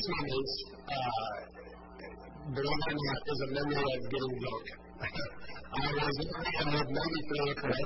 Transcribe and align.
earliest 0.00 0.08
memories, 0.16 0.54
uh, 0.88 1.36
believe 2.54 2.80
it 2.80 2.88
or 2.88 3.00
not, 3.04 3.20
is 3.28 3.40
a 3.40 3.48
memory 3.52 3.84
of 3.84 4.04
getting 4.10 4.36
drunk. 4.40 4.66
I 5.70 5.88
was 5.92 6.16
the 6.16 6.36
maybe 6.90 7.20
three 7.28 7.46
or 7.46 7.56
four, 7.60 7.76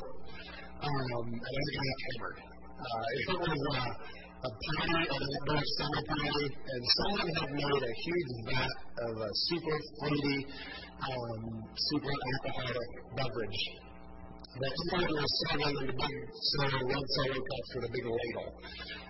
um, 0.82 1.26
and 1.26 1.54
I 1.54 1.70
got 1.74 1.98
hammered. 2.04 2.38
Uh, 2.74 3.10
it 3.14 3.34
was 3.34 3.60
a, 3.64 3.82
a 3.84 4.50
party, 4.54 5.02
an 5.04 5.22
outdoor 5.44 5.62
summer 5.76 6.02
party, 6.06 6.46
and 6.54 6.82
someone 6.96 7.30
had 7.34 7.50
made 7.50 7.82
a 7.82 7.94
huge 8.04 8.30
vat 8.46 8.74
of 9.04 9.14
a 9.14 9.30
super 9.50 9.76
fruity, 9.98 10.38
um, 11.02 11.40
super 11.76 12.14
alcoholic 12.14 12.90
beverage 13.16 13.62
that 14.54 14.74
somebody 14.86 15.14
was 15.18 15.32
serving 15.50 15.74
in 15.74 15.86
the 15.90 15.96
big 15.98 16.14
silver, 16.30 16.82
red 16.86 17.06
solo 17.18 17.38
cups 17.42 17.70
with 17.74 17.84
a 17.84 17.90
big 17.90 18.06
ladle. 18.06 18.50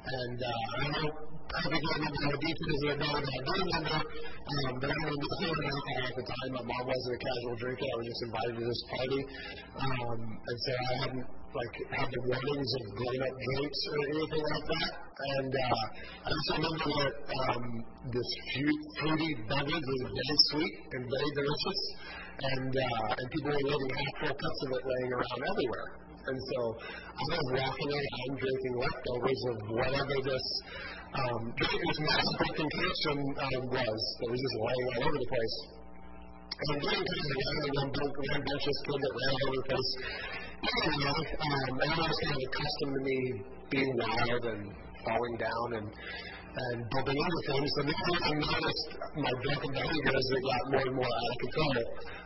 And 0.04 0.38
uh, 0.40 0.48
I 0.48 0.86
don't 0.88 1.16
perfectly 1.52 1.92
remember 2.00 2.24
the 2.32 2.40
details 2.40 2.82
of 2.88 2.96
the 2.96 3.08
I 3.08 3.40
do 3.44 3.52
remember 3.52 3.98
um, 4.00 4.74
that 4.80 4.88
I 4.88 5.00
was 5.04 5.18
not 5.20 5.40
alcohol 5.44 6.00
at 6.00 6.14
the 6.16 6.24
time. 6.24 6.50
My 6.56 6.64
mom 6.64 6.84
wasn't 6.88 7.12
a 7.12 7.20
casual 7.20 7.56
drinker. 7.60 7.84
I 7.84 7.96
was 8.00 8.06
just 8.08 8.22
invited 8.24 8.54
to 8.56 8.64
this 8.64 8.82
party. 8.88 9.20
Um, 9.84 10.20
and 10.32 10.56
so 10.64 10.70
I 10.72 10.94
hadn't 11.04 11.26
like 11.28 11.76
had 11.92 12.08
the 12.08 12.20
warnings 12.24 12.70
of 12.74 12.84
grown 12.96 13.20
up 13.20 13.34
drinks 13.36 13.80
or 13.84 13.96
anything 14.16 14.44
like 14.48 14.66
that. 14.72 14.92
And 15.14 15.52
uh, 15.52 15.84
I 16.24 16.28
just 16.32 16.48
remember 16.56 16.88
that 16.88 17.14
um, 17.52 17.64
this 18.16 18.30
fruity 18.48 19.30
beverage 19.44 19.88
was 19.92 20.02
very 20.08 20.38
sweet 20.48 20.74
and 20.88 21.02
very 21.04 21.30
delicious 21.36 21.80
and 22.34 22.72
uh, 22.74 23.18
and 23.18 23.26
people 23.30 23.50
were 23.54 23.64
leaving 23.64 23.92
half 23.94 24.14
full 24.26 24.34
cups 24.34 24.60
of 24.66 24.70
it 24.74 24.82
laying 24.82 25.12
around 25.14 25.40
everywhere. 25.54 25.88
And 26.24 26.38
so 26.40 26.58
I 26.80 27.22
was 27.30 27.48
walking 27.52 27.90
around 27.92 28.32
drinking 28.41 28.74
leftovers 28.80 29.41
of 29.44 29.56
whatever 29.76 30.16
this 30.24 30.46
um, 31.14 31.42
this 31.54 31.98
massive 32.00 32.50
concoction 32.58 33.16
um, 33.38 33.62
was 33.70 34.00
that 34.18 34.28
was 34.32 34.41
just 34.41 34.56
laying 34.58 34.86
all 34.88 35.02
over 35.04 35.18
the 35.20 35.30
place. 35.30 35.56
And 36.54 36.66
I'm 36.74 36.80
getting 36.80 37.06
kind 37.06 37.22
of 37.22 37.28
the 37.34 37.70
young 37.74 37.91
and 37.92 38.14
rambunctious 38.30 38.78
kid 38.88 38.98
that 38.98 39.12
ran 39.14 39.30
all 39.34 39.42
over 39.44 39.58
the 39.58 39.69
place. 39.69 39.91
Anyway, 40.64 41.22
um, 41.44 41.72
everyone 41.76 42.08
was 42.08 42.20
kind 42.24 42.34
of 42.34 42.44
accustomed 42.48 42.94
to 42.94 43.02
me 43.04 43.19
being 43.69 43.92
wild 44.00 44.44
and 44.48 44.62
falling 45.04 45.36
down 45.36 45.69
and 45.76 45.88
and 46.54 46.78
bumping 46.94 47.19
into 47.19 47.41
things. 47.50 47.70
And 47.82 47.86
then 47.91 47.98
I 47.98 48.30
noticed 48.38 48.88
my 49.19 49.32
drunken 49.42 49.70
behavior 49.74 50.14
as 50.14 50.26
it 50.30 50.42
got 50.46 50.62
more 50.70 50.86
and 50.86 50.96
more 50.96 51.10
out 51.10 51.30
of 51.30 51.38
control. 51.42 51.84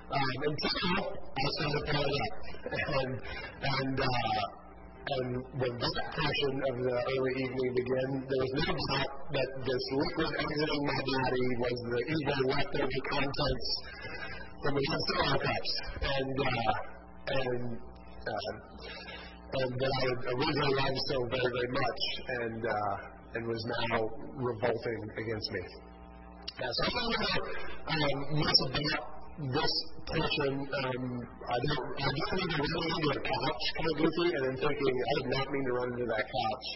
Um, 0.09 0.41
until 0.41 1.05
I 1.05 1.47
started 1.61 1.85
throwing 1.85 2.17
up. 2.25 2.35
And, 2.65 3.13
and, 3.61 3.97
uh, 4.01 4.41
and 5.09 5.29
when 5.61 5.75
that 5.77 5.97
portion 6.17 6.55
of 6.65 6.75
the 6.81 6.97
early 6.97 7.35
evening 7.45 7.71
began, 7.77 8.11
there 8.25 8.41
was 8.41 8.53
no 8.57 8.73
doubt 8.73 9.13
that 9.37 9.49
this 9.69 9.85
liquid 9.93 10.33
exiting 10.33 10.83
my 10.89 11.01
body 11.05 11.47
was 11.61 11.77
the 11.93 12.01
evil 12.09 12.41
leftover 12.57 13.01
contents 13.13 13.69
from 14.65 14.73
the 14.77 14.85
Solo 14.89 15.37
cups. 15.45 15.73
And, 16.01 16.37
uh, 16.41 16.73
and, 17.29 17.65
uh, 18.25 18.53
and 19.61 19.71
that 19.77 19.93
I 19.93 20.09
originally 20.33 20.75
loved 20.77 21.01
so 21.13 21.17
very, 21.37 21.53
very 21.53 21.73
much. 21.73 22.01
And, 22.29 22.61
uh, 22.65 23.19
and 23.35 23.47
was 23.47 23.65
now 23.85 24.09
revolting 24.41 25.01
against 25.21 25.53
me. 25.53 25.61
Yeah, 26.59 26.67
so 26.73 26.81
I 26.81 26.91
don't 26.91 27.13
know 27.13 27.45
um, 27.93 28.41
much 28.41 28.61
about 28.73 29.08
this 29.39 29.73
person. 30.03 30.53
Um, 30.67 31.05
I 31.23 31.59
don't. 31.63 31.87
I 31.95 32.09
just 32.11 32.31
remember 32.35 32.59
running 32.59 32.95
into 32.99 33.11
a 33.15 33.23
couch 33.23 33.63
kind 33.79 33.87
of 33.87 33.97
goofy, 34.03 34.29
and 34.35 34.43
then 34.51 34.57
thinking, 34.59 34.95
I 34.99 35.13
did 35.23 35.29
not 35.31 35.47
mean 35.55 35.65
to 35.65 35.73
run 35.79 35.89
into 35.95 36.07
that 36.11 36.25
couch. 36.27 36.67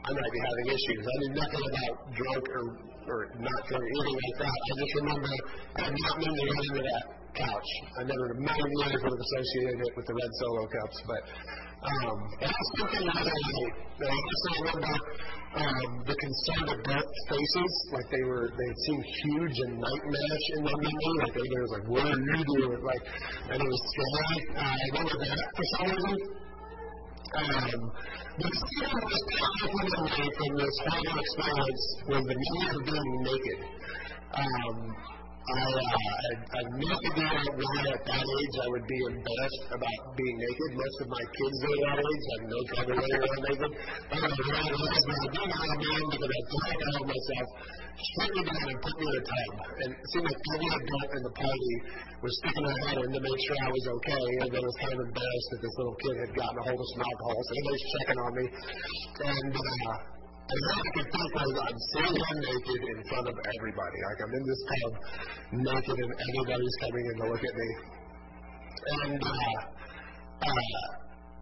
I 0.00 0.10
might 0.16 0.32
be 0.32 0.40
having 0.40 0.66
issues. 0.72 1.02
I 1.04 1.14
knew 1.20 1.32
nothing 1.36 1.64
about 1.68 1.94
drunk 2.16 2.44
or 2.56 2.64
or 3.04 3.18
not 3.36 3.60
drunk 3.68 3.84
or 3.84 3.90
anything 3.92 4.16
like 4.16 4.38
that. 4.48 4.56
I 4.56 4.72
just 4.80 4.94
remember 4.96 5.28
I 5.28 5.80
did 5.92 6.00
not 6.00 6.14
mean 6.24 6.34
to 6.40 6.44
run 6.48 6.62
into 6.72 6.82
that 6.88 7.04
couch. 7.36 7.70
I 7.96 8.02
never 8.08 8.24
in 8.26 8.32
a 8.32 8.40
million 8.48 8.70
years 8.80 9.00
would 9.04 9.12
have 9.12 9.24
associated 9.28 9.78
it 9.84 9.92
with 9.92 10.06
the 10.08 10.14
red 10.16 10.32
solo 10.40 10.64
cups, 10.72 10.98
but 11.04 11.22
um, 11.84 12.18
that's 12.40 12.64
something 12.80 13.04
that 13.12 13.28
I 13.28 13.38
hate. 13.44 13.76
I 14.00 14.08
also 14.08 14.48
remember 14.72 14.94
um, 15.50 16.04
the 16.06 16.14
concerned 16.14 16.68
adult 16.78 17.10
faces, 17.26 17.72
like 17.90 18.06
they 18.10 18.22
were, 18.22 18.50
they 18.54 18.70
seemed 18.86 19.04
huge 19.24 19.56
and 19.66 19.82
nightmarish 19.82 20.46
in 20.54 20.60
my 20.62 20.76
memory. 20.78 21.14
Like 21.18 21.34
they 21.34 21.42
was 21.42 21.72
like, 21.74 21.86
"What 21.90 22.04
are 22.06 22.18
you 22.18 22.44
doing?" 22.54 22.82
Like, 22.86 23.04
and 23.50 23.58
it 23.58 23.68
was 23.68 23.82
scary. 23.90 24.38
Uh, 24.54 24.62
I 24.62 24.86
remember 24.94 25.16
that 25.26 25.42
for 25.56 25.66
some 25.74 25.90
reason. 25.90 26.40
Um, 27.30 27.46
something 28.42 29.06
was 29.06 29.22
powerful 29.38 29.78
in 29.86 30.30
from 30.34 30.52
this 30.58 30.76
horrible 30.82 31.18
experience 31.18 31.84
was 32.10 32.22
the 32.26 32.36
memory 32.42 32.70
of 32.74 32.82
being 32.90 33.12
naked. 33.22 33.58
Um, 34.34 34.76
I, 35.50 35.66
uh, 35.66 36.58
I 36.58 36.62
never 36.78 37.10
knew 37.10 37.34
why 37.58 37.82
at 37.90 38.02
that 38.06 38.22
age 38.22 38.56
I 38.62 38.68
would 38.70 38.86
be 38.86 38.98
embarrassed 39.02 39.66
about 39.66 40.00
being 40.14 40.36
naked. 40.38 40.70
Most 40.78 40.96
of 41.02 41.08
my 41.10 41.24
kids 41.26 41.58
are 41.66 41.78
that 41.90 41.98
age. 41.98 42.24
I 42.30 42.34
have 42.38 42.46
no 42.46 42.60
trouble 42.70 42.94
running 42.94 43.18
around 43.18 43.42
naked. 43.50 43.70
I 43.70 44.16
don't 44.20 44.30
know 44.30 44.46
why 44.46 44.62
it 44.62 44.78
was, 44.78 45.02
but 45.10 45.16
I 45.20 45.28
do 45.30 45.42
know 45.50 45.64
man 45.80 46.02
because 46.10 46.30
I 46.30 46.42
thought 46.50 46.80
out 46.86 47.04
myself, 47.10 47.46
strip 47.98 48.30
me 48.30 48.42
down 48.46 48.66
and 48.70 48.78
put 48.78 48.94
me 48.94 49.06
in 49.10 49.16
a 49.18 49.24
tub. 49.26 49.52
And 49.60 49.90
it 49.90 50.06
seemed 50.14 50.26
like 50.30 50.40
every 50.54 50.70
adult 50.70 51.10
in 51.18 51.22
the 51.26 51.34
party 51.34 51.74
was 52.22 52.32
sticking 52.38 52.64
their 52.70 52.80
head 52.86 52.98
in 53.02 53.10
to 53.10 53.20
make 53.20 53.40
sure 53.42 53.56
I 53.58 53.70
was 53.74 53.86
okay. 53.90 54.24
And 54.46 54.48
then 54.54 54.62
was 54.62 54.78
kind 54.78 54.94
of 54.94 55.00
embarrassed 55.02 55.48
that 55.50 55.60
this 55.66 55.74
little 55.82 55.98
kid 55.98 56.14
had 56.14 56.30
gotten 56.30 56.56
a 56.56 56.62
hold 56.62 56.78
of 56.78 56.88
some 56.94 57.02
alcohol. 57.10 57.38
So 57.42 57.50
everybody's 57.58 57.86
checking 57.90 58.18
on 58.22 58.32
me. 58.38 58.44
And, 59.34 59.50
uh, 59.50 60.19
and 60.50 60.60
all 60.66 60.82
I 60.82 60.90
could 60.98 61.08
think 61.14 61.30
was 61.30 61.50
I'm 61.62 61.78
sitting 61.94 62.38
naked 62.42 62.82
in 62.82 62.98
front 63.06 63.26
of 63.30 63.36
everybody. 63.38 63.98
Like 64.02 64.20
I'm 64.26 64.32
in 64.34 64.44
this 64.50 64.62
pub 64.66 64.92
naked 65.62 65.98
and 66.02 66.10
everybody's 66.10 66.76
coming 66.82 67.04
in 67.06 67.14
to 67.20 67.24
look 67.30 67.44
at 67.46 67.54
me. 67.54 67.70
And 68.80 69.22
uh, 69.22 69.70
uh, 70.40 71.00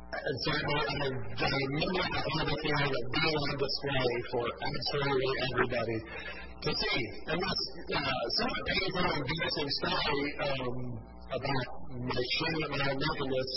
and 0.08 0.36
so 0.44 0.50
I, 0.50 0.80
I, 0.88 1.08
I 1.08 1.50
remember 1.72 2.02
I 2.04 2.20
had 2.20 2.47
the 2.48 2.56
feeling 2.58 2.92
of 2.92 3.04
being 3.16 3.36
on 3.38 3.52
display 3.56 4.12
for 4.32 4.44
absolutely 4.44 5.32
everybody 5.52 5.98
to 6.58 6.70
see. 6.74 7.00
And 7.32 7.38
that's 7.38 7.64
uh, 7.94 8.12
somewhat 8.36 8.64
painful 8.66 9.04
and 9.08 9.20
embarrassing 9.24 9.70
story 9.78 10.26
um, 10.42 10.76
about 11.32 11.68
my 12.02 12.22
shame 12.34 12.60
and 12.66 12.72
my 12.76 12.92
nakedness. 12.92 13.50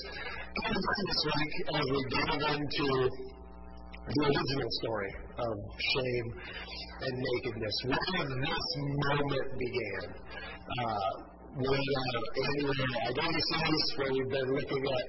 Of 0.51 0.75
this 0.75 1.21
week 1.31 1.53
as 1.71 1.85
we 1.87 1.99
delve 2.11 2.43
into 2.59 3.30
the 4.15 4.25
original 4.27 4.71
story 4.83 5.11
of 5.39 5.53
shame 5.95 6.27
and 7.01 7.13
nakedness. 7.15 7.75
Where 7.85 8.27
this 8.27 8.67
moment 8.75 9.47
began. 9.57 10.05
Uh, 10.71 11.31
when 11.51 11.67
uh, 11.67 12.43
annual 12.47 12.73
identity 13.11 13.43
series, 13.51 13.87
where 13.97 14.11
we've 14.13 14.31
been 14.31 14.49
looking 14.55 14.83
at 14.87 15.05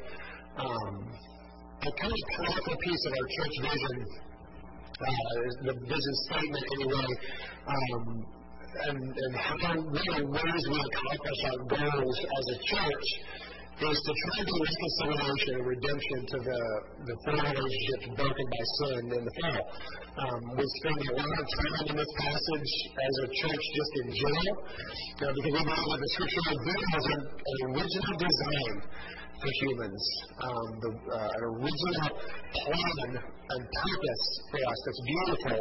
um, 0.58 0.94
a 1.82 1.90
kind 2.02 2.12
of 2.12 2.22
critical 2.34 2.76
piece 2.82 3.02
of 3.06 3.12
our 3.14 3.26
church 3.30 3.56
vision, 3.62 3.96
uh, 5.02 5.38
the 5.62 5.74
vision 5.86 6.14
statement 6.26 6.66
anyway, 6.78 7.10
um, 7.66 8.26
and, 8.90 8.98
and 8.98 9.32
how 9.36 9.70
of 9.70 9.84
the 9.86 10.26
ways 10.26 10.62
we 10.66 10.78
accomplish 10.82 11.40
our 11.46 11.60
goals 11.78 12.18
as 12.18 12.44
a 12.50 12.58
church 12.74 13.06
is 13.80 13.98
to 14.04 14.12
try 14.12 14.38
to 14.44 14.52
bring 14.52 14.68
reconciliation 14.68 15.52
and 15.56 15.66
redemption 15.66 16.18
to 16.28 16.36
the, 16.44 16.60
the 17.08 17.14
four 17.24 17.40
relationships 17.40 18.06
broken 18.14 18.46
by 18.52 18.64
sin 18.76 19.02
in 19.16 19.22
the 19.24 19.34
fall. 19.40 19.62
Um, 20.12 20.40
we 20.60 20.64
spend 20.82 20.98
a 21.02 21.14
lot 21.16 21.32
of 21.40 21.46
time 21.48 21.84
in 21.88 21.96
this 21.96 22.12
passage 22.20 22.72
as 22.92 23.14
a 23.24 23.28
church 23.32 23.64
just 23.72 23.92
in 24.04 24.08
general, 24.12 24.54
uh, 24.60 25.32
because 25.32 25.54
we 25.56 25.62
know 25.64 25.82
that 25.88 26.00
the 26.04 26.10
scripture 26.14 26.44
has 26.52 27.04
an, 27.16 27.20
an 27.32 27.58
original 27.72 28.14
design 28.20 28.76
for 29.40 29.50
humans, 29.66 30.04
um, 30.38 30.68
the, 30.78 30.90
uh, 30.92 31.38
an 31.38 31.42
original 31.58 32.08
plan 32.12 33.08
and 33.18 33.60
purpose 33.66 34.24
for 34.52 34.60
us 34.62 34.78
that's 34.86 35.02
beautiful. 35.02 35.58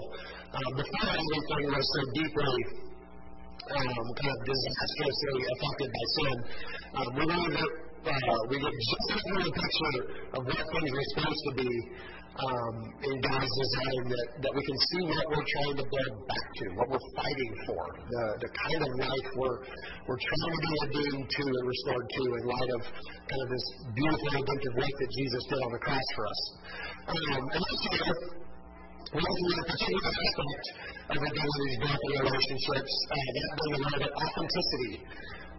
Um, 0.51 0.69
before 0.77 1.09
anything 1.15 1.63
was 1.73 1.87
so 1.95 2.01
deeply 2.11 2.59
um, 3.71 4.07
kind 4.19 4.33
of 4.35 4.39
disastrously 4.45 5.41
affected 5.47 5.89
by 5.89 6.05
sin, 6.11 6.37
um, 6.91 7.07
we 7.15 7.23
believe 7.25 7.53
that 7.55 7.71
uh, 8.01 8.41
we 8.49 8.57
get 8.57 8.73
just 8.73 9.07
a 9.13 9.29
little 9.29 9.53
picture 9.53 9.97
of 10.33 10.41
what 10.45 10.57
things 10.57 10.89
are 10.89 11.07
supposed 11.13 11.43
to 11.45 11.53
be 11.61 11.71
um, 12.31 12.75
in 13.03 13.15
God's 13.21 13.51
design 13.51 14.03
that, 14.07 14.27
that 14.41 14.53
we 14.55 14.63
can 14.63 14.77
see 14.89 15.01
what 15.03 15.25
we're 15.29 15.49
trying 15.51 15.75
to 15.77 15.85
build 15.85 16.15
back 16.25 16.47
to, 16.47 16.63
what 16.79 16.87
we're 16.89 17.07
fighting 17.13 17.53
for, 17.67 17.83
the, 18.07 18.23
the 18.39 18.49
kind 18.55 18.81
of 18.81 18.89
life 19.03 19.27
we're, 19.35 19.59
we're 20.07 20.21
trying 20.21 20.51
to 20.55 20.61
be 20.63 20.71
redeemed 20.87 21.27
to 21.27 21.43
and 21.43 21.65
restored 21.67 22.07
to 22.07 22.23
in 22.23 22.43
light 22.47 22.71
of 22.79 22.81
kind 23.27 23.41
of 23.43 23.49
this 23.51 23.65
beautiful 23.93 24.29
redemptive 24.31 24.73
work 24.79 24.95
that 24.95 25.11
Jesus 25.11 25.41
did 25.51 25.59
on 25.59 25.71
the 25.75 25.81
cross 25.83 26.07
for 26.15 26.23
us. 26.25 26.41
Um, 27.11 27.43
and 27.51 27.61
year, 27.61 28.15
we're 29.11 29.27
looking 29.27 29.49
at 29.51 29.59
a 29.59 29.67
particular 29.67 30.07
aspect 30.07 30.65
of 31.11 31.19
identities, 31.19 31.75
broken 31.83 32.11
relationships, 32.15 32.93
uh, 33.11 33.27
that 33.27 33.49
being 33.59 33.75
around 33.75 34.01
authenticity 34.07 34.93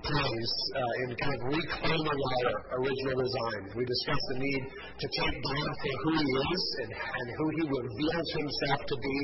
place 0.03 0.55
uh, 0.75 1.03
in 1.03 1.09
kind 1.15 1.35
of 1.35 1.43
reclaiming 1.55 2.19
our 2.19 2.55
original 2.83 3.17
design. 3.23 3.63
We 3.79 3.85
discussed 3.87 4.27
the 4.35 4.39
need 4.43 4.63
to 4.67 5.07
take 5.15 5.37
God 5.39 5.71
for 5.79 5.95
who 6.03 6.13
He 6.19 6.31
is 6.43 6.65
and, 6.83 6.91
and 6.91 7.27
who 7.39 7.47
He 7.57 7.63
reveals 7.71 8.29
Himself 8.35 8.81
to 8.83 8.97
be 8.99 9.19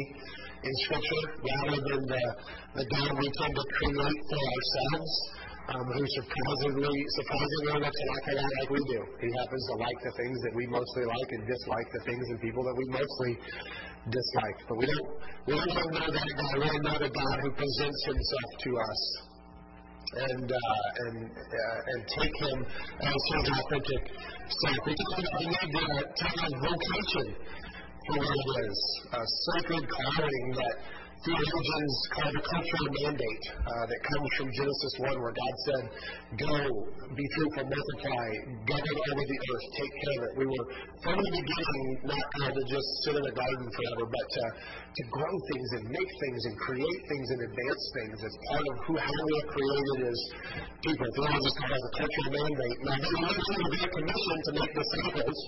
in 0.59 0.75
Scripture, 0.87 1.25
rather 1.39 1.79
than 1.83 2.03
the, 2.07 2.25
the 2.79 2.87
God 2.91 3.11
we 3.19 3.29
tend 3.39 3.55
to 3.55 3.65
create 3.79 4.21
for 4.31 4.41
ourselves. 4.43 5.15
Um, 5.69 5.85
who 5.85 6.01
surprisingly, 6.01 6.97
surprisingly 7.21 7.77
looks 7.85 8.01
an 8.01 8.09
awful 8.09 8.35
lot 8.41 8.53
like 8.57 8.71
we 8.73 8.81
do. 8.89 9.01
He 9.21 9.29
happens 9.37 9.65
to 9.69 9.75
like 9.77 10.01
the 10.01 10.13
things 10.17 10.39
that 10.49 10.53
we 10.57 10.65
mostly 10.65 11.05
like 11.05 11.29
and 11.29 11.45
dislike 11.45 11.89
the 11.93 12.03
things 12.09 12.25
and 12.25 12.41
people 12.41 12.65
that 12.65 12.73
we 12.73 12.85
mostly 12.89 13.33
dislike. 14.09 14.59
But 14.65 14.77
we 14.81 14.87
don't, 14.89 15.09
we 15.45 15.53
don't 15.61 15.69
really 15.69 15.93
know 15.93 16.09
that 16.09 16.25
God. 16.25 16.55
Don't 16.57 16.85
know 16.89 16.99
the 17.05 17.13
God 17.13 17.37
who 17.45 17.51
presents 17.53 18.01
Himself 18.09 18.51
to 18.65 18.71
us 18.81 19.28
and 20.15 20.53
uh, 20.53 21.07
and 21.07 21.31
uh, 21.31 21.91
and 21.93 22.01
take 22.09 22.37
him 22.49 22.59
as 22.65 23.21
his 23.29 23.45
authentic 23.53 24.03
self. 24.49 24.79
We 24.87 24.95
talk 24.97 25.19
about 25.19 25.37
the 25.37 25.47
need 25.49 25.73
to 25.73 26.25
his 26.29 26.55
vocation 26.65 27.27
for 28.09 28.17
what 28.17 28.33
it 28.33 28.57
is, 28.69 28.81
a 29.13 29.23
sacred 29.53 29.85
calling 29.85 30.45
that 30.57 30.77
theologians 31.25 31.95
call 32.15 32.31
the 32.31 32.45
cultural 32.45 32.89
mandate 33.03 33.45
uh, 33.59 33.85
that 33.91 34.01
comes 34.07 34.29
from 34.39 34.49
Genesis 34.55 34.95
1, 35.03 35.19
where 35.19 35.35
God 35.35 35.55
said, 35.67 35.85
Go, 36.39 36.55
be 37.17 37.25
fruitful, 37.35 37.67
multiply, 37.67 38.29
govern 38.69 38.97
over 39.11 39.25
the 39.27 39.39
earth, 39.39 39.67
take 39.75 39.93
care 39.99 40.15
of 40.15 40.23
it. 40.29 40.33
We 40.39 40.47
were, 40.47 40.67
from 41.03 41.17
the 41.19 41.33
beginning, 41.35 41.85
not 42.07 42.23
called 42.39 42.55
to 42.55 42.65
just 42.71 42.89
sit 43.03 43.15
in 43.19 43.25
a 43.25 43.35
garden 43.35 43.67
forever, 43.67 44.05
but 44.07 44.27
to, 44.31 44.45
to 44.87 45.03
grow 45.11 45.35
things 45.51 45.69
and 45.81 45.85
make 45.91 46.11
things 46.23 46.41
and 46.47 46.55
create 46.63 47.01
things 47.11 47.27
and 47.35 47.41
advance 47.51 47.83
things 47.99 48.19
as 48.23 48.35
part 48.53 48.65
of 48.69 48.75
who, 48.87 48.93
how 48.95 49.19
we 49.27 49.33
are 49.43 49.49
created 49.51 49.99
as 50.07 50.19
people. 50.87 51.07
Theologians 51.19 51.57
call 51.59 51.73
it 51.75 51.83
the 51.83 51.93
cultural 51.99 52.31
mandate. 52.31 52.79
Now, 52.87 52.97
then, 53.03 53.15
we 53.19 53.75
have 53.75 53.89
a 53.89 53.91
commission 53.91 54.37
to 54.39 54.51
make 54.55 54.73
disciples 54.77 55.39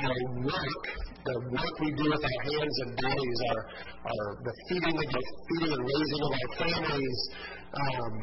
our 0.00 0.20
work, 0.40 0.84
the 1.24 1.36
work 1.52 1.74
we 1.80 1.90
do 1.92 2.04
with 2.08 2.24
our 2.24 2.38
hands 2.48 2.76
and 2.84 2.90
bodies, 2.96 3.38
our, 3.50 3.60
our 4.08 4.26
the 4.42 4.54
feeding 4.68 4.96
of 4.96 5.08
our 5.12 5.26
feeding 5.48 5.72
and 5.76 5.84
raising 5.84 6.22
of 6.22 6.32
our 6.32 6.50
families, 6.56 7.20
um, 7.72 8.14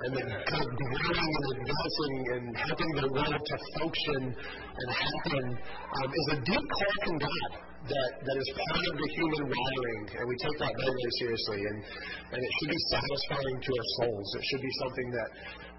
and 0.00 0.10
then 0.16 0.28
kind 0.30 0.64
of 0.64 0.70
growing 0.70 1.32
and 1.36 1.46
advancing 1.60 2.16
and 2.32 2.44
helping 2.56 2.92
the 3.02 3.08
world 3.12 3.42
to 3.42 3.56
function 3.78 4.20
and 4.32 4.88
happen 4.90 5.44
um, 5.52 6.08
is 6.08 6.26
a 6.32 6.38
deep 6.40 6.64
call 6.64 6.94
from 7.04 7.18
God 7.18 7.50
that, 7.88 8.10
that 8.20 8.36
is 8.36 8.48
part 8.54 8.84
of 8.84 8.94
the 8.96 9.08
human 9.16 9.44
wiring, 9.48 10.02
and 10.12 10.24
we 10.28 10.36
take 10.36 10.56
that 10.60 10.72
very, 10.76 10.96
very 11.00 11.14
seriously. 11.20 11.60
And, 11.64 11.78
and 12.32 12.40
it 12.44 12.52
should 12.60 12.72
be 12.72 12.82
satisfying 12.92 13.56
to 13.56 13.70
our 13.72 13.88
souls. 14.00 14.28
It 14.36 14.44
should 14.52 14.64
be 14.64 14.74
something 14.84 15.08
that 15.16 15.28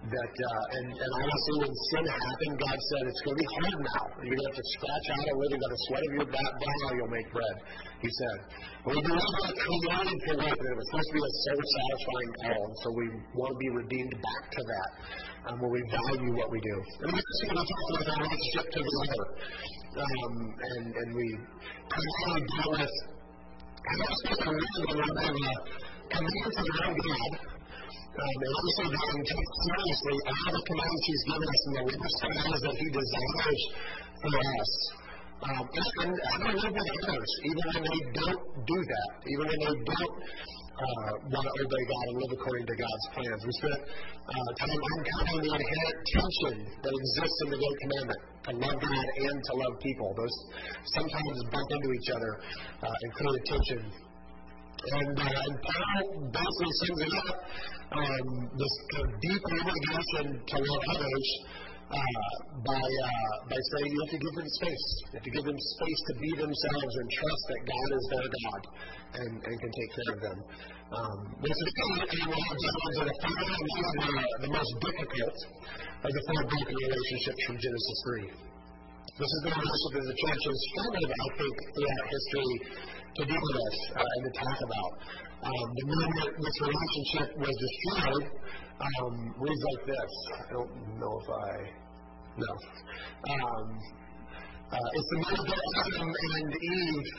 that 0.02 0.34
uh, 0.34 0.76
and, 0.82 0.88
and 0.98 1.12
honestly, 1.14 1.56
when 1.62 1.74
sin 1.94 2.06
happened, 2.10 2.56
God 2.58 2.78
said 2.90 3.02
it's 3.06 3.22
going 3.22 3.38
to 3.38 3.42
be 3.46 3.50
hard 3.54 3.80
now. 3.86 4.04
You're 4.26 4.34
going 4.34 4.42
to 4.42 4.50
have 4.50 4.58
to 4.58 4.68
scratch 4.74 5.08
out 5.14 5.26
a 5.30 5.36
living 5.38 5.62
on 5.62 5.70
the 5.70 5.82
sweat 5.86 6.02
of 6.02 6.12
your 6.18 6.28
brow. 6.34 6.90
You'll 6.98 7.14
make 7.14 7.30
bread. 7.30 7.56
He 8.02 8.10
said, 8.10 8.38
"But 8.82 8.98
we 8.98 9.02
believe 9.06 9.22
that 9.22 9.54
created 9.62 10.20
for 10.26 10.36
work, 10.42 10.58
and 10.58 10.70
it 10.74 10.78
was 10.82 10.88
supposed 10.90 11.06
to 11.06 11.14
be 11.14 11.22
a 11.22 11.34
soul-satisfying 11.46 12.34
call, 12.42 12.62
and 12.66 12.76
so 12.82 12.88
we 12.98 13.06
want 13.38 13.50
to 13.54 13.60
be 13.62 13.70
redeemed 13.78 14.16
back 14.18 14.44
to 14.58 14.62
that, 14.66 14.90
um, 15.54 15.56
where 15.62 15.70
we 15.70 15.82
value 15.86 16.34
what 16.34 16.50
we 16.50 16.60
do." 16.66 16.76
And 17.06 17.10
we 17.14 17.22
see 17.22 17.46
what 17.54 17.62
talk 17.62 17.90
about 17.94 18.10
our 18.10 18.20
relationship 18.26 18.66
to 18.74 18.80
the 18.82 18.94
other, 19.06 19.26
um, 20.02 20.34
and 20.66 20.86
and 20.98 21.10
we 21.14 21.28
primarily 21.94 22.42
deal 22.50 22.70
with 22.74 22.94
how 23.86 23.96
to 24.02 24.16
spend 24.26 24.40
our 24.50 24.54
living 24.58 24.98
when 24.98 24.98
have 24.98 25.46
a 25.46 25.54
commitment 26.10 26.54
to 26.58 26.64
God 26.74 27.51
um, 28.12 28.36
and 28.42 28.54
also 28.56 28.84
take 28.92 29.50
seriously 29.66 30.18
all 30.28 30.52
the 30.52 30.64
commands 30.68 31.02
He's 31.08 31.24
given 31.28 31.48
us 31.48 31.62
and 31.66 31.76
the 31.76 31.84
lifestyles 31.92 32.60
that 32.66 32.76
He 32.76 32.88
desires 32.92 33.62
for 34.22 34.34
us. 34.36 34.72
Um, 35.42 35.66
and 35.66 36.14
how 36.14 36.38
to 36.38 36.54
live 36.54 36.70
with 36.70 37.10
others, 37.10 37.32
even 37.50 37.66
when 37.74 37.82
they 37.82 38.02
don't 38.14 38.46
do 38.62 38.78
that, 38.78 39.10
even 39.26 39.46
when 39.50 39.58
they 39.58 39.74
don't 39.90 40.16
uh, 40.82 41.12
want 41.30 41.46
to 41.46 41.54
obey 41.66 41.84
God 41.90 42.06
and 42.10 42.18
live 42.22 42.34
according 42.38 42.66
to 42.66 42.76
God's 42.78 43.06
plans. 43.14 43.42
We 43.42 43.54
spent 43.58 43.82
uh, 43.90 44.52
time 44.62 44.82
uncovering 44.82 45.42
the 45.46 45.52
inherent 45.58 45.98
tension 46.14 46.56
that 46.82 46.94
exists 46.94 47.40
in 47.42 47.48
the 47.54 47.60
Great 47.62 47.78
Commandment 47.82 48.22
to 48.22 48.52
love 48.58 48.78
God 48.82 49.06
and 49.22 49.38
to 49.38 49.54
love 49.62 49.74
people. 49.82 50.10
Those 50.18 50.36
sometimes 50.94 51.38
bump 51.54 51.70
into 51.70 51.90
each 51.94 52.10
other 52.14 52.32
uh, 52.82 53.02
and 53.02 53.10
create 53.14 53.44
tension 53.46 53.80
and, 54.82 55.14
uh, 55.14 55.26
Paul 55.62 56.32
basically 56.34 56.74
sums 56.82 57.02
it 57.06 57.14
up 57.14 57.38
um, 57.92 58.28
this 58.58 58.76
kind 58.90 59.06
of 59.06 59.14
deep 59.22 59.44
obligation 59.46 60.26
to 60.42 60.56
love 60.58 60.84
others 60.98 61.28
uh, 61.92 62.34
by, 62.66 62.82
uh, 62.82 63.36
by 63.52 63.60
saying 63.62 63.88
you 63.92 64.00
have 64.02 64.14
to 64.16 64.22
give 64.26 64.36
them 64.42 64.50
space. 64.58 64.88
You 65.12 65.16
have 65.20 65.28
to 65.28 65.34
give 65.38 65.46
them 65.46 65.60
space 65.60 66.02
to 66.08 66.14
be 66.18 66.30
themselves 66.34 66.94
and 66.98 67.08
trust 67.14 67.44
that 67.52 67.62
God 67.68 67.90
is 67.94 68.06
their 68.10 68.30
God 68.32 68.62
and, 69.22 69.32
and 69.38 69.56
can 69.60 69.72
take 69.72 69.92
care 69.92 70.12
of 70.16 70.20
them. 70.24 70.38
Um, 70.92 71.20
one 71.40 71.52
of 71.52 71.58
the, 71.62 71.72
the 74.42 74.52
most 74.52 74.74
difficult 74.82 75.38
of 76.02 76.10
the 76.10 76.22
four 76.26 76.42
broken 76.42 76.76
relationships 76.76 77.42
from 77.46 77.56
Genesis 77.62 77.98
3. 78.42 78.51
This 79.20 79.28
is 79.28 79.42
the 79.44 79.52
relationship 79.52 79.92
that 79.92 80.08
the 80.08 80.18
church 80.24 80.44
has 80.48 80.60
struggled, 80.72 81.12
I 81.12 81.28
think, 81.36 81.56
throughout 81.76 82.06
history 82.16 82.54
to 83.12 83.22
deal 83.28 83.44
with 83.44 83.78
uh, 83.92 84.08
and 84.08 84.22
to 84.24 84.32
talk 84.40 84.60
about. 84.64 84.92
Um, 85.52 85.68
the 85.68 85.86
moment 85.92 86.32
this 86.40 86.58
relationship 86.64 87.28
was 87.36 87.56
destroyed 87.60 88.26
um, 88.80 89.16
reads 89.36 89.64
like 89.68 89.84
this. 89.84 90.14
I 90.32 90.44
don't 90.56 90.74
know 90.96 91.12
if 91.12 91.28
I. 91.28 91.52
No. 92.40 92.52
Um, 93.36 93.68
uh, 94.72 94.90
it's 94.96 95.10
the 95.12 95.20
moment 95.28 95.44
that 95.44 95.64
Adam 95.92 96.08
and 96.08 96.52
Eve 96.56 97.10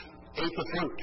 ate 0.41 0.55
the 0.57 0.65
fruit. 0.73 0.99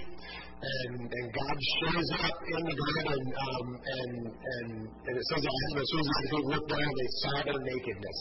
And, 0.61 1.09
and 1.09 1.27
God 1.33 1.57
shows 1.57 2.09
up 2.21 2.37
in 2.37 2.62
the 2.69 2.77
garden, 2.77 3.25
um, 3.33 3.69
and, 3.81 4.12
and, 4.29 4.69
and 4.93 5.15
it 5.17 5.25
says 5.33 5.41
that 5.41 5.81
as 5.81 5.89
soon 5.89 6.05
as 6.05 6.29
they 6.29 6.43
looked 6.53 6.69
down, 6.69 6.85
they 6.85 7.11
saw 7.25 7.37
their 7.49 7.61
nakedness 7.65 8.19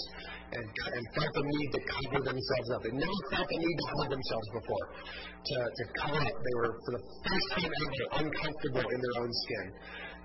and, 0.55 0.63
and 0.63 1.03
felt 1.19 1.33
the 1.35 1.43
need 1.43 1.69
to 1.75 1.81
cover 1.83 2.19
themselves 2.23 2.69
up. 2.71 2.79
They 2.87 2.95
never 2.95 3.19
felt 3.35 3.43
the 3.43 3.59
need 3.59 3.75
to 3.75 3.87
hide 3.91 4.11
themselves 4.15 4.47
before, 4.55 4.85
to, 5.35 5.55
to 5.67 5.83
cover 5.99 6.21
up. 6.23 6.37
They 6.39 6.55
were, 6.63 6.71
for 6.79 6.91
the 6.95 7.03
first 7.27 7.47
time 7.59 7.71
ever, 7.75 8.23
uncomfortable 8.23 8.87
in 8.87 8.99
their 9.03 9.15
own 9.19 9.31
skin. 9.43 9.67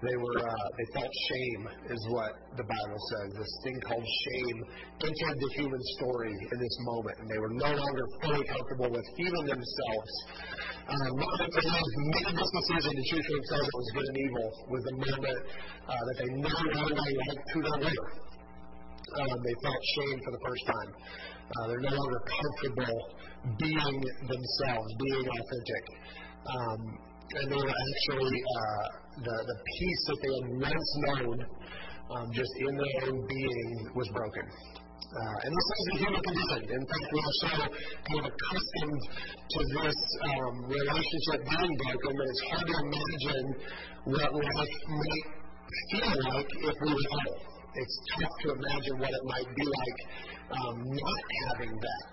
They 0.03 0.17
were, 0.17 0.39
uh, 0.43 0.67
they 0.77 0.87
felt 0.93 1.13
shame, 1.31 1.63
is 1.91 2.03
what 2.11 2.33
the 2.59 2.67
Bible 2.67 3.01
says. 3.15 3.29
This 3.39 3.53
thing 3.65 3.79
called 3.87 4.05
shame 4.05 4.59
entered 5.07 5.39
the 5.39 5.51
human 5.57 5.83
story 5.97 6.35
in 6.35 6.59
this 6.59 6.77
moment, 6.83 7.17
and 7.21 7.27
they 7.31 7.41
were 7.41 7.55
no 7.55 7.71
longer 7.73 8.05
fully 8.21 8.45
comfortable 8.45 8.91
with 8.91 9.07
even 9.17 9.43
themselves. 9.47 10.13
Um, 10.85 11.11
not 11.17 11.35
that 11.41 11.51
they 11.57 11.65
made 11.65 12.35
this 12.37 12.53
decision 12.53 12.93
to 12.93 13.03
choose 13.09 13.25
for 13.25 13.35
themselves 13.41 13.67
what 13.73 13.81
was 13.81 13.91
good 13.97 14.09
and 14.13 14.19
evil 14.21 14.47
was 14.69 14.83
the 14.85 14.97
moment 15.01 15.41
uh, 15.89 15.93
that 15.97 16.17
they 16.21 16.31
no 16.37 16.57
longer 16.77 16.97
liked 17.01 17.49
who 17.57 17.61
they 17.65 17.89
were 17.89 18.25
um, 19.21 19.39
they 19.45 19.57
felt 19.63 19.83
shame 19.97 20.19
for 20.25 20.33
the 20.33 20.43
first 20.43 20.65
time. 20.67 20.91
Uh, 21.45 21.67
they're 21.69 21.87
no 21.87 21.95
longer 21.95 22.21
comfortable 22.25 22.99
being 23.61 23.99
themselves, 24.27 24.89
being 24.99 25.27
authentic. 25.29 25.85
Um, 26.45 26.81
and 27.25 27.45
they 27.51 27.57
were 27.57 27.73
actually, 27.73 28.39
uh, 28.39 28.87
the, 29.25 29.37
the 29.49 29.57
peace 29.65 30.03
that 30.09 30.19
they 30.21 30.33
had 30.37 30.47
once 30.69 30.91
known 31.09 31.37
um, 32.15 32.27
just 32.33 32.53
in 32.61 32.73
their 32.77 32.95
own 33.09 33.17
being 33.27 33.71
was 33.95 34.09
broken. 34.13 34.45
Uh, 34.45 35.37
and 35.47 35.51
this 35.55 35.69
is 35.71 35.87
a 35.87 35.97
human 36.05 36.23
condition. 36.23 36.61
In 36.75 36.85
fact, 36.91 37.07
we 37.13 37.19
are 37.23 37.37
so 37.39 37.49
kind 37.55 38.19
of 38.19 38.27
accustomed 38.35 39.03
to 39.53 39.59
this 39.79 40.01
um, 40.27 40.55
relationship 40.67 41.41
being 41.49 41.75
broken 41.81 42.13
that 42.19 42.29
it's 42.29 42.45
hard 42.51 42.67
to 42.67 42.77
imagine 42.83 43.47
what 44.05 44.31
life 44.35 44.79
might 44.91 45.27
feel 45.91 46.15
like 46.35 46.51
if 46.51 46.77
we 46.83 46.91
were 46.93 47.55
it's 47.75 47.97
tough 48.15 48.35
to 48.43 48.49
imagine 48.55 48.95
what 49.03 49.11
it 49.11 49.25
might 49.27 49.51
be 49.51 49.65
like 49.67 50.01
um, 50.55 50.77
not 50.79 51.25
having 51.49 51.75
that. 51.75 52.05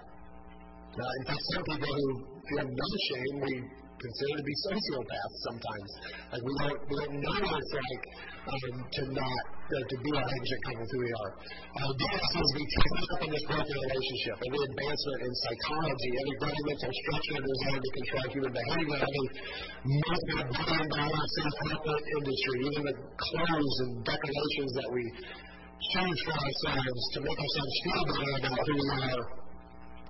Uh, 0.92 1.12
in 1.22 1.24
fact, 1.30 1.44
some 1.54 1.64
people 1.70 1.94
who 1.94 2.08
feel 2.50 2.66
no 2.66 2.90
shame, 3.08 3.36
we 3.46 3.54
consider 4.02 4.34
to 4.42 4.46
be 4.46 4.56
sociopaths 4.66 5.38
sometimes. 5.46 5.90
Like 6.34 6.44
we 6.44 6.54
don't, 6.58 6.80
we 6.90 6.94
don't 6.98 7.14
know 7.22 7.36
what 7.46 7.62
it's 7.62 7.74
like 7.78 8.04
um, 8.42 8.76
to 8.82 9.02
not 9.14 9.42
uh, 9.72 9.78
to 9.88 9.96
be 10.04 10.12
authentic 10.12 10.62
with 10.76 10.90
who 10.92 11.00
we 11.00 11.12
are. 11.14 11.32
Uh, 11.32 11.92
DS 11.96 12.32
is 12.42 12.50
we 12.58 12.64
take 12.66 13.10
up 13.14 13.22
in 13.24 13.30
this 13.32 13.46
broken 13.46 13.78
relationship. 13.78 14.36
Every 14.42 14.62
advancement 14.68 15.20
in 15.22 15.34
psychology, 15.46 16.10
every 16.12 16.38
governmental 16.42 16.92
structure 16.92 17.40
designed 17.40 17.84
to 17.86 17.92
control 17.96 18.26
human 18.36 18.52
behavior, 18.52 19.00
every 19.00 19.28
multi-billion 19.86 20.88
dollar 20.92 21.24
self-help 21.24 21.86
industry, 21.88 22.58
even 22.68 22.84
the 22.90 22.96
clothes 22.98 23.78
and 23.86 23.92
decorations 24.04 24.72
that 24.76 24.90
we 24.92 25.04
change 25.96 26.20
for 26.26 26.36
ourselves 26.36 27.02
to 27.14 27.18
make 27.22 27.40
ourselves 27.40 27.76
feel 27.86 28.04
better 28.12 28.34
about 28.44 28.60
who 28.66 28.74
we 28.76 28.88
are. 28.92 29.26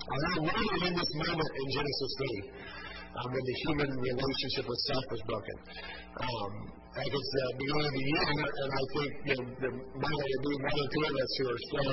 And 0.02 0.22
I 0.26 0.36
wonder 0.44 0.78
in 0.90 0.94
this 0.98 1.12
moment 1.14 1.52
in 1.56 1.68
Genesis 1.72 2.12
3, 2.18 2.91
um, 3.20 3.28
when 3.32 3.44
the 3.44 3.56
human 3.68 3.90
relationship 3.92 4.66
with 4.68 4.80
self 4.88 5.06
was 5.12 5.22
broken. 5.28 5.58
Um, 6.22 6.52
like 6.92 7.08
it's 7.08 7.32
the 7.32 7.46
beginning 7.56 7.88
of 7.88 7.94
the 7.96 8.04
year, 8.04 8.24
and 8.28 8.72
I 8.72 8.84
think 8.92 9.10
you 9.24 9.36
know, 9.36 9.46
there 9.64 9.76
might 9.96 10.12
only 10.12 10.40
be 10.44 10.54
one 10.60 10.76
or 10.76 10.88
two 10.92 11.04
of 11.08 11.14
us 11.16 11.32
who 11.40 11.46
are 11.48 11.62
still 11.72 11.92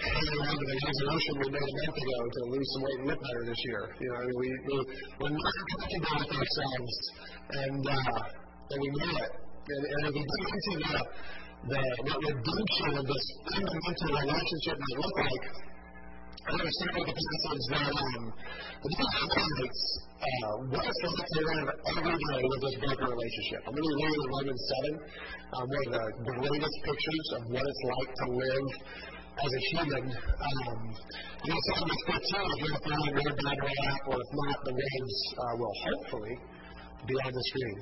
hanging 0.00 0.40
on 0.42 0.54
to 0.56 0.64
the 0.64 0.78
resolution 0.80 1.32
we 1.36 1.48
made 1.52 1.68
a 1.68 1.76
month 1.76 1.98
ago 2.00 2.18
to 2.24 2.40
lose 2.56 2.68
some 2.72 2.82
weight 2.82 2.98
and 2.98 3.06
look 3.12 3.20
better 3.20 3.42
this 3.46 3.60
year. 3.68 3.82
You 4.00 4.08
know, 4.08 4.16
I 4.16 4.24
we, 4.32 4.48
we, 4.48 4.76
we're 5.20 5.36
not 5.36 5.54
comfortable 5.68 6.16
with 6.24 6.32
ourselves, 6.40 6.94
and, 7.52 7.82
uh, 7.84 8.72
and 8.72 8.78
we 8.80 8.88
know 8.96 9.12
it. 9.12 9.32
And, 9.62 9.82
and 9.92 10.02
if 10.08 10.12
we 10.16 10.22
dig 10.24 10.44
into 10.48 10.72
the, 10.88 11.00
the, 11.68 12.16
redemption 12.32 12.90
of 12.98 13.04
this 13.06 13.26
fundamental 13.46 14.10
relationship 14.24 14.76
might 14.80 14.98
look 14.98 15.16
like, 15.22 15.44
I'm 16.42 16.58
going 16.58 16.66
to 16.66 16.74
start 16.74 16.94
with 16.98 17.06
a 17.06 17.14
passage 17.14 17.66
that 17.70 17.86
um, 17.86 18.34
the 18.82 18.90
book 18.98 19.12
highlights 19.14 19.82
uh, 20.18 20.54
what 20.74 20.82
it's 20.82 21.02
like 21.06 21.22
to 21.22 21.40
live 21.46 21.70
every 21.70 22.18
day 22.18 22.42
with 22.42 22.60
this 22.66 22.76
broken 22.82 23.08
relationship. 23.14 23.60
I'm 23.62 23.74
going 23.78 23.86
to 23.86 23.94
read 24.02 24.18
Romans 24.26 24.62
7, 24.82 24.98
um, 25.54 25.70
one 25.70 25.86
of 25.86 25.94
the 25.94 26.34
greatest 26.42 26.76
pictures 26.82 27.26
of 27.38 27.42
what 27.46 27.62
it's 27.62 27.82
like 27.94 28.10
to 28.10 28.26
live 28.42 28.66
as 29.38 29.50
a 29.54 29.62
human. 29.70 30.04
Um, 30.10 30.82
you 31.46 31.54
know, 31.54 31.62
this 31.62 32.02
15, 32.10 32.18
if 32.18 32.58
you're 32.58 32.82
following 32.90 33.22
your 33.22 33.36
Bible 33.38 33.70
app, 33.86 34.02
or 34.10 34.18
if 34.18 34.30
not, 34.34 34.58
the 34.66 34.74
words 34.74 35.16
uh, 35.38 35.54
will 35.62 35.76
hopefully 35.78 36.34
be 37.06 37.14
on 37.22 37.30
the 37.30 37.44
screen. 37.54 37.78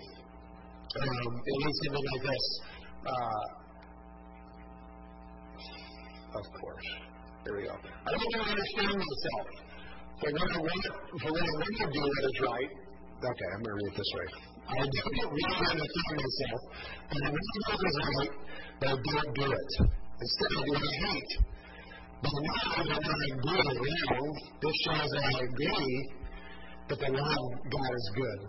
Um, 1.01 1.33
it 1.49 1.57
reads 1.65 1.79
something 1.81 2.07
like 2.13 2.25
this. 2.29 2.45
Uh, 3.09 3.45
of 6.37 6.47
course. 6.61 7.10
Go. 7.51 7.75
I 8.07 8.11
don't 8.15 8.31
to 8.31 8.41
understand 8.47 8.95
myself. 8.95 9.47
For 10.23 10.31
when 10.31 10.49
I 10.55 10.59
want, 10.63 10.85
for 11.19 11.31
when 11.35 11.43
I 11.43 11.55
want 11.59 11.75
to 11.83 11.87
do 11.91 12.01
what 12.01 12.25
is 12.31 12.39
right, 12.47 12.71
okay, 13.27 13.49
I'm 13.51 13.63
going 13.67 13.75
to 13.75 13.75
read 13.75 13.91
it 13.91 13.97
this 13.99 14.11
way. 14.15 14.27
I 14.71 14.75
don't 14.79 15.33
really 15.35 15.67
understand 15.67 16.15
myself, 16.15 16.61
and 17.11 17.19
I 17.21 17.29
want 17.35 17.43
to 17.43 17.59
do 17.59 17.75
what 17.75 17.91
is 17.91 17.99
right, 18.07 18.33
but 18.79 18.87
I 18.87 18.97
don't 19.03 19.33
do 19.35 19.47
it. 19.51 19.71
Instead, 20.21 20.51
I 20.51 20.63
do 20.63 20.71
what 20.71 20.79
I 20.79 20.95
hate. 21.11 21.33
But 22.23 22.33
now 22.39 22.87
that 22.87 23.03
I 23.03 23.19
agree 23.35 23.67
wrong, 23.67 24.31
this 24.63 24.77
shows 24.87 25.11
that 25.11 25.25
I 25.27 25.35
agree 25.43 25.95
that 26.87 26.99
the 27.03 27.11
law 27.11 27.35
of 27.35 27.51
God 27.67 27.93
is 27.99 28.09
good. 28.15 28.41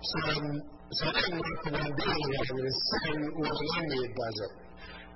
So, 0.00 0.20
so 0.96 1.02
I 1.06 1.12
didn't 1.12 1.44
want 1.44 1.56
to 1.60 1.72
want 1.76 1.84
to 1.84 1.92
do 1.92 2.08
it, 2.08 2.24
I'm 2.40 2.56
going 2.56 2.64
to 2.64 2.76
sin 2.88 3.20
when 3.36 3.52
the 3.52 3.68
enemy 3.76 4.08
does 4.16 4.38
it. 4.48 4.69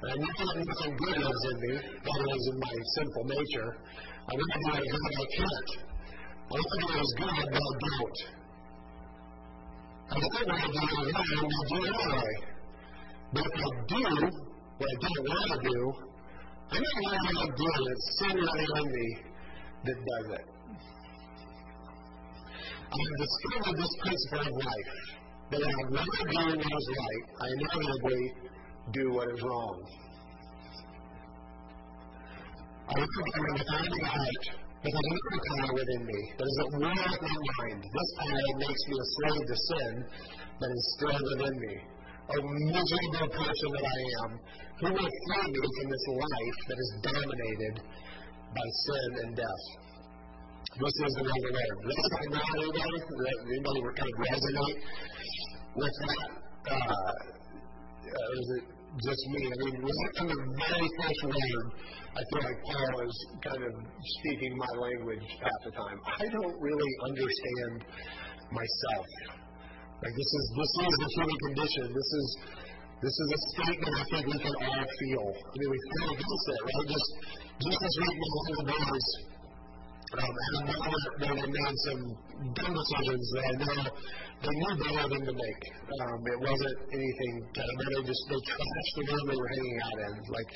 And 0.04 0.20
not 0.20 0.36
nothing 0.36 0.96
good 1.00 1.16
is 1.16 1.42
in 1.48 1.56
me, 1.64 1.72
that 1.80 2.20
is 2.36 2.44
in 2.52 2.58
my 2.60 2.74
sinful 2.94 3.24
nature. 3.24 3.70
I 4.28 4.32
want 4.36 4.50
to 4.52 4.58
do 4.60 4.68
what 4.68 4.84
God 4.92 5.12
I 5.16 5.26
can't. 5.32 5.70
I 5.74 6.52
want 6.52 6.68
to 6.68 6.78
do 6.78 6.84
what 6.84 7.00
is 7.00 7.12
good, 7.16 7.32
but 7.34 7.62
I 7.64 7.80
don't. 7.80 8.18
I 10.04 10.20
don't 10.20 10.34
want 10.34 10.60
to 10.60 10.74
do 10.74 10.84
it 10.84 11.16
wrong, 11.16 11.48
I 11.48 11.68
do 11.72 11.78
it 11.80 11.96
anyway. 12.04 12.36
But 13.32 13.44
if 13.44 13.52
I 13.54 13.72
do 13.88 14.00
what 14.76 14.88
I 14.88 15.00
don't 15.00 15.24
want 15.24 15.48
to 15.48 15.60
do, 15.72 15.80
I'm 16.68 16.84
not 16.84 17.00
going 17.00 17.40
to 17.40 17.56
do 17.56 17.64
it. 17.64 17.88
It's 17.88 18.06
sin 18.20 18.36
in 18.36 18.86
me 18.92 19.08
that 19.84 19.98
does 20.04 20.28
it. 20.36 20.46
I 22.84 22.96
have 23.00 23.16
discovered 23.24 23.76
this 23.80 23.92
principle 24.04 24.44
of 24.44 24.56
life 24.68 24.90
that 25.50 25.60
I 25.64 25.72
would 25.80 25.90
rather 25.96 26.22
do 26.28 26.44
what 26.44 26.76
is 26.76 26.88
right, 26.92 27.24
I 27.40 27.46
inevitably 27.56 28.43
do 28.92 29.12
what 29.12 29.28
is 29.32 29.40
wrong. 29.42 29.76
I 32.84 32.92
look 33.00 33.14
at 33.16 33.26
him 33.32 33.44
with 33.56 33.70
all 33.72 33.86
my 33.88 34.08
heart, 34.12 34.44
but 34.84 34.92
there's 34.92 35.08
another 35.08 35.40
power 35.48 35.72
within 35.72 36.02
me 36.04 36.20
that 36.36 36.44
is 36.44 36.58
at 36.60 36.70
war 36.76 36.92
with 36.92 37.22
my 37.24 37.38
mind. 37.64 37.80
This 37.80 38.10
power 38.20 38.48
makes 38.60 38.82
me 38.84 38.94
a 39.00 39.06
slave 39.16 39.44
to 39.48 39.56
sin 39.56 39.92
that 40.60 40.70
is 40.70 40.84
still 41.00 41.20
within 41.32 41.56
me. 41.64 41.74
A 42.24 42.38
miserable 42.40 43.28
person 43.36 43.68
that 43.72 43.86
I 43.88 44.00
am, 44.24 44.30
who 44.80 44.88
will 44.96 45.12
free 45.24 45.48
me 45.48 45.60
from 45.64 45.86
this 45.88 46.06
life 46.12 46.58
that 46.68 46.78
is 46.80 46.90
dominated 47.04 47.74
by 48.52 48.66
sin 48.84 49.08
and 49.24 49.30
death? 49.36 49.64
This 50.74 50.96
is 51.06 51.12
the 51.14 51.24
of 51.24 51.40
the 51.40 51.52
Lord. 51.54 51.76
That 51.88 51.98
sound 52.04 52.34
right, 52.34 52.52
anybody? 52.58 53.00
Anybody 53.48 53.80
kind 53.94 54.10
of 54.10 54.18
resonate 54.28 54.78
with 55.72 55.94
that? 56.04 56.30
Uh, 56.64 57.24
uh, 58.04 58.40
is 58.40 58.48
it 58.58 58.73
just 59.02 59.22
me? 59.34 59.42
I 59.42 59.56
mean, 59.64 59.76
right 59.82 60.12
from 60.18 60.26
the 60.30 60.38
very 60.38 60.88
first 61.02 61.22
word, 61.26 61.66
I 62.14 62.22
feel 62.30 62.42
like 62.46 62.58
Paul 62.62 62.94
is 63.02 63.16
kind 63.42 63.62
of 63.66 63.72
speaking 64.20 64.52
my 64.54 64.72
language 64.78 65.26
half 65.42 65.60
the 65.66 65.72
time. 65.74 65.98
I 66.06 66.26
don't 66.30 66.56
really 66.62 66.92
understand 67.02 67.74
myself. 68.54 69.06
Like 69.98 70.14
this 70.14 70.30
is 70.30 70.44
this 70.54 70.72
is 70.84 70.94
the 70.94 71.10
human 71.16 71.38
condition. 71.48 71.84
This 71.90 72.10
is 72.14 72.26
this 73.02 73.16
is 73.18 73.28
a 73.34 73.40
statement 73.56 73.94
I 73.98 74.04
think 74.14 74.24
we 74.30 74.38
can 74.38 74.54
all 74.62 74.86
feel. 74.86 75.26
I 75.26 75.54
mean, 75.58 75.70
we 75.74 75.80
feel 75.90 76.08
against 76.14 76.46
it, 76.54 76.60
right? 76.62 76.86
Just 76.86 77.10
just 77.66 77.80
as 77.82 77.94
we 77.98 78.06
know 78.14 78.42
the 78.54 78.66
boys 78.68 79.08
um, 80.14 80.34
and 80.34 80.64
know 80.70 80.84
that 80.84 81.14
they 81.18 81.32
made 81.34 81.78
some 81.90 82.02
dumb 82.54 82.72
decisions 82.74 83.26
that 83.34 83.44
I 83.44 83.52
know 83.58 83.90
they 84.44 84.52
knew 84.52 84.74
better 84.76 85.08
than 85.08 85.22
to 85.24 85.34
make. 85.34 85.62
Um, 85.88 86.18
it 86.20 86.40
wasn't 86.44 86.76
anything 86.92 87.34
kind 87.56 87.64
of, 87.64 87.76
they 87.80 88.02
just, 88.04 88.22
they 88.28 88.40
trashed 88.44 88.94
the 88.98 89.04
room 89.08 89.24
they 89.24 89.38
were 89.40 89.52
hanging 89.56 89.78
out 89.80 89.98
in. 90.04 90.12
Like, 90.28 90.50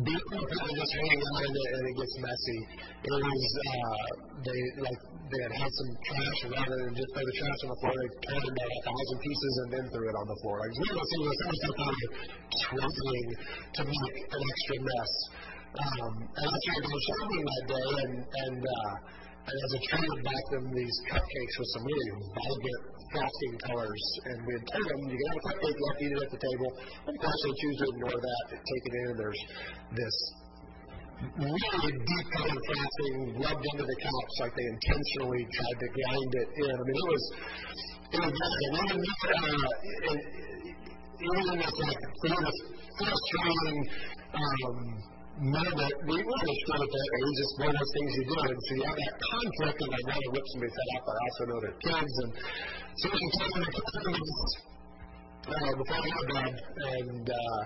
people 0.00 0.72
just 0.72 0.94
hanging 0.96 1.20
out 1.20 1.42
in 1.44 1.52
it 1.52 1.70
and 1.76 1.84
it 1.84 1.94
gets 2.00 2.14
messy. 2.16 2.60
It 3.04 3.12
was, 3.20 3.44
uh, 3.60 4.08
they, 4.40 4.60
like, 4.80 5.00
they 5.30 5.40
had 5.46 5.54
had 5.62 5.70
some 5.70 5.90
trash 6.10 6.40
rather 6.50 6.78
than 6.80 6.92
just 6.96 7.10
throw 7.12 7.22
the 7.22 7.36
trash 7.38 7.60
on 7.62 7.68
the 7.70 7.78
floor, 7.84 7.92
they 7.94 8.10
turned 8.24 8.46
it 8.46 8.50
about 8.50 8.70
a 8.70 8.80
thousand 8.88 9.18
pieces 9.20 9.52
and 9.62 9.68
then 9.76 9.84
threw 9.92 10.06
it 10.08 10.16
on 10.16 10.26
the 10.26 10.38
floor. 10.42 10.56
Like, 10.58 10.70
it's 10.70 10.80
one 10.80 10.90
of 10.90 10.98
those 10.98 11.10
things 11.12 11.28
someone's 11.30 11.62
like, 11.70 12.10
trying 12.66 12.94
to 13.76 13.82
make 13.84 14.16
an 14.32 14.40
extra 14.40 14.76
mess. 14.80 15.12
Um, 15.70 16.14
and 16.18 16.46
I 16.50 16.56
started 16.66 16.82
going 16.82 17.04
shopping 17.06 17.42
that 17.46 17.64
day, 17.70 17.90
and 18.02 18.14
and, 18.26 18.58
uh, 18.58 18.94
and 19.46 19.54
as 19.54 19.72
a 19.78 19.80
trainer, 19.86 20.18
back 20.26 20.44
them 20.50 20.66
these 20.74 20.96
cupcakes 21.06 21.54
with 21.62 21.70
some 21.78 21.84
really 21.86 22.10
vibrant 22.10 22.82
frosting 23.14 23.54
colors. 23.70 24.04
And 24.26 24.36
we 24.50 24.52
had 24.58 24.66
told 24.66 24.86
them 24.90 24.98
you 25.06 25.14
can 25.14 25.28
have 25.30 25.38
a 25.38 25.44
cupcake, 25.46 25.78
to 25.78 25.86
eat 26.02 26.10
it 26.10 26.20
at 26.26 26.30
the 26.34 26.42
table. 26.42 26.68
Of 27.06 27.14
course, 27.22 27.40
they 27.46 27.54
choose 27.54 27.76
to 27.78 27.86
ignore 27.86 28.18
that, 28.18 28.44
take 28.50 28.84
it 28.90 28.94
in, 28.98 29.04
and 29.14 29.18
there's 29.22 29.42
this 29.94 30.16
really 31.38 31.92
deep 32.02 32.26
colored 32.34 32.62
frosting 32.66 33.14
rubbed 33.38 33.64
into 33.70 33.84
the 33.86 33.98
cups 34.02 34.34
like 34.42 34.54
they 34.58 34.66
intentionally 34.74 35.46
tried 35.54 35.78
to 35.86 35.88
grind 35.94 36.32
it 36.34 36.48
in. 36.66 36.74
I 36.74 36.82
mean, 36.82 36.98
it 36.98 37.08
was 37.14 37.24
it 38.10 38.20
was 38.26 38.34
bad. 38.34 38.58
And 38.58 38.74
even 38.74 38.98
uh, 38.98 39.70
and 40.02 41.30
even 41.30 41.54
this 41.62 41.76
like 41.78 42.02
frustrating. 42.98 43.78
Um, 44.34 45.19
moment, 45.38 45.94
we 46.10 46.16
understood 46.18 46.86
that 46.90 47.08
it 47.14 47.22
was 47.22 47.36
just 47.38 47.52
one 47.60 47.70
of 47.70 47.76
those 47.78 47.92
things 47.94 48.10
you 48.18 48.24
do. 48.26 48.38
And 48.50 48.60
so 48.60 48.70
you 48.74 48.84
have 48.90 48.98
that 48.98 49.14
conflict 49.20 49.78
of 49.80 49.88
I 49.90 50.00
want 50.10 50.20
to 50.20 50.30
rip 50.34 50.46
somebody's 50.50 50.76
head 50.76 50.88
off, 50.90 51.02
but 51.06 51.14
I 51.14 51.22
also 51.22 51.42
know 51.46 51.58
their 51.60 51.76
kids. 51.80 52.14
And 52.20 52.30
so 52.98 53.04
we 53.10 53.18
can 53.20 53.30
talk 53.38 53.52
about 53.54 54.70
uh, 55.50 55.72
before 55.72 55.96
I 55.96 56.10
to 56.10 56.26
bed, 56.30 56.54
and 56.54 57.26
uh, 57.30 57.60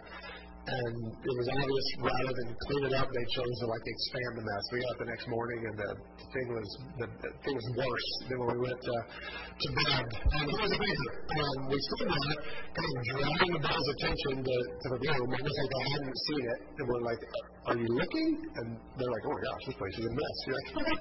and 0.64 0.97
it 1.12 1.35
was 1.37 1.49
obvious 1.52 1.87
rather 2.00 2.33
than 2.40 2.49
clean 2.56 2.85
it 2.88 2.94
up, 2.97 3.04
they 3.12 3.26
chose 3.37 3.54
to 3.61 3.66
like 3.68 3.85
expand 3.85 4.33
the 4.40 4.44
mess. 4.49 4.64
We 4.73 4.80
got 4.80 4.90
up 4.97 4.99
the 5.04 5.11
next 5.12 5.26
morning, 5.28 5.61
and 5.61 5.76
the 5.76 5.90
thing 6.33 6.47
was 6.56 6.68
the, 7.04 7.06
the 7.21 7.30
thing 7.44 7.54
was 7.61 7.68
worse 7.76 8.11
than 8.33 8.37
when 8.40 8.49
we 8.56 8.61
went 8.64 8.80
to, 8.80 8.97
to 8.97 9.68
bed. 9.76 10.06
And 10.09 10.47
it 10.49 10.56
was 10.56 10.73
amazing. 10.73 11.12
Um, 11.37 11.59
we 11.68 11.76
stood 11.76 12.09
there, 12.09 12.38
kind 12.73 12.92
of 12.97 13.02
drawing 13.12 13.52
the 13.52 13.61
boys' 13.61 13.88
attention 13.92 14.35
to, 14.40 14.56
to 14.56 14.87
the 14.88 14.99
room, 15.04 15.28
almost 15.37 15.52
like 15.52 15.68
they 15.68 15.85
hadn't 15.85 16.18
seen 16.33 16.44
it, 16.49 16.61
and 16.80 16.85
we're 16.88 17.04
like, 17.04 17.23
"Are 17.68 17.76
you 17.76 17.90
looking?" 17.92 18.28
And 18.56 18.66
they're 18.97 19.12
like, 19.12 19.25
"Oh 19.28 19.37
my 19.37 19.42
gosh, 19.44 19.62
this 19.68 19.76
place 19.76 19.97
is 20.00 20.06
a 20.09 20.14
mess." 20.16 20.37
You're 20.49 20.56
like, 20.56 21.00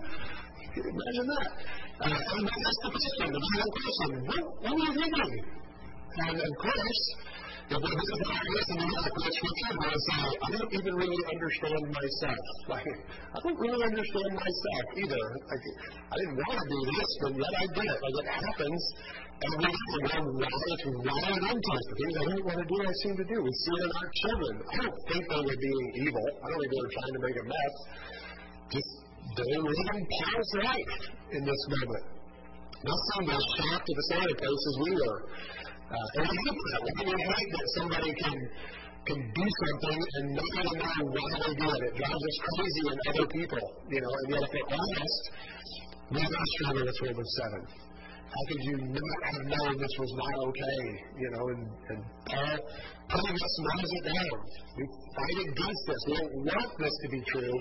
imagine 0.75 1.27
that? 1.31 1.49
Uh, 2.03 2.11
and 2.11 2.43
that's 2.43 2.79
the 2.83 2.89
question, 2.91 3.31
the 3.31 3.39
question. 3.39 4.09
What, 4.27 4.43
what 4.59 4.71
were 4.75 4.85
you 4.91 4.93
thinking? 4.97 5.33
And 6.13 6.35
of 6.35 6.53
course, 6.59 7.03
if 7.63 7.79
we 7.79 7.91
visit 7.95 8.17
the 8.19 8.29
ideas 8.33 8.67
and 8.75 8.79
at 8.83 9.13
scripture, 9.15 9.75
we 9.79 9.91
say, 9.95 10.23
I 10.35 10.47
don't 10.51 10.73
even 10.73 10.93
really 10.99 11.23
understand 11.31 11.83
myself. 11.87 12.45
Like, 12.73 12.87
I 12.87 13.37
don't 13.43 13.59
really 13.59 13.83
understand 13.83 14.31
myself 14.33 14.85
either. 14.99 15.23
Like, 15.47 15.65
I 16.11 16.15
didn't 16.19 16.37
want 16.43 16.57
to 16.59 16.67
do 16.67 16.79
this, 16.91 17.09
but 17.21 17.31
yet 17.39 17.53
I 17.53 17.65
did 17.75 17.87
it. 17.87 17.99
Like, 18.03 18.17
it 18.23 18.29
happens. 18.33 18.83
And 19.43 19.51
we 19.59 19.65
have 19.67 19.87
to 19.93 19.99
run 20.07 20.23
it's 20.23 20.85
wired 21.03 21.43
into 21.43 21.69
us. 21.75 21.85
The 21.91 21.95
things 21.99 22.15
I 22.15 22.25
don't 22.31 22.45
want 22.47 22.59
to 22.63 22.67
do, 22.67 22.77
I 22.79 22.93
seem 23.03 23.15
to 23.19 23.27
do. 23.27 23.37
We 23.43 23.51
see 23.51 23.75
it 23.75 23.83
in 23.83 23.91
our 23.91 24.09
children. 24.23 24.53
I 24.63 24.75
don't 24.87 25.01
think 25.11 25.21
they 25.27 25.41
were 25.43 25.59
being 25.59 25.87
evil. 26.07 26.27
I 26.39 26.45
don't 26.47 26.59
think 26.63 26.71
they 26.71 26.83
were 26.83 26.95
trying 26.95 27.13
to 27.13 27.21
make 27.27 27.37
a 27.39 27.45
mess. 27.51 27.75
Just 28.71 28.91
they 29.33 29.59
were 29.59 29.75
living 29.75 30.05
Paul's 30.07 30.51
life 30.63 30.95
in 31.35 31.41
this 31.43 31.61
moment. 31.67 32.05
Not 32.83 32.99
seemed 33.15 33.31
as 33.31 33.43
shocked 33.55 33.87
at 33.87 33.95
the 33.95 34.07
same 34.11 34.35
place 34.35 34.63
as 34.67 34.75
we 34.83 34.91
were. 34.91 35.19
Uh, 35.93 36.17
and 36.17 36.25
I 36.25 36.33
hate 36.33 36.61
that. 36.73 36.81
Like, 36.81 36.97
I 37.05 37.21
hate 37.21 37.51
that 37.53 37.67
somebody 37.77 38.11
can 38.17 38.37
can 39.03 39.19
do 39.19 39.45
something 39.45 39.99
and 39.99 40.25
not 40.31 40.51
even 40.63 40.79
know 40.79 41.05
why 41.11 41.27
they 41.35 41.53
do 41.59 41.67
it. 41.69 41.81
It 41.85 41.93
drives 41.99 42.23
us 42.23 42.37
crazy 42.55 42.83
in 42.87 42.97
other 43.13 43.27
people, 43.27 43.63
you 43.91 43.99
know. 43.99 44.13
And 44.15 44.27
yet, 44.31 44.41
if 44.41 44.51
we're 44.55 44.69
honest, 44.73 45.23
we 46.09 46.21
must 46.23 46.51
struggle 46.55 46.85
with 46.87 46.99
Romans 47.03 47.33
7. 47.43 47.93
How 48.33 48.43
could 48.49 48.63
you 48.65 48.77
not 48.89 49.19
have 49.29 49.43
known 49.45 49.77
this 49.77 49.93
was 49.99 50.11
not 50.17 50.35
okay? 50.49 50.81
You 51.19 51.29
know, 51.35 51.43
and, 51.53 51.63
and 51.93 51.99
Paul 52.25 52.57
pretty 53.11 53.29
much 53.29 53.55
nails 53.61 53.91
it 53.93 54.03
down. 54.09 54.37
We 54.73 54.83
fight 55.13 55.37
against 55.51 55.83
this. 55.85 56.01
We 56.07 56.13
don't 56.17 56.33
want 56.49 56.71
this 56.79 56.95
to 57.03 57.07
be 57.13 57.21
true, 57.29 57.55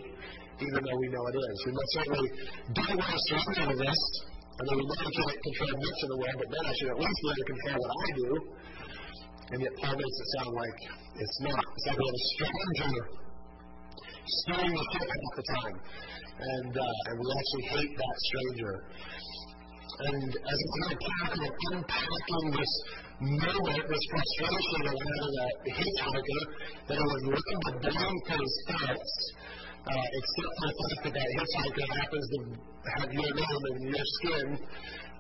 even 0.65 0.81
though 0.81 0.97
we 0.97 1.09
know 1.13 1.25
it 1.29 1.37
is. 1.37 1.57
We 1.67 1.73
must 1.77 1.93
certainly 1.93 2.29
do 2.73 2.85
to 2.97 3.19
surrender 3.29 3.67
to 3.69 3.77
this. 3.85 4.01
I 4.53 4.63
mean, 4.69 4.85
we 4.85 4.95
I 4.95 5.11
can't 5.11 5.41
control 5.43 5.75
much 5.81 5.99
in 6.03 6.09
the 6.13 6.19
world, 6.21 6.37
but 6.39 6.49
then 6.53 6.65
I 6.69 6.73
should 6.77 6.91
at 6.93 6.99
least 7.01 7.19
able 7.25 7.35
to 7.35 7.47
control 7.53 7.77
what 7.83 7.93
I 7.93 8.09
do. 8.13 8.29
And 9.53 9.59
yet 9.65 9.73
Paul 9.81 9.95
makes 9.97 10.19
it 10.23 10.29
sound 10.39 10.53
like 10.55 10.79
it's 11.17 11.39
not. 11.45 11.61
It's 11.61 11.87
like 11.89 11.99
we 11.99 12.05
have 12.09 12.17
a 12.17 12.25
stranger 12.33 13.23
steering 14.27 14.75
the 14.75 14.85
ship 14.93 15.09
at 15.09 15.35
the 15.37 15.45
time. 15.55 15.77
And, 16.43 16.73
uh, 16.77 17.07
and 17.07 17.15
we 17.21 17.27
actually 17.33 17.67
hate 17.77 17.95
that 17.97 18.17
stranger. 18.33 18.73
And 19.93 20.31
as 20.33 20.59
a 20.63 20.69
kind 20.73 20.93
of 20.93 20.99
kind 21.05 21.41
of 21.47 21.53
unpacking 21.73 22.47
this 22.57 22.73
moment, 23.21 23.83
this 23.87 24.05
frustration 24.09 24.81
of 24.89 24.97
having 24.97 25.35
a 25.37 25.49
hitchhiker 25.69 26.43
that 26.89 26.99
was 26.99 27.23
looking 27.29 27.61
to 27.67 27.73
blame 27.87 28.19
for 28.27 28.37
his 28.41 28.55
thoughts, 28.67 29.13
uh, 29.83 30.07
except 30.19 30.53
for 30.59 30.67
the 30.69 30.75
fact 30.79 31.01
that 31.03 31.13
that 31.19 31.29
hitchhiker 31.35 31.87
happens 31.99 32.27
to 32.33 32.39
have 32.97 33.11
your 33.11 33.31
name 33.35 33.63
and 33.71 33.81
your 33.91 34.07
skin. 34.23 34.47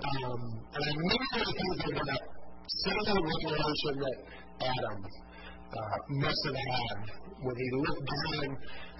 Um, 0.02 0.42
and 0.74 0.82
I 0.82 0.90
immediately 0.94 1.66
think 1.82 1.96
about 1.98 2.22
similar 2.66 3.18
revelation 3.22 3.94
that 4.02 4.18
Adam 4.62 4.98
uh, 5.02 5.98
must 6.22 6.42
have 6.46 6.58
had 6.58 6.98
when 7.42 7.56
he 7.58 7.68
looked 7.74 8.06
down 8.06 8.46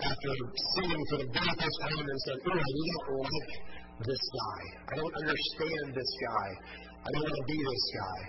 after 0.03 0.31
sinning 0.75 1.03
for 1.11 1.17
the 1.23 1.29
very 1.31 1.55
first 1.59 1.79
time 1.87 2.07
and 2.11 2.21
said, 2.27 2.39
Oh, 2.43 2.59
I 2.59 2.71
don't 2.75 3.23
like 3.23 3.53
this 4.03 4.25
guy. 4.35 4.63
I 4.91 4.95
don't 4.99 5.15
understand 5.15 5.87
this 5.95 6.13
guy. 6.27 6.49
I 7.03 7.09
don't 7.13 7.23
want 7.23 7.39
to 7.39 7.47
be 7.47 7.59
this 7.63 7.87
guy. 8.03 8.21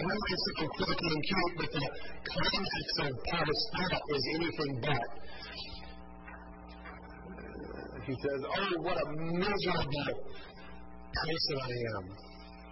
And 0.00 0.06
I 0.08 0.16
think 0.16 0.40
something 0.40 0.70
quirky 0.80 1.08
and 1.12 1.22
cute, 1.28 1.54
but 1.60 1.70
the 1.76 1.84
context 2.32 2.96
of 3.04 3.12
Paul's 3.28 3.62
thought 3.76 4.04
is 4.08 4.24
anything 4.40 4.72
but. 4.80 5.08
He 8.10 8.16
says, 8.26 8.42
Oh, 8.42 8.74
what 8.82 8.98
a 8.98 9.06
miserable 9.38 10.10
person 11.14 11.56
I 11.62 11.74
am. 11.94 12.04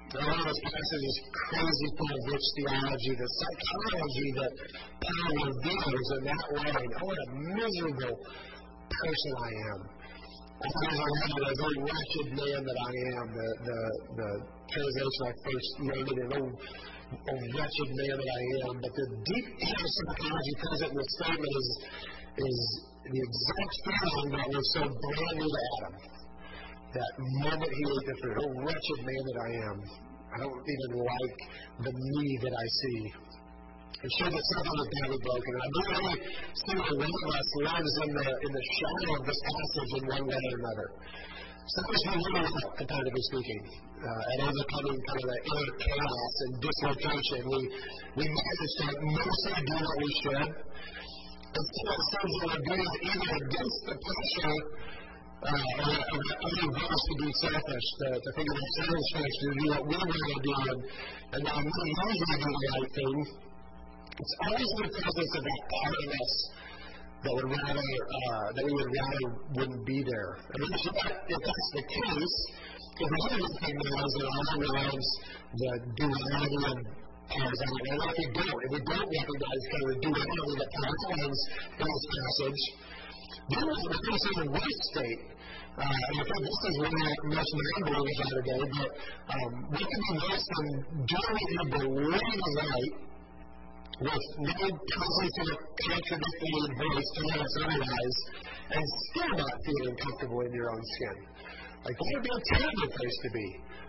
And 0.08 0.24
one 0.26 0.34
of 0.34 0.46
those 0.50 0.62
passages 0.66 1.14
crazy 1.30 1.88
full 1.94 2.10
of 2.10 2.22
rich 2.26 2.48
theology, 2.58 3.12
the 3.14 3.28
psychology 3.38 4.28
that 4.34 4.52
Paul 4.98 5.30
reveals 5.46 6.08
in 6.18 6.22
that 6.26 6.46
line. 6.58 6.90
Oh, 6.90 7.06
what 7.06 7.18
a 7.22 7.28
miserable 7.54 8.16
person 8.18 9.32
I 9.38 9.52
am. 9.62 9.80
I 10.58 10.68
thought 10.74 10.90
I 10.90 11.10
had 11.22 11.38
a 11.38 11.54
very 11.54 11.78
wretched 11.86 12.28
man 12.34 12.60
that 12.66 12.78
I 12.82 12.92
am. 13.14 13.26
The, 13.30 13.48
the, 13.62 13.78
the 14.18 14.28
translation 14.74 15.22
I 15.22 15.32
first 15.38 15.70
learned 15.86 16.18
it, 16.18 16.28
oh, 16.34 16.50
oh, 17.14 17.40
wretched 17.54 17.90
man 17.94 18.14
that 18.18 18.30
I 18.34 18.42
am. 18.66 18.74
But 18.82 18.90
the 18.90 19.06
deep 19.22 19.46
inner 19.54 19.86
psychology 19.86 20.54
present 20.66 20.90
in 20.90 20.98
the 20.98 21.08
statement 21.14 21.52
is, 21.62 21.68
is 22.38 22.58
the 23.08 23.18
exact 23.18 23.74
feeling 23.84 24.28
that 24.36 24.46
was 24.48 24.66
so 24.74 24.82
brand 24.84 25.34
new 25.38 25.48
to 25.48 25.60
Adam. 25.74 25.94
That 26.88 27.12
moment 27.44 27.70
he 27.72 27.82
ate 27.84 28.06
the 28.08 28.16
fruit, 28.22 28.36
oh, 28.40 28.50
wretched 28.64 29.00
man 29.04 29.22
that 29.28 29.38
I 29.44 29.50
am. 29.68 29.76
I 30.28 30.36
don't 30.44 30.60
even 30.60 30.92
like 31.00 31.38
the 31.84 31.92
me 31.92 32.26
that 32.44 32.54
I 32.54 32.66
see. 32.68 33.00
It 33.98 34.10
shows 34.14 34.30
that 34.30 34.46
something 34.54 34.78
is 34.78 34.88
badly 34.94 35.18
broken. 35.26 35.50
And 35.58 35.62
I 35.62 35.68
believe 35.74 35.92
every 35.98 36.16
single 36.54 36.94
one 37.02 37.10
of 37.10 37.30
us 37.34 37.48
lives 37.66 37.94
in 38.06 38.10
the, 38.14 38.26
in 38.30 38.50
the 38.54 38.64
shadow 38.78 39.10
of 39.18 39.22
this 39.26 39.40
passage 39.42 39.92
in 39.98 40.02
one 40.06 40.24
way 40.30 40.38
or 40.38 40.56
another. 40.62 40.88
Sometimes 41.68 42.00
we 42.06 42.32
live 42.38 42.48
without, 42.48 42.72
comparatively 42.78 43.24
speaking, 43.28 43.62
uh, 44.00 44.30
and 44.32 44.38
overcoming 44.48 44.98
kind 45.04 45.20
of 45.20 45.28
the 45.28 45.38
inner 45.50 45.70
chaos 45.82 46.34
and 46.46 46.52
dislocation. 46.64 47.40
We, 47.44 47.60
we 48.16 48.24
manage 48.24 48.74
to 48.78 48.86
mostly 49.02 49.58
do 49.68 49.76
what 49.76 49.96
we 49.98 50.10
should. 50.22 50.48
And 51.58 51.66
of 51.66 51.98
the 51.98 52.18
things 52.22 52.38
that 52.38 52.50
we're 52.54 52.64
doing 52.70 52.86
either 53.02 53.34
against 53.34 53.80
the 53.90 53.94
pressure 53.98 54.58
uh, 55.38 55.58
other 55.58 56.70
goals 56.70 57.02
to 57.02 57.14
be 57.18 57.30
selfish, 57.42 57.86
to, 57.98 58.06
to 58.14 58.30
think 58.38 58.46
of 58.46 58.56
ourselves 58.62 59.06
first, 59.10 59.36
to 59.42 59.48
do 59.58 59.64
what 59.66 59.82
we 59.90 59.94
want 59.98 60.06
to 60.06 60.38
do, 60.38 60.54
and, 60.54 60.80
and 61.34 61.42
then 61.42 61.58
we 61.58 61.70
usually 61.82 62.18
do 62.30 62.46
the 62.46 62.62
right 62.62 62.90
thing. 62.94 63.16
It's 64.06 64.34
always 64.46 64.70
in 64.70 64.82
the 64.86 64.92
presence 65.02 65.32
of 65.34 65.42
that 65.50 65.62
part 65.66 65.94
of 65.98 66.08
us 66.14 66.32
that 67.26 67.32
would 67.34 67.48
rather 67.50 67.90
uh, 68.06 68.46
that 68.54 68.62
we 68.62 68.72
would 68.78 68.92
rather 68.94 69.24
wouldn't 69.58 69.82
be 69.82 69.98
there. 70.06 70.38
Mean, 70.62 70.78
if, 70.78 70.94
that, 70.94 71.14
if 71.26 71.40
that's 71.42 71.68
the 71.74 71.84
case, 71.90 72.36
if 73.02 73.08
we 73.10 73.18
don't 73.34 73.50
recognize 73.50 74.12
in 74.14 74.24
our 74.30 74.46
own 74.46 74.62
lives 74.78 75.08
the 75.58 75.70
duality 76.06 76.60
of 76.70 77.07
powers 77.28 77.60
on 77.62 77.70
it, 77.76 77.84
and 77.88 78.00
if 78.02 78.16
we 78.18 78.26
don't, 78.36 78.58
if 78.58 78.70
we 78.72 78.80
don't 78.88 79.08
recognize 79.08 79.62
kind 79.68 79.82
of 79.82 79.88
the 79.88 79.98
duality 80.04 80.54
that 80.58 80.70
Paul 80.74 80.94
finds 81.08 81.40
in 81.78 81.86
this 81.88 82.06
passage, 82.08 82.62
then 83.48 83.62
we're 83.68 84.02
facing 84.08 84.36
a 84.38 84.46
worse 84.52 84.80
state. 84.92 85.22
Uh, 85.78 85.86
and 85.86 86.16
I 86.18 86.24
think 86.26 86.40
this 86.42 86.62
is 86.68 86.76
one 86.82 86.90
of 86.90 87.16
most 87.38 87.52
non-believers 87.54 88.18
are 88.18 88.34
today, 88.42 88.62
but 88.66 88.90
um, 89.30 89.52
we 89.70 89.82
can 89.86 90.00
be 90.10 90.14
worse 90.26 90.46
than 90.50 90.66
doing 91.06 91.32
what 91.38 91.48
you 91.54 91.64
believe 91.70 92.34
is 92.34 92.54
right 92.58 93.08
with 93.98 94.14
no 94.38 94.68
presence 94.78 95.36
of 95.42 95.46
a 95.48 95.56
contradictory 95.90 96.70
voice 96.78 97.10
telling 97.18 97.40
us 97.42 97.54
otherwise, 97.66 98.18
and 98.70 98.84
still 99.10 99.32
not 99.42 99.54
feeling 99.66 99.96
comfortable 99.98 100.40
in 100.46 100.52
your 100.54 100.70
own 100.70 100.82
skin. 100.98 101.16
Like, 101.82 101.96
that 101.98 102.10
would 102.14 102.22
be 102.22 102.30
a 102.30 102.42
terrible 102.58 102.90
place 102.94 103.18
to 103.22 103.30
be 103.30 103.46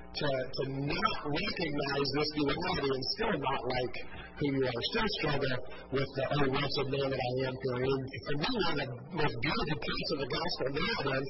to, 0.10 0.28
to 0.28 0.64
not 0.74 1.18
recognize 1.22 2.08
this 2.18 2.30
duality 2.34 2.90
and 2.90 3.04
still 3.14 3.36
not 3.38 3.62
like 3.62 3.96
who 4.42 4.46
you 4.58 4.64
are, 4.66 4.82
still 4.90 5.10
struggle 5.22 5.56
with 5.94 6.10
the 6.18 6.24
oh, 6.34 6.46
what's 6.50 6.76
wretched 6.80 6.88
man 6.90 7.08
that 7.14 7.22
I 7.22 7.34
am 7.46 7.56
feeling. 7.62 8.02
For 8.26 8.36
me, 8.40 8.50
one 8.50 8.74
of 8.74 8.78
the 8.80 8.88
most 9.22 9.36
beautiful 9.38 9.78
parts 9.78 10.10
of 10.10 10.18
the 10.24 10.30
gospel 10.34 10.68
narrative 10.80 11.26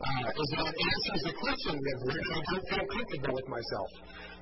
uh, 0.00 0.40
is 0.40 0.48
that 0.52 0.64
it 0.68 0.76
answers 0.76 1.22
the 1.30 1.34
question 1.40 1.74
of 1.80 1.96
why 2.04 2.18
I 2.20 2.38
don't 2.44 2.66
feel 2.68 2.86
comfortable 2.92 3.34
with 3.40 3.48
myself. 3.48 3.90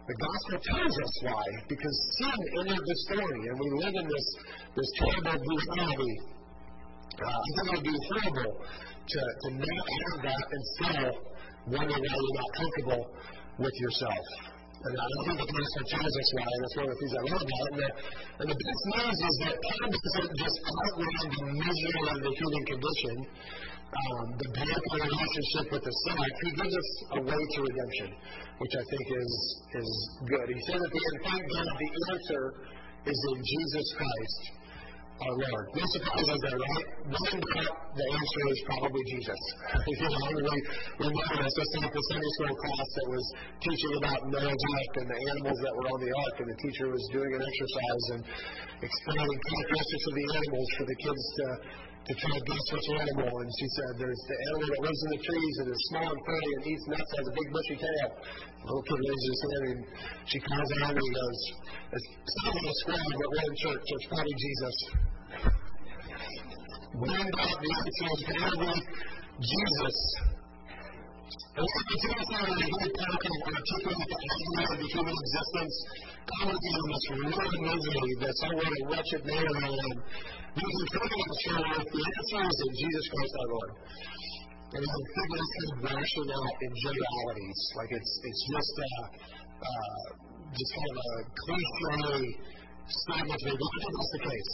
The 0.09 0.17
gospel 0.17 0.57
tells 0.73 0.95
us 0.99 1.14
why, 1.21 1.47
because 1.69 1.97
sin 2.17 2.38
entered 2.64 2.81
the 2.81 2.97
story, 3.12 3.41
and 3.45 3.55
we 3.61 3.67
live 3.77 3.95
in 3.95 4.07
this, 4.09 4.27
this 4.75 4.91
terrible 5.05 5.37
duality. 5.37 6.14
Uh, 7.19 7.29
I 7.29 7.49
think 7.53 7.67
it 7.67 7.73
would 7.77 7.88
be 7.93 7.99
horrible 8.09 8.53
to, 8.57 9.21
to 9.21 9.49
not 9.53 9.87
have 9.87 10.19
that 10.23 10.45
and 10.49 10.62
still 10.73 11.12
wonder 11.69 11.99
why 11.99 12.14
you're 12.17 12.38
not 12.41 12.51
comfortable 12.57 13.03
with 13.59 13.75
yourself. 13.83 14.25
And 14.79 14.94
I 14.94 15.07
don't 15.11 15.25
think 15.27 15.38
the 15.42 15.51
gospel 15.51 15.85
tells 15.90 16.14
us 16.14 16.29
why, 16.38 16.47
and 16.47 16.61
that's 16.62 16.77
one 16.79 16.87
of 16.87 16.92
the 16.94 16.99
things 17.03 17.14
I 17.18 17.25
love 17.35 17.42
about 17.42 17.73
it. 17.83 17.94
And 18.38 18.47
the, 18.47 18.59
best 18.62 18.83
news 18.94 19.18
is 19.18 19.35
that 19.42 19.55
Paul 19.59 19.90
doesn't 19.90 20.33
just 20.38 20.59
outline 20.71 21.27
the 21.35 21.47
misery 21.59 22.03
of 22.14 22.18
the 22.23 22.33
human 22.38 22.62
condition, 22.62 23.16
um, 23.90 24.27
the 24.38 24.49
broken 24.55 24.99
relationship 25.03 25.66
with 25.75 25.83
the 25.83 25.94
self. 26.07 26.31
He 26.47 26.51
gives 26.62 26.75
us 26.79 26.90
a 27.11 27.21
way 27.27 27.42
to 27.42 27.59
redemption, 27.59 28.09
which 28.62 28.75
I 28.79 28.85
think 28.87 29.05
is 29.18 29.33
is 29.83 29.90
good. 30.31 30.47
He 30.47 30.61
says 30.71 30.79
at 30.79 30.90
the 30.94 31.03
end, 31.03 31.18
thank 31.27 31.42
God 31.42 31.66
the 31.75 31.90
answer 32.14 32.42
is 33.11 33.18
in 33.35 33.38
Jesus 33.42 33.87
Christ 33.99 34.58
our 35.19 35.35
Lord. 35.35 35.65
No 35.75 35.85
surprises 35.91 36.39
there, 36.47 36.59
right? 36.59 36.87
One 37.11 37.41
doubt, 37.43 37.75
the 37.91 38.07
answer 38.07 38.43
is 38.55 38.59
probably 38.71 39.03
Jesus. 39.11 39.41
you 39.91 40.09
know, 40.09 40.31
we 40.31 41.07
remember 41.11 41.37
us 41.43 41.55
just 41.59 41.73
like 41.83 41.91
the 41.91 42.05
Sunday 42.11 42.33
school 42.39 42.55
class 42.55 42.89
that 42.95 43.07
was 43.11 43.25
teaching 43.59 43.93
about 43.99 44.21
Noah's 44.31 44.65
Ark 44.79 44.93
and 45.03 45.07
the 45.11 45.19
animals 45.19 45.59
that 45.59 45.73
were 45.75 45.89
on 45.91 46.01
the 46.03 46.13
ark, 46.15 46.37
and 46.39 46.49
the 46.55 46.59
teacher 46.63 46.87
was 46.87 47.03
doing 47.11 47.31
an 47.35 47.43
exercise 47.43 48.05
and 48.15 48.21
explaining 48.79 49.39
characteristics 49.43 50.05
of 50.07 50.15
the 50.15 50.27
animals 50.39 50.69
for 50.79 50.85
the 50.87 50.97
kids 51.03 51.25
to 51.35 51.47
to 52.09 52.14
try 52.16 52.33
to 52.33 52.40
guess 52.40 52.66
which 52.73 52.88
animal. 52.97 53.29
And 53.29 53.51
she 53.53 53.68
said, 53.77 54.01
There's 54.01 54.23
the 54.25 54.37
animal 54.49 54.66
that 54.73 54.81
lives 54.81 55.01
in 55.05 55.11
the 55.12 55.23
trees 55.29 55.55
and 55.61 55.66
is 55.68 55.83
small 55.92 56.09
and 56.09 56.21
furry 56.25 56.51
and 56.57 56.62
eats 56.73 56.87
nuts, 56.88 57.11
has 57.21 57.27
a 57.29 57.35
big 57.37 57.49
bushy 57.53 57.77
tail. 57.77 58.09
The 58.16 58.64
little 58.64 58.85
kid 58.88 59.01
raises 59.05 59.29
his 59.29 59.40
hand 59.44 59.64
and 59.68 59.81
she 60.25 60.38
calls 60.40 60.71
out 60.81 60.92
and 60.97 61.05
he 61.05 61.11
goes, 61.12 61.40
It's 62.01 62.09
not 62.49 62.57
a 62.57 62.75
squirrel, 62.81 63.12
but 63.12 63.29
we're 63.29 63.44
in 63.44 63.57
church, 63.61 63.83
so 63.85 63.92
it's 63.92 64.09
probably 64.09 64.37
Jesus. 64.40 64.77
When 66.97 67.29
God 67.29 67.57
the 67.61 67.71
answer 67.77 68.09
is 68.09 68.23
probably 68.25 68.79
Jesus. 69.44 69.97
And 71.29 71.67
so 71.67 71.79
it's 71.93 72.07
also 72.09 72.37
a 72.41 72.57
really 72.57 72.91
powerful 72.97 73.37
articulate 73.53 74.09
the 74.09 74.17
idea 74.17 74.64
of 74.64 74.79
the 74.81 74.88
human 74.88 75.17
existence, 75.19 75.77
commenting 76.25 76.75
on 76.79 76.87
this 76.88 77.05
real 77.19 77.41
misery 77.69 78.12
that's 78.23 78.43
a 78.45 78.51
wretched 78.88 79.23
man 79.29 79.45
I 79.45 79.69
am. 79.69 79.97
Can 80.57 80.73
further 80.88 81.29
show 81.45 81.61
if 81.61 81.87
the 81.93 82.01
answer 82.01 82.41
is 82.49 82.59
in 82.64 82.73
Jesus 82.81 83.05
Christ 83.12 83.35
our 83.38 83.49
Lord. 83.53 83.71
And 84.69 84.83
I 84.85 84.88
think 84.88 85.29
that's 85.37 85.53
kind 85.53 85.73
of 85.73 86.29
out 86.33 86.57
in 86.64 86.73
generalities. 86.81 87.61
Like 87.77 87.93
it's 87.93 88.12
it's 88.25 88.43
just 88.49 88.75
a 88.79 88.93
uh, 89.64 90.05
just 90.57 90.73
kind 90.77 90.91
of 90.93 90.99
a 90.99 91.17
cliche 91.29 91.97
statement. 92.88 93.41
But 93.45 93.53
I 93.53 93.69
think 93.69 93.93
that's 93.97 94.12
the 94.17 94.23
case. 94.29 94.53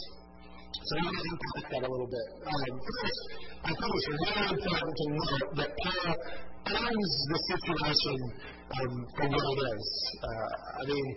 So 0.75 0.91
I 0.91 1.03
want 1.07 1.15
to 1.15 1.23
unpack 1.23 1.71
that 1.71 1.83
a 1.87 1.89
little 1.89 2.11
bit. 2.11 2.27
Um, 2.43 2.73
first, 2.83 3.21
I 3.63 3.71
think 3.71 3.91
it's 3.95 4.07
really 4.11 4.43
important 4.59 4.95
to 4.99 5.05
note 5.15 5.49
that 5.55 5.69
Paul 5.71 6.15
owns 6.65 7.13
the 7.31 7.39
situation 7.55 8.15
um, 8.75 8.93
for 9.15 9.25
what 9.31 9.45
it 9.45 9.59
is. 9.71 9.85
Uh, 10.19 10.51
I 10.75 10.83
mean, 10.91 11.07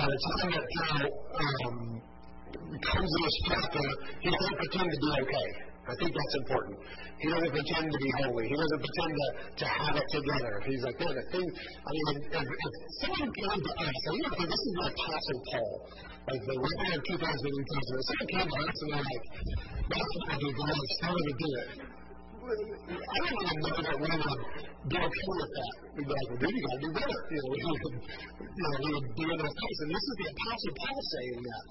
by 0.00 0.06
the 0.08 0.18
time 0.24 0.50
that 0.56 0.66
Paul 0.80 1.04
um, 1.04 1.78
comes 2.80 3.10
in 3.12 3.20
this 3.22 3.38
chapter, 3.52 3.84
he 4.20 4.28
doesn't 4.32 4.56
pretend 4.56 4.88
to 4.88 4.98
be 5.02 5.10
okay. 5.22 5.71
I 5.82 5.94
think 5.98 6.14
that's 6.14 6.36
important. 6.46 6.78
He 7.18 7.26
doesn't 7.26 7.50
pretend 7.50 7.86
to 7.90 7.98
be 7.98 8.10
holy. 8.22 8.46
He 8.46 8.54
doesn't 8.54 8.82
pretend 8.86 9.10
to, 9.18 9.28
to 9.58 9.66
have 9.66 9.94
it 9.98 10.08
together. 10.14 10.52
He's 10.62 10.82
like, 10.86 10.94
man, 11.02 11.14
the 11.18 11.26
thing, 11.34 11.42
I 11.42 11.90
mean, 11.90 12.06
if, 12.22 12.38
if 12.38 12.74
someone 13.02 13.30
came 13.34 13.58
to 13.66 13.72
us, 13.82 13.98
and 14.06 14.14
you 14.14 14.22
know, 14.22 14.46
this 14.46 14.62
is 14.62 14.74
like 14.78 14.94
Apostle 14.94 15.40
Paul, 15.50 15.72
like 16.30 16.42
the 16.46 16.54
writer 16.54 16.94
of 16.98 17.02
2000 17.02 17.18
New 17.18 17.66
Testament, 17.66 17.98
if 17.98 18.06
someone 18.06 18.30
came 18.30 18.46
to 18.46 18.58
us 18.62 18.78
and 18.78 18.88
they're 18.94 19.06
like, 19.10 19.24
that's 19.90 20.12
what 20.22 20.28
I 20.30 20.36
do, 20.38 20.48
God, 20.54 20.74
how 21.02 21.10
do 21.10 21.22
we 21.26 21.34
do 21.34 21.50
it? 21.66 22.01
I 22.42 23.18
don't 23.22 23.38
even 23.38 23.58
know 23.62 23.78
that 23.86 23.96
we 24.02 24.08
would 24.10 24.42
be 24.90 24.98
okay 24.98 25.26
with 25.30 25.52
that. 25.54 25.74
We'd 25.94 26.02
be 26.02 26.10
like, 26.10 26.26
well, 26.26 26.42
dude, 26.42 26.58
you 26.58 26.62
got 26.66 26.74
to 26.74 26.82
do 26.82 26.90
better. 26.90 27.18
You 27.30 27.38
know, 27.38 27.54
we 27.54 27.58
would, 27.70 27.94
know, 28.82 29.14
do 29.14 29.26
in 29.30 29.38
our 29.38 29.54
face. 29.62 29.78
And 29.78 29.90
this 29.94 30.02
is 30.02 30.14
the 30.18 30.26
Apostle 30.26 30.74
Paul 30.74 30.98
saying 31.06 31.38
that. 31.38 31.64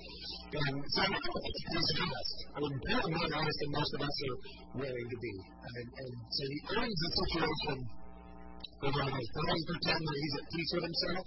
And 0.51 0.75
so 0.79 0.99
I 1.03 1.07
don't 1.12 1.41
think 1.43 1.55
he's 1.60 1.91
honest. 1.91 2.36
I 2.55 2.57
mean, 2.63 2.75
Paul 2.88 3.03
is 3.03 3.19
more 3.19 3.31
honest 3.36 3.57
than 3.60 3.71
most 3.75 3.91
of 3.91 4.01
us 4.07 4.15
are 4.15 4.38
willing 4.79 5.07
to 5.12 5.17
be. 5.19 5.34
And, 5.60 5.88
and 5.91 6.12
so 6.31 6.41
he 6.47 6.57
owns 6.71 6.97
the 7.03 7.10
situation 7.19 7.75
over 8.81 9.01
on 9.03 9.12
his 9.12 9.27
doesn't 9.27 9.65
pretend 9.75 10.01
that 10.07 10.17
he's 10.23 10.36
at 10.39 10.45
peace 10.55 10.71
with 10.71 10.86
himself. 10.88 11.25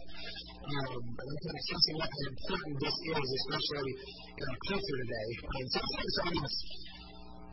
Um, 0.65 1.05
and 1.05 1.27
I'm 1.29 1.41
kind 1.45 1.57
of 1.61 1.65
stressing 1.69 1.97
what 2.01 2.09
how 2.09 2.25
important 2.33 2.75
this 2.81 2.97
is, 3.13 3.29
especially 3.45 3.93
in 4.41 4.45
our 4.49 4.61
culture 4.73 4.99
today. 5.05 5.29
And 5.53 5.67
sometimes 5.69 6.13
it's 6.33 6.59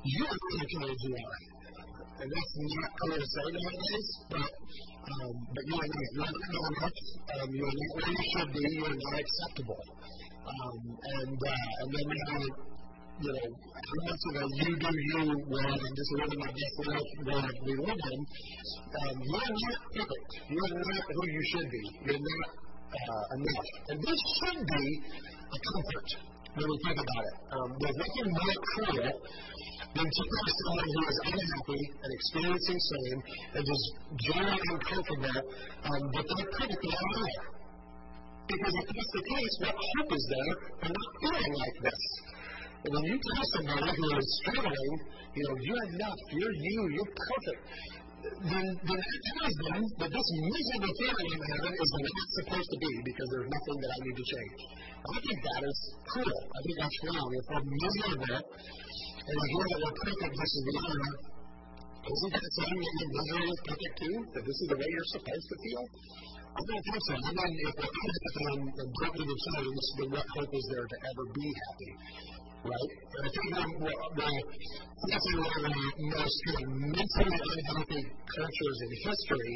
you 0.02 0.24
are 0.24 0.40
the 0.40 0.66
kind 0.72 0.88
of 0.88 0.98
you 0.98 1.14
are 1.20 1.61
and 2.22 2.30
that's 2.30 2.54
not 2.54 2.92
say 3.18 3.46
nowadays, 3.50 4.10
but 4.30 4.52
um, 5.10 5.34
but 5.58 5.64
you 5.66 5.74
are 5.74 5.90
not 5.90 6.30
you're 6.54 6.70
enough, 6.70 6.98
um, 7.34 7.50
you 7.50 7.64
are 7.66 7.78
not 7.82 7.92
where 7.98 8.14
you 8.14 8.26
should 8.30 8.50
be, 8.54 8.62
you 8.78 8.86
are 8.86 9.00
not 9.02 9.16
acceptable. 9.18 9.82
Um, 10.46 10.82
and 11.02 11.40
uh, 11.42 11.80
and 11.82 11.88
then 11.90 12.06
we 12.06 12.18
have 12.30 12.72
you 13.22 13.30
know, 13.30 13.48
how 13.74 14.00
much 14.06 14.24
of 14.30 14.36
a 14.38 14.46
you 14.54 14.74
do 14.82 14.90
you 14.90 15.22
well 15.50 15.78
and 15.78 15.94
just 15.98 16.12
living 16.18 16.42
my 16.42 16.52
best 16.54 16.78
life 16.90 17.12
that 17.26 17.54
we 17.66 17.74
live 17.90 18.02
in, 18.02 18.20
um, 19.02 19.16
you're 19.22 19.54
not 19.62 19.82
perfect. 19.94 20.32
You're 20.50 20.74
not 20.78 21.06
who 21.10 21.24
you 21.26 21.44
should 21.54 21.70
be. 21.70 21.84
You're 22.06 22.22
not 22.22 22.50
uh, 22.92 23.26
enough. 23.34 23.70
And 23.90 23.98
this 24.02 24.22
should 24.42 24.62
be 24.62 24.86
a 25.42 25.58
comfort 25.58 26.10
when 26.54 26.66
we 26.70 26.78
think 26.86 26.98
about 27.02 27.24
it. 27.30 27.38
Um, 27.50 27.70
there's 27.82 27.98
nothing 27.98 28.28
more 28.30 28.58
cruel 28.62 29.10
than 29.92 30.08
to 30.08 30.24
to 30.24 30.52
someone 30.64 30.88
who 30.88 31.02
is 31.12 31.20
unhappy 31.28 31.84
and 32.00 32.10
experiencing 32.16 32.80
shame 32.80 33.20
and 33.56 33.64
just 33.68 33.86
generally 34.32 34.66
uncomfortable, 34.72 35.40
um, 35.84 36.02
but 36.16 36.24
they're 36.24 36.52
perfectly 36.56 36.94
all 36.96 37.12
right. 37.20 37.42
Because 38.48 38.74
if 38.82 38.88
that's 38.88 39.14
the 39.16 39.26
case, 39.32 39.54
what 39.64 39.76
hope 39.76 40.12
is 40.16 40.26
there 40.32 40.54
for 40.80 40.90
not 40.92 41.10
feeling 41.20 41.54
like 41.60 41.78
this? 41.84 42.02
And 42.82 42.90
when 42.96 43.04
you 43.04 43.18
tell 43.20 43.46
somebody 43.56 43.92
who 43.94 44.08
is 44.18 44.28
struggling, 44.42 44.94
you 45.36 45.44
know, 45.46 45.56
you're 45.60 45.86
enough, 45.96 46.20
you're 46.34 46.56
you, 46.56 46.80
you're 46.96 47.14
perfect, 47.14 47.62
that 48.22 49.00
tells 49.34 49.56
them 49.66 49.82
that 49.98 50.10
this 50.14 50.28
miserable 50.30 50.94
feeling 50.94 51.28
I'm 51.32 51.46
having 51.58 51.74
is 51.74 51.90
the 51.90 52.02
it's 52.06 52.34
supposed 52.38 52.70
to 52.70 52.78
be 52.78 52.92
because 53.02 53.28
there's 53.34 53.50
nothing 53.50 53.78
that 53.82 53.92
I 53.92 54.00
need 54.06 54.18
to 54.22 54.26
change. 54.30 54.60
I 55.02 55.18
think 55.26 55.38
that 55.42 55.62
is 55.66 55.80
cruel. 56.06 56.42
I 56.54 56.60
think 56.62 56.76
that's 56.78 57.00
wrong. 57.10 57.28
If 57.34 57.46
we're 57.50 57.66
miserable, 57.66 58.38
and 58.42 59.38
I 59.42 59.46
hear 59.50 59.66
that 59.74 59.80
we're 59.82 59.98
perfect 60.06 60.34
as 60.38 60.52
we 60.62 60.74
are, 60.82 61.12
isn't 62.02 62.34
that 62.34 62.46
saying 62.62 62.80
that 62.82 62.94
your 63.02 63.10
misery 63.10 63.48
is 63.50 63.62
perfect 63.66 63.96
too? 64.02 64.16
That 64.38 64.44
this 64.46 64.58
is 64.62 64.68
the 64.70 64.78
way 64.78 64.88
you're 64.90 65.12
supposed 65.18 65.48
to 65.50 65.56
feel? 65.62 65.84
I 66.52 66.62
don't 66.62 66.84
think 66.84 67.02
so. 67.10 67.14
I 67.16 67.32
mean, 67.32 67.54
if 67.64 67.74
we're 67.74 67.90
unhappy 67.90 68.46
and, 68.52 68.64
and 68.70 68.90
greatly 69.02 69.26
themselves, 69.26 69.86
then 69.98 70.08
what 70.14 70.28
hope 70.36 70.52
is 70.52 70.66
there 70.70 70.86
to 70.86 70.98
ever 71.10 71.26
be 71.32 71.48
happy? 71.48 71.92
Right? 72.62 72.92
And 73.02 73.24
I 73.26 73.30
think 73.34 73.48
the, 73.58 73.66
the, 73.82 73.94
the, 74.22 74.30
definitely 75.10 75.42
one 75.42 75.56
of 75.58 75.74
the 75.74 75.86
most 76.14 76.38
kind 76.46 76.62
of 76.62 76.70
mentally 76.94 77.40
unhealthy 77.42 78.02
cultures 78.06 78.78
in 78.86 78.90
history 79.02 79.54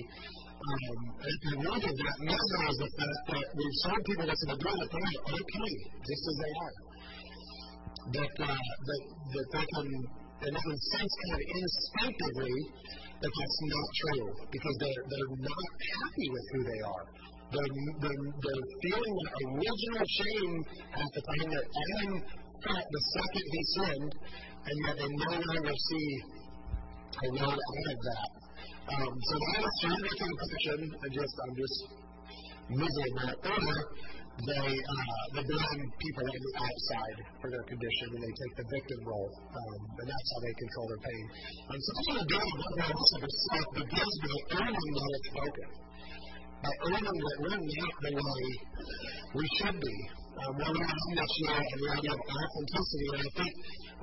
um, 0.56 0.98
and 1.22 1.38
the 1.46 1.54
root 1.62 1.84
of 1.86 1.96
that 2.02 2.18
matter 2.26 2.60
is 2.66 2.78
the 2.82 2.90
fact 2.98 3.22
that 3.30 3.46
we've 3.54 3.78
shown 3.86 4.00
people 4.10 4.26
that 4.26 4.40
they're 4.42 4.58
doing 4.58 4.82
it, 4.82 4.90
they're 4.90 5.38
okay, 5.38 5.74
just 6.02 6.24
as 6.26 6.36
they 6.42 6.54
are 6.66 6.76
that, 8.14 8.34
uh, 8.38 8.54
that, 8.54 9.02
that 9.34 9.48
they 9.54 9.66
can, 9.66 9.88
in 10.46 10.54
a 10.54 10.64
sense, 10.94 11.14
kind 11.26 11.34
of 11.34 11.42
instinctively, 11.46 12.58
that 13.22 13.32
that's 13.34 13.60
not 13.66 13.88
true 14.02 14.28
because 14.52 14.76
they're, 14.78 15.04
they're 15.10 15.34
not 15.42 15.66
happy 15.90 16.28
with 16.30 16.46
who 16.54 16.62
they 16.70 16.82
are. 16.86 17.06
They're, 17.50 17.72
they're, 18.02 18.26
they're 18.42 18.68
feeling 18.82 19.16
that 19.26 19.34
original 19.54 20.06
shame 20.06 20.56
at 20.98 21.10
the 21.14 21.22
time 21.22 21.48
that 21.50 21.66
Adam 21.66 22.14
felt 22.64 22.86
the 22.92 23.04
second 23.16 23.46
he 23.52 23.62
sinned, 23.76 24.14
and 24.66 24.76
yet 24.86 24.96
they 25.00 25.10
no 25.10 25.30
longer 25.36 25.76
see 25.76 26.10
a 27.16 27.28
road 27.40 27.60
out 27.60 27.88
of 27.92 28.00
that. 28.06 28.30
Um, 28.86 29.14
so 29.18 29.34
that 29.40 29.60
is 29.66 29.74
surrender 29.82 30.14
to 30.14 30.26
the 30.30 30.38
passion. 30.46 30.80
I 30.94 31.08
just, 31.10 31.36
I'm 31.42 31.56
just 31.58 31.78
miserable. 32.70 33.34
Or 33.46 33.78
they 34.36 34.68
uh, 34.68 35.24
they 35.32 35.44
blame 35.48 35.84
people 35.96 36.24
on 36.28 36.40
the 36.44 36.54
outside 36.60 37.18
for 37.40 37.48
their 37.48 37.66
condition, 37.72 38.08
and 38.12 38.20
they 38.20 38.34
take 38.36 38.54
the 38.60 38.68
victim 38.68 39.00
role, 39.08 39.32
um, 39.32 39.80
and 39.96 40.08
that's 40.12 40.30
how 40.36 40.40
they 40.44 40.54
control 40.60 40.86
their 40.92 41.04
pain. 41.08 41.26
And 41.72 41.80
so, 41.80 41.92
what 41.96 42.06
we're 42.20 42.30
doing 42.36 42.52
with 42.60 42.84
our 42.84 43.32
self 43.32 43.68
begins 43.80 44.16
by 44.20 44.60
owning 44.60 44.92
that 44.92 45.12
it's 45.16 45.32
broken, 45.40 45.70
by 46.68 46.74
owning 46.84 47.16
that 47.16 47.38
we're 47.48 47.64
not 47.64 47.96
the 47.96 48.12
way 48.12 48.44
we 49.40 49.46
should 49.56 49.78
be. 49.80 50.25
We're 50.36 50.76
not 50.76 50.98
in 51.08 51.16
this 51.16 51.34
year, 51.40 51.60
and 51.60 51.80
we 51.80 51.88
authenticity. 51.96 53.08
And 53.16 53.22
I 53.24 53.32
think 53.40 53.54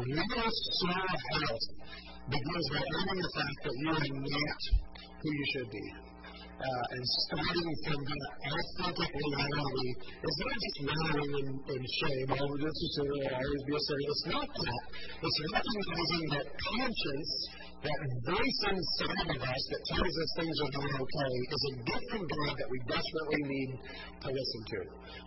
real 0.01 0.49
soul 0.81 1.07
health 1.37 1.64
begins 2.33 2.66
by 2.73 2.83
owning 2.83 3.21
the 3.21 3.33
fact 3.37 3.59
that 3.64 3.75
you 3.77 3.88
are 3.92 4.07
not 4.07 4.61
who 5.23 5.29
you 5.29 5.47
should 5.53 5.71
be 5.71 6.12
uh, 6.62 6.95
and 6.95 7.05
starting 7.27 7.71
from 7.83 7.99
that 8.07 8.25
authentic 8.47 9.11
reality 9.11 9.88
is 9.99 10.37
not 10.47 10.57
just 10.62 10.79
wallowing 10.87 11.33
in, 11.42 11.49
in 11.59 11.83
shame, 11.83 12.29
oh, 12.38 12.53
this 12.62 12.79
is 12.87 12.92
a 13.01 13.05
will 13.11 13.27
always 13.35 13.62
be 13.66 13.73
a 13.75 13.83
sin. 13.83 14.01
It's 14.07 14.25
not 14.31 14.47
that. 14.47 14.83
It's 15.27 15.38
recognizing 15.51 16.25
that 16.38 16.47
conscience, 16.47 17.33
that 17.83 17.99
voice 18.31 18.61
inside 18.71 19.29
of 19.35 19.42
us 19.42 19.62
that 19.75 19.83
tells 19.90 20.14
us 20.14 20.29
things 20.38 20.57
are 20.62 20.73
not 20.79 21.03
okay, 21.03 21.33
is 21.51 21.62
a 21.66 21.75
gift 21.83 22.07
from 22.14 22.23
God 22.23 22.55
that 22.55 22.68
we 22.71 22.79
desperately 22.87 23.42
need 23.42 23.71
to 24.23 24.29
listen 24.31 24.61
to. 24.71 24.79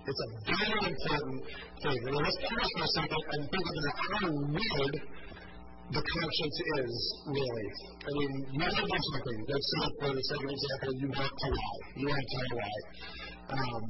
It's 0.08 0.22
a 0.24 0.30
very 0.48 0.80
important 0.88 1.40
thing. 1.84 2.00
And 2.08 2.16
let's 2.16 2.38
pause 2.48 2.72
for 2.80 2.86
a 2.86 2.92
second 2.96 3.24
and 3.36 3.42
think 3.52 3.66
about 3.76 3.98
how 4.08 4.28
weird 4.56 4.96
the 5.92 6.02
conscience 6.02 6.58
is 6.80 6.94
really. 7.28 7.68
I 7.92 8.12
mean, 8.24 8.32
you 8.56 8.60
want 8.64 8.74
to 8.74 8.86
do 8.88 9.00
something. 9.12 9.40
Let's 9.52 9.68
say, 9.70 9.86
for 10.00 10.10
the 10.16 10.24
of 10.24 10.52
example, 10.56 10.92
you 10.96 11.08
want 11.12 11.34
to 11.36 11.48
lie. 11.52 11.82
You 12.00 12.06
want 12.08 12.24
to 12.24 12.28
tell 12.32 12.48
a 12.48 12.56
lie. 12.56 12.84
Um, 13.52 13.84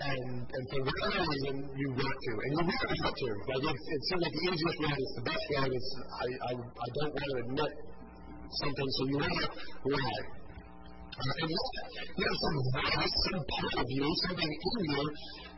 and, 0.00 0.48
and 0.48 0.64
for 0.72 0.80
whatever 0.80 1.20
reason, 1.28 1.56
you 1.76 1.88
want 1.92 2.18
to. 2.24 2.32
And 2.40 2.50
you 2.56 2.62
really 2.64 3.00
want 3.04 3.16
to. 3.20 3.28
Like, 3.52 3.64
it, 3.68 3.76
it 3.76 4.00
seems 4.08 4.22
like 4.24 4.32
the 4.32 4.44
easiest 4.48 4.78
way, 4.80 4.92
it's 4.96 5.14
the 5.20 5.26
best 5.28 5.44
way, 5.52 5.68
is 5.76 5.86
I, 6.00 6.26
I, 6.30 6.52
I 6.56 6.88
don't 6.96 7.12
want 7.12 7.28
to 7.28 7.36
admit 7.44 7.72
something, 8.64 8.88
so 8.96 9.00
you 9.12 9.16
want 9.20 9.36
to 9.36 9.48
lie. 9.92 10.24
Uh, 11.10 11.42
and 11.42 11.48
you 11.52 12.24
have 12.24 12.38
some 12.40 12.58
voice, 12.80 13.14
some 13.28 13.42
part 13.44 13.74
of 13.76 13.88
you, 13.92 14.06
something 14.24 14.50
in 14.50 14.84
you 14.88 15.04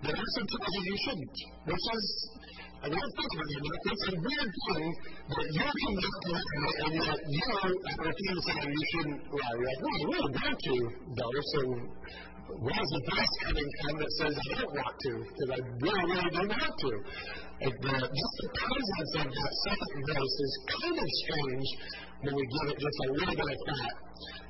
that 0.03 0.15
also 0.19 0.41
tells 0.43 0.73
you 0.75 0.83
you 0.91 0.97
shouldn't, 1.07 1.37
which 1.71 1.87
is 1.93 2.07
and 2.83 2.91
let's 2.91 3.15
think 3.15 3.31
about 3.31 3.47
it. 3.47 3.63
It's 3.63 4.05
a 4.11 4.15
weird 4.27 4.51
thing 4.59 4.87
that 5.31 5.47
you 5.55 5.63
can 5.63 5.93
look 6.03 6.19
at 6.19 6.47
and 6.83 6.95
yet 6.99 7.21
you 7.31 7.47
are 7.47 7.71
saying 8.43 8.75
you 8.75 8.87
shouldn't 8.91 9.23
lie. 9.23 9.55
You're 9.55 9.71
like, 9.71 9.81
well, 9.87 9.95
I 9.95 10.11
really 10.11 10.35
want 10.35 10.59
to, 10.67 10.75
though, 11.15 11.39
so 11.55 11.61
where's 12.61 12.91
the 12.93 13.03
voice 13.09 13.35
coming 13.47 13.71
from 13.81 13.95
that 14.03 14.13
says 14.21 14.35
I 14.37 14.47
don't 14.61 14.75
want 14.75 14.97
to? 14.99 15.13
Because 15.23 15.51
I 15.53 15.61
really, 15.81 16.05
really 16.13 16.31
don't 16.37 16.53
want 16.53 16.75
to. 16.77 16.93
Like 17.63 17.79
the, 17.79 17.95
just 17.95 18.35
the 18.43 18.51
presence 18.53 19.13
of 19.23 19.27
that 19.31 19.55
second 19.71 20.01
voice 20.13 20.37
is 20.43 20.53
kind 20.67 20.97
of 20.99 21.09
strange 21.23 21.69
when 22.23 22.35
we 22.35 22.45
give 22.45 22.67
it 22.75 22.79
just 22.83 22.99
a 23.03 23.09
little 23.13 23.37
bit 23.39 23.49
of 23.55 23.61
thought. 23.65 23.97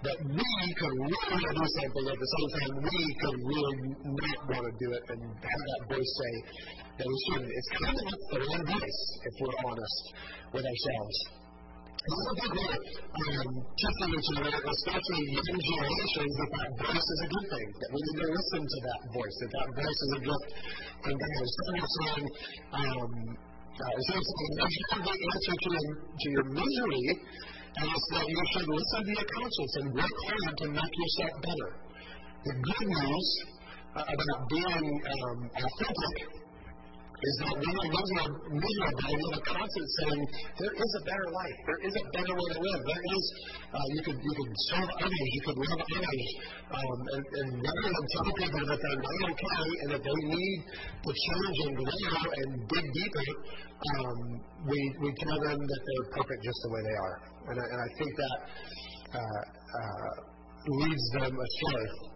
That 0.03 0.19
we 0.27 0.51
could 0.77 0.95
really 0.99 1.29
want 1.31 1.45
to 1.47 1.55
do 1.55 1.67
something 1.79 2.07
at 2.11 2.19
the 2.19 2.31
same 2.35 2.51
time 2.53 2.73
we 2.83 3.05
could 3.23 3.38
really 3.38 3.77
not 4.19 4.38
want 4.51 4.65
to 4.67 4.75
do 4.83 4.88
it 4.99 5.03
and 5.12 5.19
have 5.23 5.62
that 5.71 5.83
voice 5.93 6.12
say, 6.19 6.35
that 6.99 7.07
we 7.07 7.17
shouldn't. 7.29 7.53
It's 7.53 7.71
kind 7.79 7.97
of 7.97 8.05
like 8.11 8.25
their 8.33 8.45
own 8.49 8.62
voice, 8.67 9.01
if 9.23 9.35
we're 9.41 9.59
honest 9.71 10.03
with 10.53 10.65
ourselves. 10.67 11.41
Think 12.03 12.51
that 12.59 12.83
um, 13.15 13.51
teaching 13.79 14.11
each 14.11 14.31
other, 14.35 14.51
especially 14.51 15.23
young 15.38 15.59
generations, 15.62 16.33
that 16.35 16.51
that 16.51 16.71
voice 16.83 17.07
is 17.15 17.21
a 17.23 17.29
good 17.31 17.47
thing, 17.47 17.69
that 17.79 17.91
we 17.95 17.99
need 18.03 18.19
to 18.19 18.27
listen 18.27 18.62
to 18.67 18.79
that 18.83 19.01
voice, 19.15 19.37
that 19.38 19.51
that 19.55 19.69
voice 19.71 20.01
is 20.03 20.11
a 20.12 20.21
gift 20.27 20.47
from 20.99 21.15
God. 21.15 21.47
Someone 21.47 21.88
saying, 21.95 22.27
um, 22.75 23.12
Uh, 23.73 23.88
so 24.05 24.12
it's 24.21 24.33
the 24.37 25.17
answer 25.33 25.57
to, 25.65 25.71
to 26.21 26.27
your 26.29 26.47
misery, 26.53 27.05
and 27.73 27.87
it's 27.88 28.07
that 28.12 28.27
you 28.29 28.43
should 28.53 28.69
listen 28.69 29.01
to 29.01 29.12
your 29.17 29.29
conscience 29.33 29.73
and 29.81 29.87
work 29.97 30.17
hard 30.29 30.55
to 30.61 30.67
make 30.77 30.93
yourself 30.93 31.35
better. 31.41 31.71
The 32.45 32.55
good 32.69 32.87
news 32.93 33.29
uh, 33.97 34.05
about 34.12 34.41
being 34.53 34.87
um, 35.09 35.38
authentic 35.57 36.17
is 37.22 37.35
that 37.38 37.54
we 37.54 37.70
are 37.70 37.90
miserable, 38.50 39.14
with 39.14 39.38
a 39.38 39.42
constant 39.46 39.88
saying, 40.02 40.22
there 40.58 40.74
is 40.74 40.90
a 40.98 41.02
better 41.06 41.28
life, 41.30 41.58
there 41.70 41.82
is 41.87 41.94
a 41.94 42.04
better 42.11 42.35
way 42.35 42.48
to 42.50 42.58
live, 42.58 42.80
there 42.82 43.04
is, 43.14 43.24
uh, 43.70 43.87
you 43.94 44.00
could 44.02 44.18
you 44.18 44.32
could 44.35 44.52
serve 44.74 44.90
others, 44.90 45.28
you 45.30 45.42
could 45.46 45.58
love 45.62 45.80
others, 45.87 46.26
um, 46.74 46.98
and, 47.14 47.22
and 47.22 47.48
rather 47.62 47.90
than 47.94 48.04
tell 48.11 48.26
people 48.26 48.62
that 48.66 48.78
they're 48.82 49.02
not 49.06 49.18
okay 49.30 49.66
and 49.82 49.88
that 49.94 50.02
they 50.02 50.18
need 50.35 50.58
to 50.66 51.11
change 51.14 51.56
and 51.62 51.72
grow 51.78 52.22
and 52.42 52.50
dig 52.66 52.87
deeper, 52.90 53.28
um, 53.82 54.18
we, 54.66 54.78
we 55.02 55.08
tell 55.22 55.38
them 55.46 55.58
that 55.62 55.80
they're 55.87 56.08
perfect 56.18 56.40
just 56.42 56.58
the 56.66 56.70
way 56.74 56.82
they 56.90 56.98
are. 56.98 57.16
And 57.50 57.56
I, 57.58 57.64
and 57.70 57.80
I 57.82 57.90
think 57.98 58.11
that 58.18 58.38
uh, 59.14 59.42
uh, 59.78 60.12
leads 60.82 61.06
them 61.18 61.35
astray. 61.35 62.12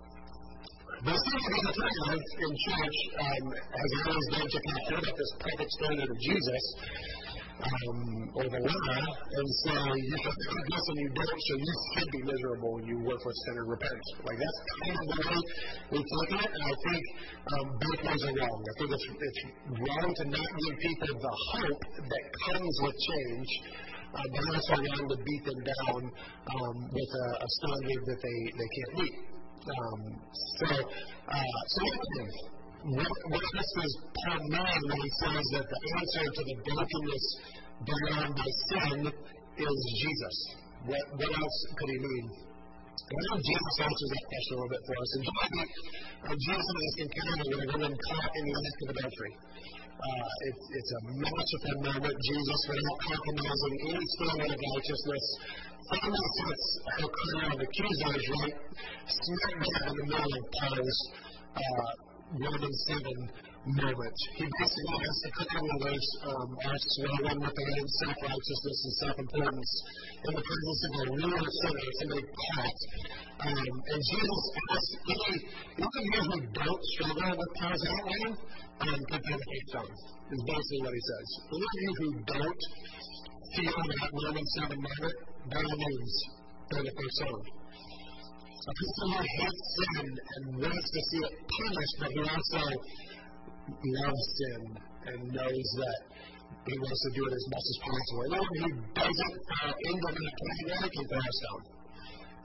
The 0.96 1.12
second 1.12 1.42
thing 1.44 1.60
that 1.60 2.20
in 2.40 2.52
church 2.56 2.98
um, 3.20 3.44
has 3.52 3.90
always 4.08 4.28
been 4.32 4.48
to 4.48 4.60
kind 4.64 4.78
of 4.80 4.84
hold 4.88 5.04
up 5.04 5.12
this 5.12 5.32
perfect 5.44 5.70
standard 5.76 6.08
of 6.08 6.18
Jesus 6.24 6.64
um, 7.60 8.00
or 8.32 8.46
the 8.48 8.60
law 8.64 8.96
and 9.04 9.46
say, 9.60 9.76
you 9.76 10.16
have 10.24 10.38
to 10.40 10.46
do 10.48 10.60
this 10.72 10.84
and 10.88 10.98
you 11.04 11.08
don't, 11.12 11.36
so 11.36 11.52
you 11.60 11.74
should 11.92 12.10
be 12.16 12.22
miserable 12.24 12.70
when 12.80 12.84
you 12.88 12.96
worthless 13.04 13.36
sinner 13.44 13.68
repent. 13.68 14.04
Like 14.24 14.40
that's 14.40 14.60
kind 14.72 14.96
of 14.96 15.04
the 15.04 15.18
way 15.20 15.40
we 15.92 16.00
at 16.00 16.28
it, 16.32 16.50
and 16.56 16.64
I 16.64 16.74
think 16.80 17.02
um, 17.44 17.66
both 17.76 18.00
ways 18.00 18.22
are 18.32 18.36
wrong. 18.40 18.60
I 18.64 18.74
think 18.80 18.90
it's, 18.96 19.06
it's 19.20 19.40
wrong 19.76 20.08
to 20.16 20.24
not 20.32 20.48
give 20.48 20.76
people 20.80 21.12
the 21.12 21.34
hope 21.60 21.82
that 22.08 22.24
comes 22.48 22.74
with 22.88 22.96
change. 22.96 23.50
Uh, 24.16 24.22
but 24.32 24.44
also 24.48 24.74
wrong 24.80 25.04
to 25.12 25.18
beat 25.28 25.44
them 25.44 25.60
down 25.60 26.00
um, 26.08 26.76
with 26.88 27.10
a, 27.20 27.26
a 27.36 27.48
standard 27.60 28.02
that 28.06 28.20
they, 28.22 28.38
they 28.48 28.68
can't 28.72 28.92
meet. 29.04 29.35
Um, 29.66 29.98
so, 30.62 30.66
uh, 30.70 31.58
so 31.74 31.82
what, 32.86 33.12
what 33.34 33.42
this 33.50 33.70
is 33.82 33.92
Paul 34.14 34.38
nine 34.46 34.82
when 34.86 34.98
he 35.02 35.10
says 35.26 35.42
that 35.58 35.66
the 35.66 35.80
answer 35.98 36.22
to 36.22 36.42
the 36.46 36.56
brokenness 36.70 37.26
brought 37.82 38.14
on 38.22 38.30
by 38.30 38.46
sin 38.46 39.10
is 39.10 39.78
Jesus. 39.98 40.36
What, 40.86 41.02
what 41.18 41.32
else 41.34 41.58
could 41.74 41.90
he 41.90 41.98
mean? 41.98 42.26
I 42.94 43.20
know 43.26 43.38
Jesus 43.42 43.74
answers 43.90 44.10
that 44.14 44.24
question 44.30 44.50
a 44.50 44.56
little 44.56 44.70
bit 44.70 44.82
for 44.86 44.96
us. 45.02 45.10
And 45.16 45.24
uh, 45.26 46.34
Jesus 46.46 46.66
in 46.66 46.78
this 46.78 46.96
encounter 47.02 47.44
with 47.50 47.66
a 47.66 47.68
woman 47.74 47.92
caught 48.06 48.32
in 48.38 48.42
the 48.46 48.54
act 48.54 48.78
of 48.82 48.88
adultery. 48.94 49.34
Uh, 49.96 50.28
it, 50.44 50.56
it's 50.76 50.92
a 50.92 51.00
merciful 51.08 51.76
moment. 51.88 52.16
Jesus, 52.20 52.60
without 52.68 52.98
compromising 53.00 53.74
any 53.96 54.06
standard 54.12 54.52
of 54.52 54.60
righteousness, 54.60 55.24
finally 55.88 56.28
sets 56.36 56.66
her 57.00 57.08
crown 57.08 57.48
of 57.56 57.60
accusers 57.64 58.24
right 58.36 58.56
smack 59.08 59.54
dab 59.56 59.88
in 59.88 59.96
the 59.96 60.04
middle 60.04 60.34
of 60.36 60.44
Paul's 60.52 60.98
Romans 62.34 62.78
7 62.88 63.46
moment. 63.66 64.18
He 64.34 64.46
basically 64.46 64.98
has 64.98 65.16
to 65.22 65.30
come 65.38 65.66
of 65.66 65.80
those 65.82 66.08
um, 66.26 66.48
acts 66.58 66.92
where 67.02 67.38
with 67.38 67.54
their 67.54 67.70
own 67.70 67.88
self 68.02 68.18
righteousness 68.22 68.78
and 68.82 68.94
self 69.02 69.16
importance 69.18 69.72
in 70.26 70.32
the 70.34 70.42
presence 70.42 70.80
of 70.86 70.92
a 70.96 71.04
real 71.22 71.46
sinner, 71.46 71.86
somebody 72.02 72.24
caught. 72.26 72.80
Um, 73.46 73.74
and 73.78 74.00
Jesus 74.10 74.42
asks 74.74 74.94
any, 75.06 75.34
even 75.82 76.02
you 76.02 76.22
who 76.26 76.38
don't 76.50 76.82
struggle 76.98 77.30
with 77.30 77.52
Paul's 77.58 77.84
outline, 77.94 78.34
um, 78.86 79.00
the 79.06 79.18
faith 79.22 79.68
zone, 79.70 79.94
is 80.34 80.42
basically 80.46 80.80
what 80.82 80.94
he 80.94 81.02
says. 81.06 81.28
Any 81.46 81.62
of 81.62 81.78
you 81.78 81.92
who 81.94 82.08
don't 82.26 82.62
feel 83.54 83.82
that 83.86 84.10
Romans 84.14 84.50
7 84.62 84.78
moment, 84.78 85.16
by 85.46 85.62
all 85.62 85.78
means, 85.78 86.14
benefit 86.70 87.10
served. 87.22 87.65
A 88.66 88.72
person 88.74 89.06
who 89.14 89.22
hates 89.22 89.62
sin 89.78 90.06
and 90.10 90.42
wants 90.58 90.88
to 90.90 91.00
see 91.06 91.22
it 91.22 91.34
punished, 91.38 91.96
but 92.02 92.10
who 92.10 92.22
also 92.26 92.62
loves 93.78 94.24
sin 94.42 94.62
and 95.06 95.18
knows 95.30 95.68
that 95.78 96.00
he 96.66 96.74
wants 96.82 96.98
to 97.06 97.10
do 97.14 97.22
it 97.22 97.34
as 97.38 97.46
much 97.46 97.62
as 97.62 97.78
possible. 97.78 98.22
and 98.26 98.32
Anyone 98.34 98.58
who 98.58 98.70
doesn't 98.90 99.36
fall 99.46 99.70
into 99.70 100.08
that 100.18 100.34
category 100.34 100.88
can 100.98 101.06
a 101.14 101.32
stone. 101.38 101.64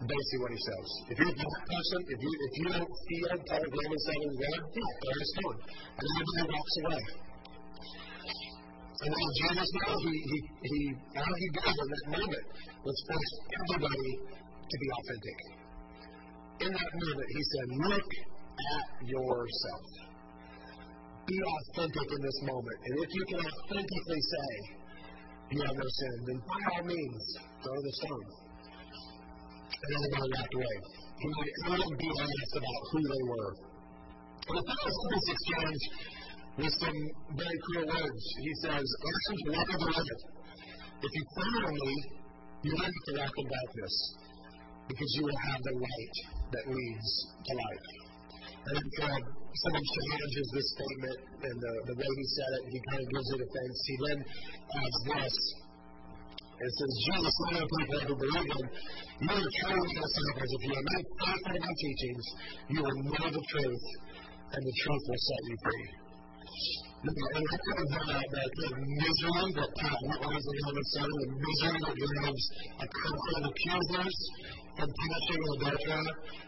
Basically, 0.02 0.40
what 0.46 0.52
he 0.54 0.62
says. 0.62 0.88
If 1.10 1.16
you're 1.26 1.38
that 1.42 1.62
person, 1.66 2.00
if 2.06 2.20
you 2.22 2.32
if 2.38 2.54
you 2.58 2.66
don't 2.70 2.94
feel 3.06 3.30
Paul 3.42 3.66
Romans 3.66 4.04
7 4.06 4.42
word, 4.42 4.62
throw 4.78 5.14
a 5.14 5.26
stone. 5.26 5.58
And 5.62 6.06
everybody 6.06 6.46
walks 6.54 6.76
away. 6.86 7.04
And 9.02 9.10
then 9.10 9.30
Jesus 9.42 9.70
now, 9.82 9.94
he, 9.98 10.14
he, 10.14 10.38
he, 10.70 10.80
all 11.18 11.34
he 11.34 11.48
does 11.58 11.78
in 11.82 11.90
that 11.90 12.06
moment 12.14 12.46
was 12.86 12.98
force 13.10 13.34
everybody 13.58 14.14
to 14.22 14.76
be 14.78 14.88
authentic. 15.02 15.61
In 16.62 16.69
that 16.69 16.91
moment, 16.93 17.30
he 17.34 17.41
said, 17.41 17.67
Look 17.89 18.10
at 18.62 18.86
yourself. 19.10 19.86
Be 21.26 21.38
authentic 21.41 22.08
in 22.13 22.21
this 22.21 22.39
moment. 22.45 22.78
And 22.86 22.93
if 23.02 23.10
you 23.10 23.24
can 23.34 23.39
authentically 23.41 24.21
say, 24.21 24.50
You 25.52 25.60
have 25.65 25.74
no 25.74 25.89
sin, 25.89 26.15
then 26.30 26.39
by 26.45 26.62
all 26.78 26.86
means, 26.86 27.24
throw 27.65 27.78
the 27.82 27.93
stone. 28.06 28.28
And 29.74 29.89
everybody 29.97 30.30
walked 30.38 30.54
away. 30.54 30.78
He 31.21 31.28
would 31.34 31.50
even 31.50 31.93
be 31.97 32.10
honest 32.13 32.54
about 32.58 32.82
who 32.93 33.02
they 33.10 33.24
were. 33.26 33.52
And 34.41 34.58
the 34.58 34.63
is, 34.86 34.97
this 35.10 35.28
exchange, 35.34 35.82
with 36.58 36.76
some 36.78 37.00
very 37.38 37.60
clear 37.71 37.86
words. 37.89 38.24
He 38.38 38.54
says, 38.62 38.86
Actions 38.86 39.41
of 39.50 39.80
the. 39.82 40.19
If 41.02 41.12
you 41.13 41.24
follow 41.34 41.71
me, 41.74 41.93
you 42.63 42.74
have 42.78 42.93
to 42.93 43.12
walk 43.17 43.34
in 43.38 43.47
darkness, 43.50 43.95
because 44.88 45.10
you 45.17 45.24
will 45.26 45.41
have 45.52 45.62
the 45.62 45.76
light 45.78 46.17
that 46.52 46.63
leads 46.70 47.10
to 47.46 47.52
life. 47.58 47.88
And 48.62 48.78
then 48.78 48.88
uh, 49.10 49.17
someone 49.17 49.86
challenges 49.89 50.48
this 50.54 50.67
statement 50.78 51.17
and 51.50 51.56
the, 51.58 51.74
the 51.89 51.96
way 51.98 52.10
he 52.13 52.26
said 52.38 52.52
it, 52.62 52.63
he 52.70 52.80
kind 52.94 53.02
of 53.02 53.08
gives 53.10 53.30
it 53.34 53.39
offense. 53.41 53.78
He 53.89 53.96
then 54.06 54.20
adds 54.22 55.00
this. 55.10 55.36
It 56.62 56.72
says, 56.78 56.94
Jesus, 57.10 57.36
none 57.41 57.58
of 57.58 57.70
people 57.74 58.00
who 58.06 58.15
believe 58.22 58.54
him, 58.54 58.67
you 59.26 59.34
are 59.34 59.50
truly 59.65 59.91
disciples. 59.98 60.50
If 60.54 60.62
you 60.62 60.74
are 60.78 60.88
not 60.94 61.04
to 61.10 61.58
my 61.58 61.74
teachings, 61.74 62.26
you 62.70 62.80
will 62.86 63.00
know 63.02 63.28
the 63.34 63.44
truth, 63.50 63.86
and 64.54 64.62
the 64.62 64.76
truth 64.86 65.04
will 65.10 65.24
set 65.26 65.41
you 65.50 65.58
free. 65.65 65.88
And 67.02 67.17
I 67.17 67.41
think 67.41 67.80
about 67.82 68.26
the, 68.30 68.44
the 68.46 68.70
misery 68.78 69.50
that 69.58 69.72
Pat 69.74 69.98
in 70.06 70.13
Romans 70.22 70.89
7, 70.94 71.10
the 71.10 71.30
misery 71.34 71.80
that 71.82 71.98
drives 71.98 72.46
a 72.78 72.88
couple 72.94 73.34
of 73.41 73.44
accusers 73.50 74.17
from 74.78 74.90
punishing 74.90 75.42
the 75.42 75.52
adulterer. 75.62 76.06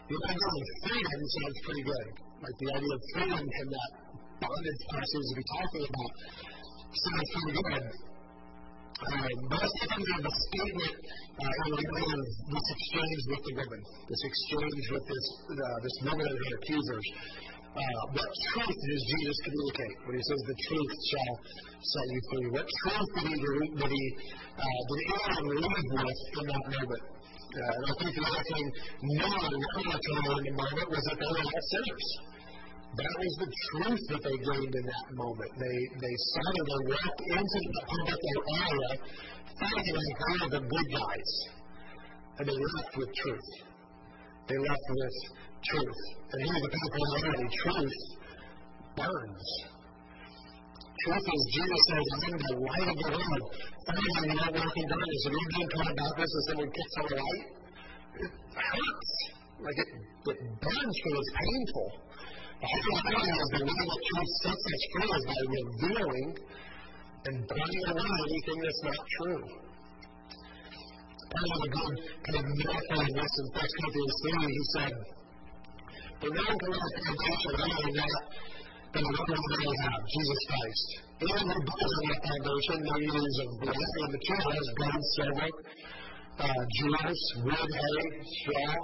The 0.08 0.16
idea 0.28 0.50
of 0.54 0.66
freedom 0.84 1.20
sounds 1.34 1.58
pretty 1.64 1.84
good. 1.84 2.08
Like 2.44 2.56
the 2.60 2.68
idea 2.76 2.92
of 2.94 3.02
freedom 3.14 3.44
from 3.44 3.68
that 3.72 3.90
bondage 4.40 4.82
Paul 4.88 5.04
seems 5.04 5.26
to 5.30 5.36
be 5.36 5.46
talking 5.48 5.84
about 5.88 6.12
sounds 6.94 7.28
pretty 7.34 7.54
good. 7.54 7.84
Um, 8.94 9.26
but 9.50 9.58
let's 9.58 9.74
take 9.74 9.90
of 9.90 10.22
the 10.22 10.32
statement 10.32 10.94
uh, 11.34 11.66
in 11.66 11.70
light 11.74 12.12
of 12.14 12.26
this 12.46 12.66
exchange 12.78 13.20
with 13.26 13.42
the 13.42 13.54
woman, 13.58 13.80
this 14.06 14.22
exchange 14.22 14.84
with 14.94 15.04
this, 15.04 15.26
uh, 15.50 15.76
this 15.82 15.96
woman 16.06 16.24
and 16.24 16.38
her 16.38 16.56
accusers. 16.62 17.06
Uh, 17.74 18.02
what 18.14 18.30
truth 18.54 18.70
does 18.70 19.02
Jesus 19.02 19.36
communicate 19.42 19.96
when 20.06 20.14
he 20.14 20.22
says 20.22 20.40
the 20.46 20.58
truth 20.62 20.92
shall 21.10 21.34
set 21.74 22.06
you 22.06 22.20
free? 22.30 22.48
What 22.54 22.66
truth 22.70 23.10
did 23.18 23.34
he, 23.34 23.66
did 23.82 23.90
he, 23.90 24.04
uh, 24.62 24.80
did 24.86 24.98
anyone 25.10 25.58
live 25.58 25.74
with 25.74 26.20
in 26.38 26.44
that 26.54 26.64
moment? 26.70 27.13
Uh, 27.54 27.70
and 27.70 27.84
I 27.86 27.94
think 28.02 28.10
the 28.18 28.24
other 28.26 28.44
thing 28.50 28.66
no 29.14 29.26
one 29.30 29.52
in 29.54 29.62
the 29.62 30.54
moment 30.58 30.88
was 30.90 31.02
that 31.06 31.16
they 31.22 31.28
were 31.30 31.38
all 31.38 31.64
sinners. 31.70 32.08
That 32.94 33.14
was 33.14 33.34
the 33.42 33.50
truth 33.50 34.02
that 34.10 34.22
they 34.26 34.36
gained 34.42 34.74
in 34.74 34.84
that 34.86 35.06
moment. 35.14 35.50
They 35.54 35.78
they 36.02 36.14
started 36.34 36.64
to 36.66 36.78
walk 36.94 37.16
into 37.30 37.60
the 37.74 37.82
public 37.90 38.22
area 38.58 38.90
thinking 39.54 39.94
they 39.94 40.14
were 40.34 40.50
the 40.50 40.62
good 40.66 40.88
guys. 40.98 41.30
And 42.38 42.44
they 42.50 42.58
left 42.58 42.92
with 42.98 43.10
truth. 43.14 43.50
They 44.50 44.58
left 44.58 44.86
with 44.90 45.14
truth. 45.70 46.00
And 46.34 46.38
here's 46.42 46.62
the 46.66 46.72
people 46.74 47.02
reality 47.06 47.48
truth 47.62 47.98
burns. 48.98 49.73
Truth 51.04 51.20
is, 51.20 51.42
Jesus 51.52 51.82
says, 51.84 52.06
I 52.16 52.24
am 52.32 52.40
the 52.40 52.56
light 52.64 52.88
of 52.88 52.96
the 52.96 53.08
world. 53.12 53.44
Finally, 53.84 54.24
you're 54.24 54.40
not 54.40 54.52
walking 54.56 54.86
darkness. 54.88 55.20
If 55.20 55.32
you're 55.36 55.68
told 55.76 55.90
about 55.92 56.12
this 56.16 56.30
and 56.32 56.44
someone 56.48 56.70
kicks 56.72 56.94
on 56.96 57.04
the 57.12 57.16
light, 57.20 57.44
it 58.24 58.32
hurts. 58.56 59.12
Like 59.60 59.78
it, 59.84 59.88
it 60.32 60.38
burns 60.64 60.96
because 60.96 61.16
it's 61.20 61.34
painful. 61.44 61.88
The 62.56 62.68
whole 62.72 63.04
idea 63.04 63.36
is 63.36 63.50
the 63.52 63.62
way 63.68 63.84
that 63.84 64.00
truth 64.00 64.32
sets 64.48 64.64
us 64.64 64.82
free 64.96 65.10
is 65.12 65.24
by 65.28 65.40
revealing 65.44 66.28
and 67.20 67.36
burning 67.52 67.84
away 67.84 68.08
anything 68.24 68.58
that's 68.64 68.82
not 68.88 69.00
true. 69.20 69.44
Paul 71.20 71.48
has 71.52 71.62
a 71.64 71.72
good 71.84 71.96
kind 72.00 72.36
of 72.40 72.44
metaphor 72.48 73.00
of 73.04 73.12
this 73.12 73.34
in 73.36 73.46
1 73.52 73.60
Corinthians 73.60 74.16
3. 74.24 74.40
He 74.40 74.64
said, 74.72 74.92
the 76.24 76.28
one 76.32 76.56
can 76.56 76.72
have 76.72 76.92
foundation 76.96 77.52
other 77.60 77.76
than 77.76 77.92
that 77.92 78.22
And 78.94 79.02
what 79.02 79.26
do 79.26 79.34
they 79.34 79.74
have? 79.82 80.00
Jesus 80.06 80.40
Christ. 80.46 80.86
And 81.18 81.50
who 81.50 81.58
builds 81.66 81.94
on 81.98 82.04
that 82.14 82.20
foundation, 82.22 82.76
no 82.78 82.96
use 83.02 83.38
of 83.42 83.48
and 83.58 84.10
materials, 84.14 84.66
gold, 84.78 85.02
silver, 85.18 85.50
uh, 86.38 86.62
jewels, 86.78 87.20
wood, 87.42 87.70
hay, 87.74 88.06
straw. 88.38 88.74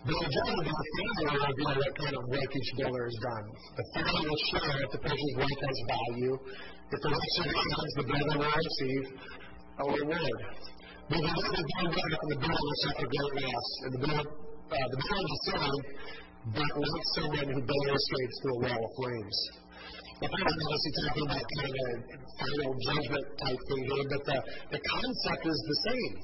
The 0.00 0.16
agenda 0.16 0.54
of 0.54 0.64
the 0.64 0.76
family 0.94 1.24
will 1.28 1.44
reveal 1.50 1.74
what 1.82 1.92
kind 1.98 2.14
of 2.14 2.24
work 2.30 2.50
each 2.56 2.70
builder 2.78 3.04
has 3.04 3.18
done. 3.26 3.46
The 3.74 3.84
family 3.90 4.22
will 4.30 4.42
share 4.54 4.78
if 4.80 4.90
the 4.94 5.02
person's 5.02 5.34
work 5.34 5.58
has 5.66 5.78
value. 5.90 6.34
If 6.94 6.98
the 7.04 7.10
work 7.10 7.28
survives, 7.42 7.92
the 7.98 8.06
builder 8.06 8.36
will 8.38 8.54
receive 8.54 9.04
a 9.76 9.84
reward. 9.98 10.40
But 11.10 11.18
the 11.18 11.32
Lord 11.36 11.54
is 11.58 11.66
doing 11.74 11.90
good 11.90 12.12
the 12.22 12.38
builder 12.38 12.64
will 12.70 12.80
suffer 12.86 13.06
great 13.10 13.34
loss. 13.42 13.68
And 13.82 13.90
the 13.94 14.00
builder, 14.06 14.26
uh, 14.30 14.86
the 14.94 14.98
builder 15.02 15.26
is 15.26 15.42
saying, 15.50 15.80
but 16.48 16.72
like 16.72 17.06
someone 17.20 17.48
who 17.52 17.60
barely 17.60 17.92
escapes 17.92 18.36
through 18.40 18.56
a 18.56 18.60
wall 18.64 18.80
of 18.80 18.92
flames. 18.96 19.36
I 20.20 20.26
find 20.28 20.44
I'm 20.44 20.60
obviously 20.68 20.92
talking 21.04 21.26
about 21.28 21.44
kind 21.60 21.72
of 21.72 21.84
a 21.84 22.20
final 22.40 22.72
judgment 22.80 23.26
type 23.40 23.60
thing 23.68 23.82
here, 23.84 24.06
but 24.08 24.22
the, 24.24 24.38
the 24.72 24.80
concept 24.80 25.42
is 25.44 25.58
the 25.68 25.78
same. 25.84 26.14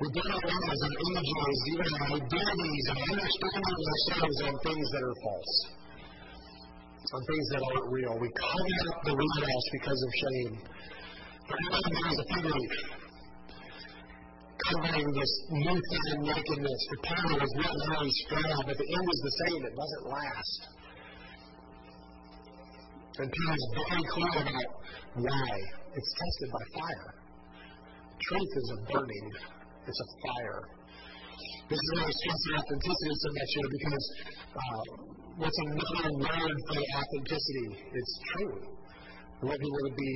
We 0.00 0.06
build 0.16 0.32
our 0.32 0.40
on 0.40 0.92
images, 1.12 1.56
even 1.76 1.88
our 1.92 2.08
identities, 2.24 2.84
and 2.88 2.98
understanding 3.04 3.76
ourselves 3.84 4.38
on 4.48 4.54
things 4.64 4.86
that 4.96 5.02
are 5.04 5.18
false, 5.20 5.54
on 7.12 7.20
things 7.28 7.46
that 7.52 7.60
aren't 7.68 7.88
real. 7.92 8.16
We 8.16 8.28
cover 8.32 8.76
up 8.88 8.98
the 9.04 9.12
real 9.12 9.44
us 9.44 9.66
because 9.76 10.00
of 10.00 10.10
shame. 10.24 10.54
For 11.48 11.56
everyone, 11.56 11.92
there 11.92 12.08
is 12.08 12.20
a 12.20 12.26
fig 12.32 12.99
covering 14.68 15.08
this 15.12 15.32
newfound 15.50 16.18
nakedness. 16.26 16.80
The 16.90 16.98
power 17.08 17.32
was 17.40 17.52
not 17.56 17.72
really 17.88 18.12
strong, 18.26 18.58
but 18.66 18.76
the 18.76 18.88
end 18.92 19.06
is 19.08 19.20
the 19.24 19.34
same. 19.46 19.60
It 19.64 19.74
doesn't 19.76 20.04
last. 20.10 20.60
And 23.20 23.28
Peter 23.30 23.54
is 23.54 23.66
very 23.76 24.04
clear 24.10 24.34
about 24.42 24.70
why. 25.14 25.50
It's 25.90 26.12
tested 26.14 26.50
by 26.52 26.64
fire. 26.80 27.10
Truth 28.30 28.52
is 28.56 28.68
a 28.70 28.78
burning, 28.92 29.28
it's 29.86 30.00
a 30.00 30.08
fire. 30.22 30.62
This 31.68 31.78
is 31.78 31.90
why 31.94 32.02
I 32.02 32.10
stress 32.10 32.42
authenticity 32.58 33.14
so 33.14 33.30
much 33.30 33.50
here 33.54 33.70
because 33.70 34.06
uh, 34.54 34.82
what's 35.38 35.58
another 35.70 36.12
word 36.18 36.56
for 36.66 36.80
authenticity? 36.98 37.68
It's 37.94 38.14
true. 38.34 38.56
We 39.40 39.48
want 39.48 39.60
people 39.60 39.82
to 39.88 39.94
be 39.94 40.12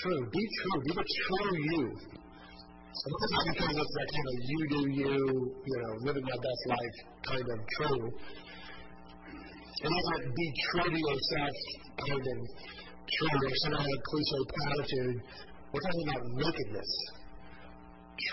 true. 0.00 0.20
Be 0.32 0.44
true. 0.60 0.78
Be 0.84 0.92
the 0.92 1.06
true 1.06 1.50
you. 1.72 1.82
And 2.92 3.08
this 3.08 3.22
is 3.24 3.32
not 3.32 3.44
because 3.56 3.72
it's 3.72 3.94
that 3.96 4.08
kind 4.12 4.28
of 4.28 4.36
you 4.44 4.60
do 4.68 4.80
you, 4.92 5.16
you 5.64 5.76
know, 5.80 5.92
living 6.04 6.24
my 6.28 6.38
best 6.44 6.62
life 6.68 6.96
kind 7.24 7.46
of 7.48 7.58
true. 7.80 8.04
It 9.80 9.90
isn't 9.90 10.24
be 10.36 10.48
true 10.68 10.88
to 10.92 11.00
yourself 11.00 11.54
kind 12.04 12.20
of 12.20 12.38
true 13.08 13.32
or 13.32 13.54
some 13.64 13.74
kind 13.80 13.88
of 13.88 14.00
cliche 14.12 14.40
platitude. 14.44 15.16
We're 15.72 15.84
talking 15.88 16.04
about 16.04 16.22
nakedness. 16.36 16.92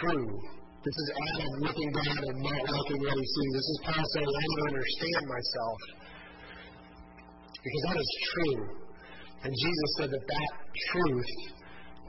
True. 0.04 0.28
This 0.84 0.96
is 0.96 1.08
Adam 1.16 1.52
looking 1.64 1.92
down 1.96 2.20
and 2.20 2.38
not 2.44 2.62
liking 2.68 3.00
what 3.00 3.16
he 3.16 3.26
sees. 3.26 3.52
This 3.56 3.68
is 3.74 3.80
Paul 3.88 4.04
saying, 4.12 4.28
I 4.28 4.44
don't 4.44 4.64
understand 4.76 5.24
myself. 5.24 5.80
Because 7.64 7.84
that 7.88 7.98
is 8.00 8.12
true. 8.28 8.60
And 9.44 9.52
Jesus 9.56 9.90
said 9.98 10.10
that 10.12 10.26
that 10.28 10.52
truth 10.92 11.32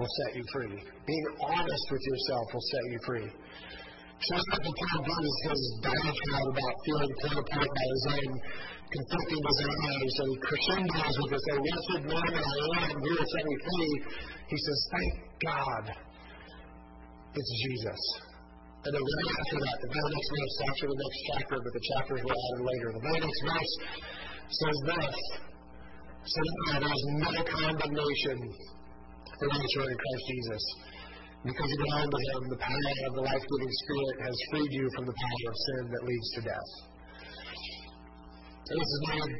will 0.00 0.14
set 0.24 0.32
you 0.32 0.44
free. 0.48 0.80
Being 0.80 1.26
honest 1.44 1.86
with 1.92 2.00
yourself 2.00 2.44
will 2.56 2.66
set 2.72 2.84
you 2.88 2.98
free. 3.04 3.28
So 3.28 4.30
that's 4.32 4.64
what 4.64 4.76
Paul 4.80 5.00
does 5.04 5.36
his 5.44 5.62
diatribe 5.84 6.48
about 6.56 6.74
feeling 6.84 7.12
torn 7.20 7.36
apart 7.40 7.68
by 7.68 7.86
his 7.92 8.04
own 8.16 8.30
conflicting 8.90 9.42
desires 9.44 10.14
and 10.24 10.32
crescendos 10.40 11.14
with 11.20 11.30
this, 11.36 11.44
oh, 11.52 11.60
wretched 11.60 12.02
man 12.08 12.28
that 12.32 12.44
I 12.44 12.66
am, 12.90 12.96
who 12.96 13.10
will 13.12 13.28
set 13.28 13.44
me 13.44 13.56
free. 13.60 13.94
He 14.48 14.56
says, 14.56 14.78
thank 14.92 15.12
God 15.44 15.84
it's 17.36 17.52
Jesus. 17.64 18.02
And 18.80 18.90
then 18.96 19.04
right 19.04 19.30
after 19.36 19.56
that, 19.60 19.76
the 19.84 19.90
very 19.92 20.10
next 20.16 20.30
verse, 20.32 20.56
after 20.64 20.86
the 20.88 20.98
next 21.00 21.20
chapter, 21.28 21.56
but 21.60 21.72
the 21.76 21.84
chapters 21.92 22.20
were 22.24 22.36
added 22.40 22.62
later, 22.64 22.88
the 22.96 23.04
very 23.04 23.20
next 23.20 23.40
verse 23.44 23.72
says 24.48 24.78
this, 24.96 25.16
so 26.24 26.40
now 26.68 26.76
there's 26.80 27.04
no 27.20 27.32
condemnation 27.44 28.36
are 29.48 29.90
in 29.90 29.96
Christ 29.96 30.24
Jesus. 30.28 30.64
Because 31.40 31.68
you 31.72 31.78
belong 31.80 32.04
to 32.12 32.20
Him, 32.20 32.42
the 32.52 32.60
power 32.60 32.92
of 33.08 33.12
the 33.16 33.24
life 33.24 33.40
giving 33.40 33.72
Spirit 33.72 34.16
has 34.28 34.36
freed 34.52 34.72
you 34.76 34.84
from 34.92 35.04
the 35.08 35.16
power 35.16 35.44
of 35.48 35.56
sin 35.56 35.82
that 35.88 36.02
leads 36.04 36.28
to 36.36 36.40
death. 36.44 36.70
This 38.68 38.84
is 38.84 39.00
of 39.08 39.30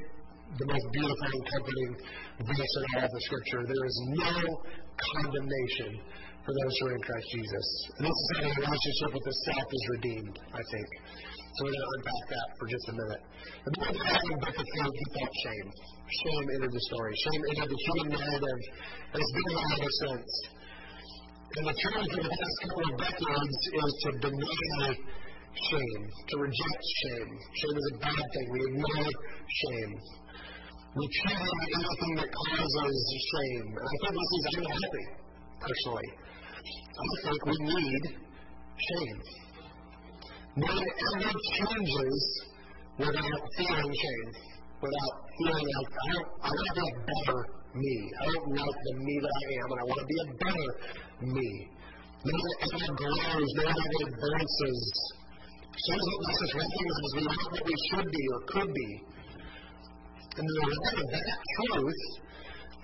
the 0.57 0.67
most 0.67 0.87
beautiful 0.91 1.29
and 1.37 1.45
comforting 1.53 1.93
verse 2.41 2.75
in 2.81 2.85
all 2.97 3.05
of 3.05 3.13
the 3.13 3.23
Scripture. 3.29 3.61
There 3.69 3.85
is 3.85 3.97
no 4.17 4.33
condemnation 4.97 5.91
for 6.41 6.53
those 6.57 6.75
who 6.81 6.85
are 6.89 6.97
in 6.97 7.03
Christ 7.05 7.29
Jesus. 7.37 7.67
And 8.01 8.03
this 8.09 8.17
is 8.17 8.29
how 8.33 8.43
the 8.49 8.57
relationship 8.57 9.11
with 9.13 9.25
the 9.29 9.37
self 9.53 9.69
is 9.69 9.85
redeemed, 10.01 10.37
I 10.57 10.63
think. 10.65 10.89
So 11.51 11.67
we're 11.67 11.75
going 11.75 11.83
to 11.83 11.93
unpack 11.99 12.25
that 12.31 12.49
for 12.57 12.67
just 12.71 12.87
a 12.89 12.95
minute. 12.95 13.23
The 13.67 13.73
book 13.75 13.91
of 13.91 14.07
Adam, 14.07 14.39
book 14.39 14.55
of 14.55 14.67
Job, 14.71 14.91
he 14.95 15.07
felt 15.19 15.35
shame. 15.43 15.69
Shame 16.11 16.47
entered 16.55 16.75
the 16.75 16.85
story. 16.87 17.13
Shame 17.19 17.43
entered 17.51 17.71
the 17.71 17.81
human 17.91 18.09
narrative, 18.15 18.61
and 19.11 19.19
it's 19.19 19.35
been 19.35 19.49
there 19.51 19.71
ever 19.75 19.93
since. 20.07 20.31
And 21.51 21.65
the 21.67 21.75
trend 21.75 22.07
for 22.07 22.23
the 22.23 22.31
past 22.31 22.57
couple 22.63 22.85
of 22.87 22.95
decades 23.03 23.59
is 23.67 23.93
to 23.99 24.09
deny 24.23 24.95
shame, 24.95 26.03
to 26.07 26.35
reject 26.39 26.83
shame. 27.03 27.31
Shame 27.35 27.77
is 27.83 27.87
a 27.91 27.97
bad 27.99 28.25
thing. 28.31 28.47
We 28.55 28.61
ignore 28.71 29.11
shame. 29.11 29.93
We 30.95 31.05
treat 31.11 31.35
anything 31.35 32.15
that 32.23 32.31
causes 32.31 32.99
shame. 33.35 33.67
And 33.75 33.87
I 33.91 33.95
think 34.07 34.15
this 34.15 34.33
is 34.39 34.45
unhealthy, 34.55 35.07
personally. 35.59 36.09
I 36.15 37.07
think 37.27 37.39
we 37.47 37.57
need 37.75 38.05
shame. 38.15 39.19
No 40.57 40.67
one 40.67 40.83
ever 40.83 41.31
changes 41.31 42.43
without 42.99 43.43
feeling 43.57 43.93
shame, 43.95 44.31
without 44.83 45.15
feeling 45.39 45.69
like, 45.79 45.93
I, 45.95 46.07
don't, 46.11 46.29
I 46.43 46.49
want 46.51 46.67
to 46.67 46.75
be 46.75 46.87
a 46.91 46.95
better 47.07 47.39
me. 47.75 48.11
I 48.19 48.25
don't 48.35 48.51
like 48.59 48.79
the 48.83 48.95
me 48.99 49.15
that 49.23 49.31
I 49.31 49.45
am, 49.63 49.67
and 49.71 49.79
I 49.79 49.85
want 49.87 50.01
to 50.03 50.09
be 50.11 50.19
a 50.19 50.29
better 50.43 50.71
me. 51.23 51.51
No 52.27 52.35
one 52.35 52.57
ever 52.67 52.93
grows, 52.99 53.51
no 53.55 53.63
one 53.63 53.79
ever 53.79 54.01
advances. 54.11 54.81
Shame 55.71 56.03
isn't 56.03 56.23
lets 56.27 56.43
us 56.43 56.53
recognize 56.59 57.11
we 57.15 57.23
aren't 57.31 57.53
what 57.55 57.65
we 57.71 57.77
should 57.87 58.09
be 58.11 58.25
or 58.35 58.41
could 58.51 58.75
be. 58.75 58.91
And 60.35 60.47
the 60.51 60.55
result 60.67 60.99
of 60.99 61.09
that 61.15 61.39
truth, 61.63 62.03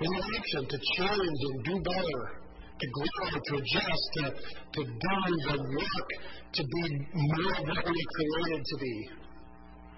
in 0.07 0.11
action 0.23 0.63
to 0.71 0.79
change 0.95 1.41
and 1.51 1.65
do 1.67 1.75
better, 1.83 2.46
to 2.77 2.87
grow, 2.93 3.41
to 3.41 3.53
adjust, 3.57 4.05
to, 4.17 4.25
to 4.31 4.81
do 4.85 5.17
the 5.49 5.57
work, 5.57 6.09
to 6.53 6.63
be 6.63 6.85
more 7.15 7.55
what 7.73 7.85
we 7.89 8.03
created 8.15 8.63
to 8.65 8.77
be. 8.79 8.97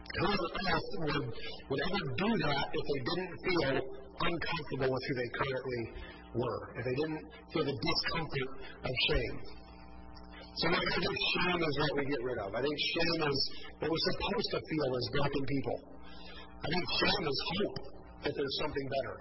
Who 0.09 0.27
on 0.27 0.53
earth 0.73 0.91
would, 1.05 1.27
would 1.69 1.81
ever 1.85 2.03
do 2.17 2.31
that 2.49 2.67
if 2.73 2.85
they 2.89 3.01
didn't 3.13 3.35
feel 3.45 3.73
uncomfortable 4.19 4.91
with 4.95 5.03
who 5.07 5.15
they 5.15 5.31
currently 5.37 5.83
were, 6.35 6.61
if 6.79 6.85
they 6.87 6.97
didn't 6.97 7.23
feel 7.53 7.65
the 7.67 7.77
discomfort 7.77 8.51
of 8.85 8.93
shame? 9.11 9.37
So 10.59 10.67
I 10.71 10.81
think 10.81 11.15
shame 11.39 11.61
is 11.63 11.75
what 11.79 11.93
we 11.99 12.03
get 12.11 12.23
rid 12.25 12.39
of. 12.39 12.51
I 12.51 12.63
think 12.63 12.77
shame 12.95 13.23
is 13.31 13.39
what 13.79 13.91
we're 13.91 14.07
supposed 14.11 14.49
to 14.55 14.59
feel 14.59 14.91
as 14.91 15.07
broken 15.15 15.45
people. 15.47 15.79
I 16.59 16.67
think 16.67 16.83
shame 16.99 17.25
is 17.31 17.39
hope 17.47 17.77
that 18.27 18.33
there's 18.35 18.57
something 18.59 18.87
better. 18.91 19.17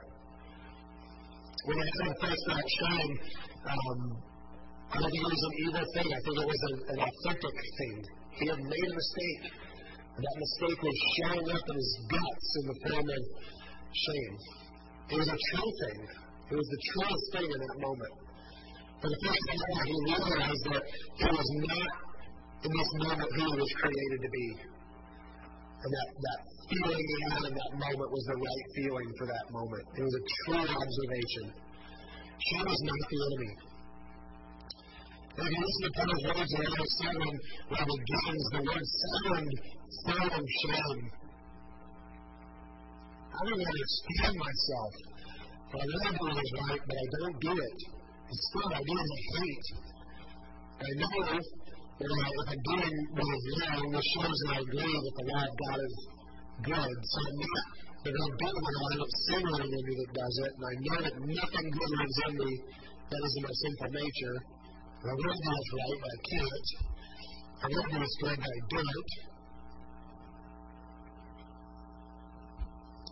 When 1.67 1.77
Adam 1.77 2.13
faced 2.23 2.45
that 2.47 2.63
shame, 2.63 3.11
um, 3.67 4.01
I 4.87 4.95
don't 5.03 5.11
think 5.11 5.23
it 5.23 5.33
was 5.35 5.45
an 5.47 5.55
evil 5.67 5.85
thing. 5.91 6.07
I 6.07 6.19
think 6.23 6.35
it 6.39 6.47
was 6.47 6.61
an, 6.71 6.75
an 6.87 6.99
authentic 7.03 7.55
thing. 7.77 7.95
He 8.39 8.43
had 8.47 8.61
made 8.63 8.87
a 8.87 8.95
mistake. 8.95 9.43
That 10.17 10.35
mistake 10.39 10.79
was 10.81 10.97
showing 11.19 11.47
up 11.51 11.65
in 11.67 11.75
his 11.77 11.91
guts 12.09 12.47
in 12.57 12.63
the 12.71 12.77
form 12.87 13.07
of 13.11 13.21
shame. 13.93 14.35
It 15.13 15.17
was 15.21 15.29
a 15.29 15.39
true 15.51 15.71
thing. 15.83 15.99
It 16.49 16.55
was 16.57 16.67
the 16.71 16.81
truest 16.89 17.25
thing 17.35 17.49
in 17.51 17.59
that 17.59 17.77
moment. 17.83 18.13
For 18.97 19.09
the 19.13 19.19
first 19.29 19.43
time, 19.45 19.85
he 19.85 19.97
realized 20.09 20.63
that 20.73 20.83
he 21.21 21.27
was 21.29 21.49
not 21.69 21.91
in 22.65 22.71
this 22.73 22.91
moment 23.05 23.29
who 23.29 23.45
he 23.45 23.57
was 23.61 23.73
created 23.77 24.19
to 24.25 24.29
be. 24.33 24.47
And 25.77 25.89
that, 25.93 26.09
that 26.17 26.39
feeling 26.65 27.03
he 27.05 27.17
had 27.29 27.43
in 27.45 27.53
that 27.53 27.73
moment 27.77 28.09
was 28.09 28.23
the 28.25 28.37
right 28.41 28.67
feeling 28.73 29.09
for 29.21 29.25
that 29.29 29.45
moment. 29.53 29.85
It 29.93 30.03
was 30.03 30.15
a 30.17 30.23
true 30.41 30.65
observation. 30.65 31.66
Shame 32.37 32.69
is 32.69 32.81
not 32.85 33.01
the 33.09 33.17
enemy. 33.27 33.51
And 35.37 35.45
if 35.45 35.53
you 35.53 35.61
listen 35.61 35.83
to 35.85 35.91
Paul's 35.97 36.23
words 36.27 36.53
in 36.53 36.61
Romans 36.65 36.93
7, 36.97 37.17
where 37.69 37.81
he 37.81 37.95
begins, 37.97 38.45
the 38.53 38.61
word 38.61 38.85
sound, 38.97 39.49
sound 40.05 40.45
shame. 40.61 41.01
I 43.27 43.39
don't 43.45 43.61
understand 43.61 44.35
myself. 44.37 44.93
I 45.67 45.83
know 45.83 45.99
I'm 46.07 46.17
doing 46.17 46.49
right, 46.57 46.83
but 46.87 46.97
I 46.97 47.07
don't 47.21 47.37
do 47.41 47.53
it. 47.53 47.77
Still, 48.27 48.69
I 48.73 48.81
do 48.81 48.93
it 48.97 49.07
with 49.13 49.25
hate. 49.37 49.67
I 50.77 50.89
know 50.97 51.15
that 51.25 51.45
if 51.97 52.09
I'm 52.47 52.61
doing 52.69 52.95
what 53.17 53.27
is 53.33 53.45
wrong, 53.57 53.85
this 53.93 54.07
shows 54.13 54.37
that 54.45 54.51
I 54.53 54.59
agree 54.61 54.93
that 54.93 55.15
the 55.17 55.25
law 55.25 55.41
of 55.41 55.53
God 55.57 55.79
is 55.81 55.95
good. 56.65 56.97
So 57.01 57.17
I'm 57.17 57.37
not 57.41 57.65
the 58.11 58.23
Redeemer. 58.23 58.73
I 58.77 58.95
don't 58.95 59.15
sin 59.27 59.43
within 59.43 59.71
me 59.71 59.93
that 59.99 60.11
does 60.15 60.35
it, 60.47 60.51
and 60.57 60.65
I 60.67 60.73
know 60.79 60.99
that 61.03 61.15
nothing 61.17 61.67
good 61.71 61.91
lives 61.97 62.17
in 62.27 62.33
me 62.37 62.51
that 63.09 63.19
isn't 63.23 63.43
my 63.43 63.55
sinful 63.57 63.91
nature. 63.91 64.37
And 64.97 65.07
I 65.07 65.13
want 65.17 65.33
to 65.33 65.41
do 65.43 65.51
what's 65.51 65.71
right, 65.77 65.99
but 66.01 66.11
I 66.11 66.19
can't. 66.27 66.67
I 67.57 67.65
want 67.67 67.85
to 67.85 67.91
do 67.91 67.99
what's 68.01 68.17
good, 68.21 68.37
but 68.37 68.47
I 68.47 68.61
don't. 68.71 69.11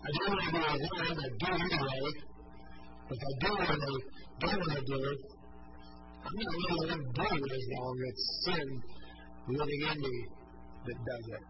I 0.06 0.10
don't 0.14 0.30
want 0.30 0.41
to 0.41 0.52
do 0.52 0.60
what 0.60 0.70
I 0.70 1.02
want 1.02 1.18
to 1.18 1.32
do 1.34 1.50
it 1.50 1.66
anyway. 1.66 2.10
If 3.06 3.20
I 3.20 3.34
do 3.41 3.50
what 3.54 3.66
I 3.66 3.78
don't 4.39 4.60
want 4.60 4.76
to 4.76 4.84
do, 4.86 5.02
I'm 6.26 6.34
to 6.34 6.54
really 6.58 6.89
let 6.89 7.02
do 7.06 7.28
it 7.36 7.52
as 7.54 7.66
long 7.78 7.98
as 8.06 8.18
sin 8.46 8.68
living 9.46 9.82
in 9.86 9.98
me 10.02 10.16
that 10.86 10.98
does 11.06 11.26
it. 11.38 11.43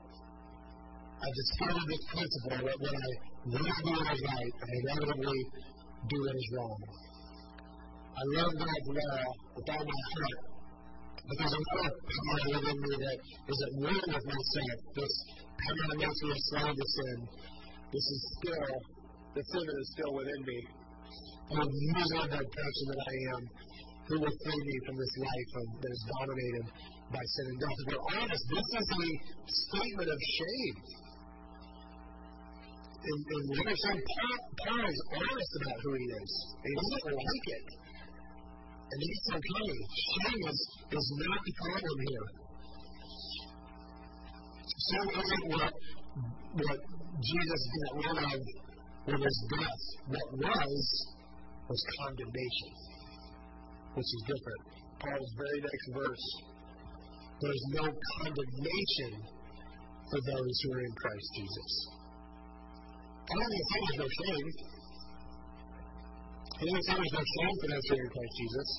I 1.16 1.28
just 1.32 1.52
discovered 1.56 1.88
this 1.88 2.04
principle 2.12 2.60
that 2.60 2.78
when 2.80 2.96
I 2.96 3.12
to 3.46 3.52
do 3.52 3.94
what 3.94 4.10
is 4.10 4.22
right, 4.26 4.54
I 4.58 4.72
inevitably 4.82 5.40
do 6.10 6.18
what 6.18 6.36
is 6.36 6.48
wrong. 6.58 6.80
I 8.16 8.24
love 8.42 8.52
God's 8.58 8.88
law 8.90 9.22
with 9.54 9.68
all 9.70 9.86
my 9.86 10.02
heart, 10.16 10.40
but 11.26 11.36
there's 11.36 11.54
another 11.54 11.92
power 11.94 12.48
within 12.58 12.78
me 12.80 12.94
that 13.06 13.18
is 13.22 13.60
at 13.66 13.72
war 13.86 13.94
with 13.94 14.26
myself. 14.26 14.78
This 14.98 15.14
power 15.62 15.84
that 15.94 15.98
makes 16.02 16.20
me 16.26 16.32
a 16.34 16.40
slave 16.50 16.74
to 16.74 16.88
sin. 16.96 17.18
This 17.94 18.06
is 18.10 18.20
still, 18.40 18.72
the 19.36 19.44
sin 19.46 19.64
that 19.68 19.78
is 19.78 19.90
still 19.94 20.14
within 20.16 20.42
me. 20.42 20.60
And 21.46 21.62
a 21.62 21.68
miserable 21.70 22.46
person 22.50 22.86
that 22.90 23.02
I 23.06 23.16
am, 23.36 23.42
who 24.10 24.16
will 24.26 24.38
free 24.42 24.62
me 24.66 24.76
from 24.90 24.96
this 24.98 25.14
life 25.22 25.52
of, 25.54 25.66
that 25.86 25.92
is 25.94 26.04
dominated 26.18 26.66
by 27.14 27.22
sin 27.22 27.46
and 27.46 27.60
death. 27.62 27.78
If 27.78 27.88
we're 27.94 28.06
honest, 28.26 28.44
this 28.50 28.70
is 28.74 28.88
a 28.90 29.10
statement 29.46 30.10
of 30.10 30.20
shame. 30.34 30.78
In, 33.06 33.18
in 33.22 33.42
Revelation, 33.54 33.96
Paul, 34.02 34.38
Paul 34.66 34.86
is 34.90 35.00
honest 35.14 35.54
about 35.62 35.78
who 35.86 35.92
he 35.94 36.06
is. 36.10 36.32
He 36.66 36.74
doesn't 36.74 37.16
like 37.16 37.48
it. 37.54 37.68
And 38.86 39.00
it's 39.02 39.28
okay. 39.30 39.70
Shame 40.10 40.42
is, 40.50 40.60
is 40.90 41.08
not 41.22 41.40
the 41.46 41.54
problem 41.62 41.98
here. 42.06 42.28
Sin 44.66 45.06
isn't 45.22 45.46
what, 45.54 45.74
what 46.66 46.80
Jesus 47.22 47.62
got 47.78 47.94
rid 48.02 48.18
of 48.26 48.42
with 49.06 49.22
his 49.22 49.40
death. 49.54 49.84
What 50.10 50.28
was, 50.42 50.84
was 51.70 51.82
condemnation, 52.02 52.72
which 53.94 54.10
is 54.10 54.22
different. 54.26 54.64
Paul's 55.02 55.34
very 55.38 55.60
next 55.62 55.88
verse 55.94 56.28
there's 57.42 57.66
no 57.76 57.84
condemnation 57.84 59.12
for 60.10 60.20
those 60.24 60.56
who 60.64 60.74
are 60.74 60.82
in 60.82 60.94
Christ 60.96 61.30
Jesus. 61.36 61.72
I 63.26 63.34
don't 63.34 63.50
say 63.50 63.80
there's 63.82 64.02
no 64.06 64.10
shame. 64.22 64.48
He 66.56 66.64
doesn't 66.70 66.86
say 66.86 66.94
there's 66.94 67.16
no 67.18 67.26
shame 67.26 67.56
for 67.58 67.68
those 67.74 67.86
who 67.90 67.94
are 67.96 68.04
in 68.06 68.10
Christ 68.14 68.34
Jesus. 68.38 68.70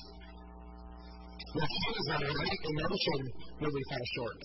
What 1.51 1.67
shame 1.67 1.95
is 1.99 2.07
that 2.07 2.21
a 2.23 2.31
right 2.31 2.61
emotion 2.63 3.19
when 3.59 3.71
we 3.75 3.81
fall 3.91 4.05
short. 4.15 4.41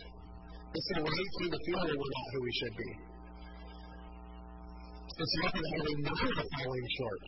It's 0.75 0.89
the 0.91 1.01
right 1.07 1.31
thing 1.39 1.51
to 1.55 1.61
feel 1.69 1.81
that 1.87 1.97
we're 1.97 2.15
not 2.19 2.27
who 2.33 2.41
we 2.43 2.53
should 2.59 2.75
be. 2.83 2.91
It's 5.23 5.35
nothing 5.45 5.65
that 5.71 5.83
we 5.87 5.95
know 6.03 6.15
we're 6.19 6.51
falling 6.51 6.89
short. 6.99 7.23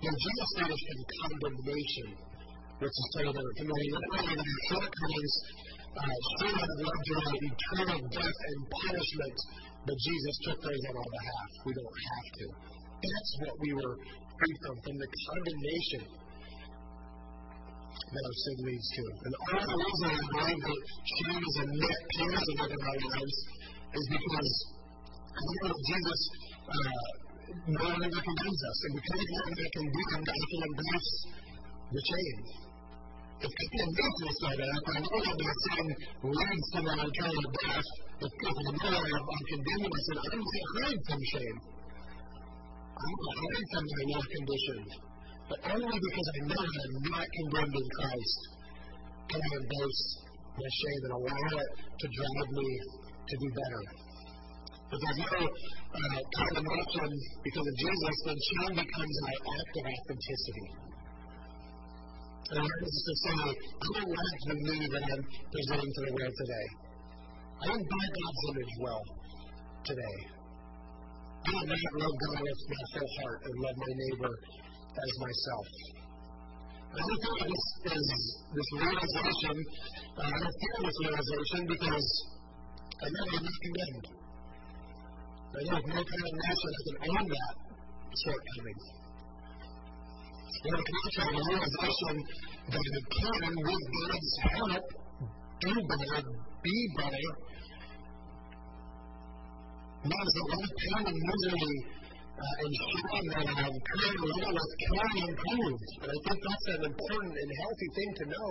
When 0.00 0.14
Jesus 0.16 0.50
finished 0.64 0.88
in 0.96 0.98
condemnation, 1.12 2.08
which 2.80 2.96
is 2.96 3.10
in 3.20 3.36
the 3.36 3.54
committee, 3.60 3.90
not 3.92 4.06
only 4.16 4.34
that 4.38 4.50
shortcomings 4.66 5.34
uh, 5.92 6.08
have 6.08 6.72
led 6.82 7.00
to 7.04 7.14
eternal 7.36 8.00
death 8.16 8.40
and 8.48 8.58
punishment, 8.80 9.36
but 9.82 9.96
Jesus 9.98 10.34
took 10.46 10.58
those 10.62 10.82
on 10.88 10.94
our 10.94 11.10
behalf. 11.10 11.48
We 11.66 11.72
don't 11.74 11.98
have 12.06 12.28
to. 12.38 12.46
That's 13.02 13.32
what 13.42 13.54
we 13.58 13.70
were 13.74 13.94
free 13.98 14.56
from, 14.62 14.76
from 14.78 14.94
the 14.94 15.08
condemnation 15.10 16.02
that 17.92 18.22
our 18.22 18.36
sin 18.46 18.56
leads 18.62 18.88
to. 18.94 19.02
And 19.26 19.32
all 19.42 19.64
the 19.66 19.78
reason 19.82 20.06
I 20.06 20.22
believe 20.22 20.62
that 20.62 20.80
shame 21.02 21.42
is 21.42 21.56
a 21.62 21.66
net 21.66 22.00
parison 22.14 22.56
of 22.62 22.78
our 22.78 22.98
lives 23.10 23.38
is 23.92 24.06
because 24.06 24.50
that 25.42 25.76
Jesus 25.90 26.20
uh, 26.62 27.22
no 27.68 27.84
longer 27.90 28.22
condemns 28.22 28.62
us. 28.70 28.78
And 28.86 28.92
because 29.02 29.18
he 29.18 29.28
no 29.28 29.40
longer 29.50 29.68
condemned, 29.72 30.28
I 30.30 30.38
can 30.46 30.60
embrace 30.62 31.12
the 31.90 32.02
shame. 32.06 32.71
If 33.42 33.50
people 33.50 33.86
make 33.90 34.14
suicide 34.22 34.62
act, 34.62 34.86
I 34.86 34.98
know 35.02 35.18
that 35.18 35.34
my 35.34 35.54
sin 35.66 35.86
leads 36.30 36.66
to 36.72 36.78
my 36.86 36.94
eternal 36.94 37.46
death. 37.58 37.88
If 38.22 38.30
people 38.38 38.66
know 38.70 39.02
I'm 39.02 39.44
condemning 39.50 39.90
myself, 39.90 40.22
I 40.22 40.28
don't 40.30 40.46
get 40.46 40.66
hide 40.78 41.02
from 41.10 41.20
shame. 41.26 41.58
I'm 43.02 43.14
not 43.18 43.34
hide 43.42 43.68
from 43.74 43.84
my 43.90 44.02
life 44.14 44.30
condition. 44.30 44.78
But 45.50 45.58
only 45.74 45.98
because 45.98 46.28
I 46.30 46.40
know 46.54 46.62
that 46.70 46.86
I'm 46.86 47.02
not 47.10 47.26
condemned 47.34 47.76
in 47.82 47.88
Christ 47.98 48.40
can 49.26 49.40
I 49.42 49.50
embrace 49.58 50.02
my 50.54 50.70
shame 50.70 51.02
and 51.02 51.12
allow 51.18 51.46
it 51.58 51.70
to 51.98 52.06
drive 52.14 52.50
me 52.62 52.68
to 53.26 53.34
do 53.42 53.48
better. 53.58 53.82
If 54.86 54.98
there's 55.02 55.18
no 55.18 55.40
uh, 55.50 56.18
condemnation 56.30 57.10
because 57.42 57.66
of 57.66 57.74
Jesus, 57.74 58.14
then 58.22 58.38
shame 58.38 58.74
becomes 58.86 59.16
my 59.26 59.34
act 59.34 59.72
of 59.72 59.84
authenticity. 59.90 60.91
And 62.42 62.58
I 62.58 62.62
want 62.62 62.82
to 62.82 63.14
say, 63.22 63.38
I 63.38 64.00
like 64.02 64.42
the 64.50 64.54
me 64.66 64.78
that 64.90 65.04
I'm 65.06 65.22
presenting 65.52 65.92
to 65.94 66.00
the 66.02 66.12
world 66.12 66.34
today. 66.34 66.66
I 67.62 67.64
don't 67.70 67.86
buy 67.86 68.06
God's 68.12 68.42
image 68.50 68.74
well 68.82 69.02
today. 69.86 70.18
I 71.42 71.50
do 71.54 71.66
not 71.70 71.94
love 72.02 72.16
God 72.18 72.38
with 72.42 72.60
my 72.66 72.82
whole 72.92 73.12
heart 73.22 73.40
and 73.46 73.54
love 73.62 73.76
my 73.78 73.92
neighbor 73.94 74.32
as 74.90 75.12
myself. 75.22 75.66
I 76.92 77.00
don't 77.02 77.22
feel 77.22 77.46
this 77.46 77.98
is 77.98 78.10
this 78.52 78.68
realization. 78.76 79.56
Uh, 80.12 80.22
I 80.22 80.38
don't 80.42 80.58
feel 80.60 80.80
this 80.82 80.98
realization 81.02 81.60
because 81.72 82.06
I 83.02 83.06
know 83.06 83.24
I'm 83.32 83.44
not 83.46 83.58
condemned. 83.62 84.06
I 85.52 85.60
if 85.62 85.84
no 85.88 86.00
condemnation, 86.04 86.70
I 86.72 86.82
can 86.84 86.96
own 87.16 87.26
that 87.32 87.54
shortcoming. 88.12 89.01
And 90.52 90.74
I 90.76 90.82
can 90.84 90.96
also 91.02 91.20
have 91.22 91.36
realization 91.48 92.14
that 92.72 92.84
I 92.84 93.02
can, 93.12 93.52
with 93.56 93.84
God's 93.96 94.32
help, 94.52 94.84
do 95.62 95.72
better, 95.72 96.22
be 96.62 96.76
better. 96.98 97.26
Means 100.02 100.32
that 100.34 100.46
when 100.50 100.66
pain 100.82 101.04
and 101.08 101.18
misery 101.22 101.76
uh, 102.42 102.62
and 102.62 102.72
shame 102.74 103.26
that 103.32 103.46
I'm 103.54 103.76
currently 103.86 104.28
living 104.28 104.54
with 104.54 104.72
can 104.82 105.06
be 105.14 105.20
improved. 105.30 105.88
And 106.02 106.10
I 106.10 106.18
think 106.26 106.38
that's 106.42 106.66
an 106.74 106.82
important 106.90 107.34
and 107.38 107.50
healthy 107.62 107.88
thing 107.96 108.10
to 108.18 108.24
know. 108.34 108.50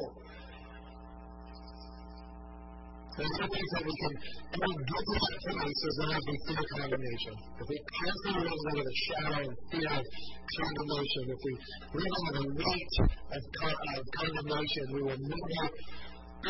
There's 3.12 3.36
no 3.43 3.47
things 3.51 3.72
that 3.76 3.84
we 3.84 3.91
can 3.91 4.14
only 4.55 4.84
get 4.88 5.03
to 5.03 5.16
that 5.20 5.36
place 5.51 5.82
as 5.84 5.95
long 5.99 6.14
as 6.16 6.24
we 6.32 6.36
fear 6.47 6.64
condemnation. 6.80 7.34
If 7.59 7.68
we 7.68 7.78
constantly 7.91 8.43
live 8.47 8.64
under 8.72 8.86
the 8.88 8.97
shadow 9.03 9.39
and 9.51 9.55
fear 9.68 9.91
of 9.99 10.05
condemnation, 10.07 11.24
if 11.28 11.41
we 11.43 11.53
live 11.91 12.16
under 12.24 12.34
the 12.39 12.51
weight 12.55 12.95
of, 13.36 13.41
co- 13.59 13.84
of 13.99 14.03
condemnation, 14.16 14.84
we 14.95 15.01
will 15.12 15.22
never 15.28 15.68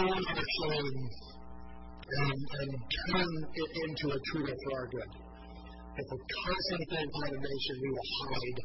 own 0.06 0.22
our 0.22 0.46
shame 0.62 0.98
and, 2.12 2.38
and 2.38 2.70
turn 3.10 3.32
it 3.58 3.72
into 3.82 4.06
a 4.14 4.20
tool 4.30 4.46
for 4.46 4.72
our 4.78 4.88
good. 4.94 5.12
If 5.98 6.06
we're 6.14 6.28
constantly 6.46 6.86
feeling 6.94 7.12
condemnation, 7.26 7.74
we 7.82 7.90
will 7.90 8.10
hide 8.22 8.60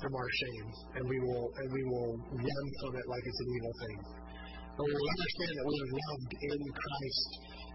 from 0.00 0.12
our 0.14 0.30
shame 0.38 0.68
and 0.96 1.02
we 1.08 1.18
will 1.18 1.46
and 1.50 1.66
we 1.72 1.82
will 1.82 2.12
run 2.30 2.66
from 2.78 2.92
it 2.94 3.06
like 3.10 3.24
it's 3.26 3.40
an 3.42 3.50
evil 3.58 3.74
thing. 3.82 3.98
But 4.74 4.86
we 4.90 4.94
understand 4.98 5.52
that 5.54 5.66
we 5.70 5.76
are 5.78 5.92
loved 5.94 6.32
in 6.34 6.58
Christ 6.74 7.28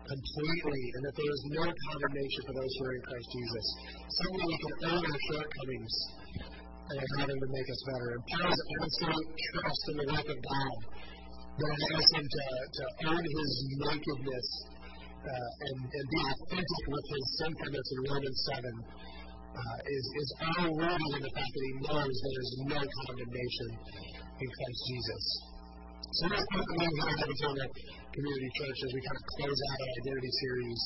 completely 0.03 0.83
and 0.95 1.01
that 1.07 1.15
there 1.15 1.31
is 1.31 1.43
no 1.53 1.65
condemnation 1.69 2.41
for 2.43 2.53
those 2.59 2.73
who 2.75 2.81
are 2.83 2.95
in 2.97 3.03
Christ 3.07 3.27
Jesus. 3.29 3.65
Someday 4.19 4.47
we 4.49 4.57
can 4.59 4.73
own 4.89 5.03
our 5.07 5.21
shortcomings 5.31 5.93
and 6.89 6.95
allow 6.99 7.25
Him 7.29 7.39
to 7.39 7.49
make 7.55 7.69
us 7.69 7.81
better. 7.87 8.07
And 8.17 8.23
Paul's 8.35 8.61
absolute 8.83 9.29
trust 9.31 9.83
in 9.89 9.95
the 9.95 10.07
work 10.09 10.27
of 10.27 10.39
God 10.43 10.77
that 11.59 11.71
allows 11.75 12.07
him 12.15 12.25
to, 12.25 12.43
to 12.71 12.83
own 13.11 13.23
his 13.23 13.51
nakedness 13.83 14.47
uh, 15.19 15.49
and, 15.59 15.77
and 15.91 16.05
be 16.07 16.21
authentic 16.23 16.83
with 16.87 17.05
his 17.11 17.25
sinfulness 17.43 17.87
in 17.91 17.99
Romans 18.07 18.39
7 18.55 18.63
uh, 18.63 19.77
is, 19.91 20.05
is 20.19 20.29
all 20.39 20.71
rooted 20.71 21.11
in 21.19 21.21
the 21.23 21.33
fact 21.35 21.51
that 21.51 21.63
he 21.67 21.73
knows 21.83 22.13
there 22.15 22.39
is 22.39 22.51
no 22.63 22.79
condemnation 22.79 23.69
in 24.39 24.47
Christ 24.47 24.81
Jesus. 24.87 25.23
So 26.09 26.25
that's 26.25 26.41
what 26.41 26.65
the 26.65 26.75
main 26.81 26.95
highlight 27.05 27.29
of 27.29 27.53
the 27.53 27.67
community 28.17 28.49
church 28.57 28.79
as 28.81 28.91
we 28.97 28.99
kind 29.05 29.17
of 29.21 29.25
close 29.29 29.59
out 29.61 29.77
our 29.77 29.91
identity 30.01 30.31
series 30.41 30.81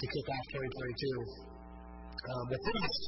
to 0.00 0.04
kick 0.08 0.26
off 0.32 0.44
2022. 0.56 1.44
Um, 2.24 2.44
but 2.48 2.60
first, 2.64 3.02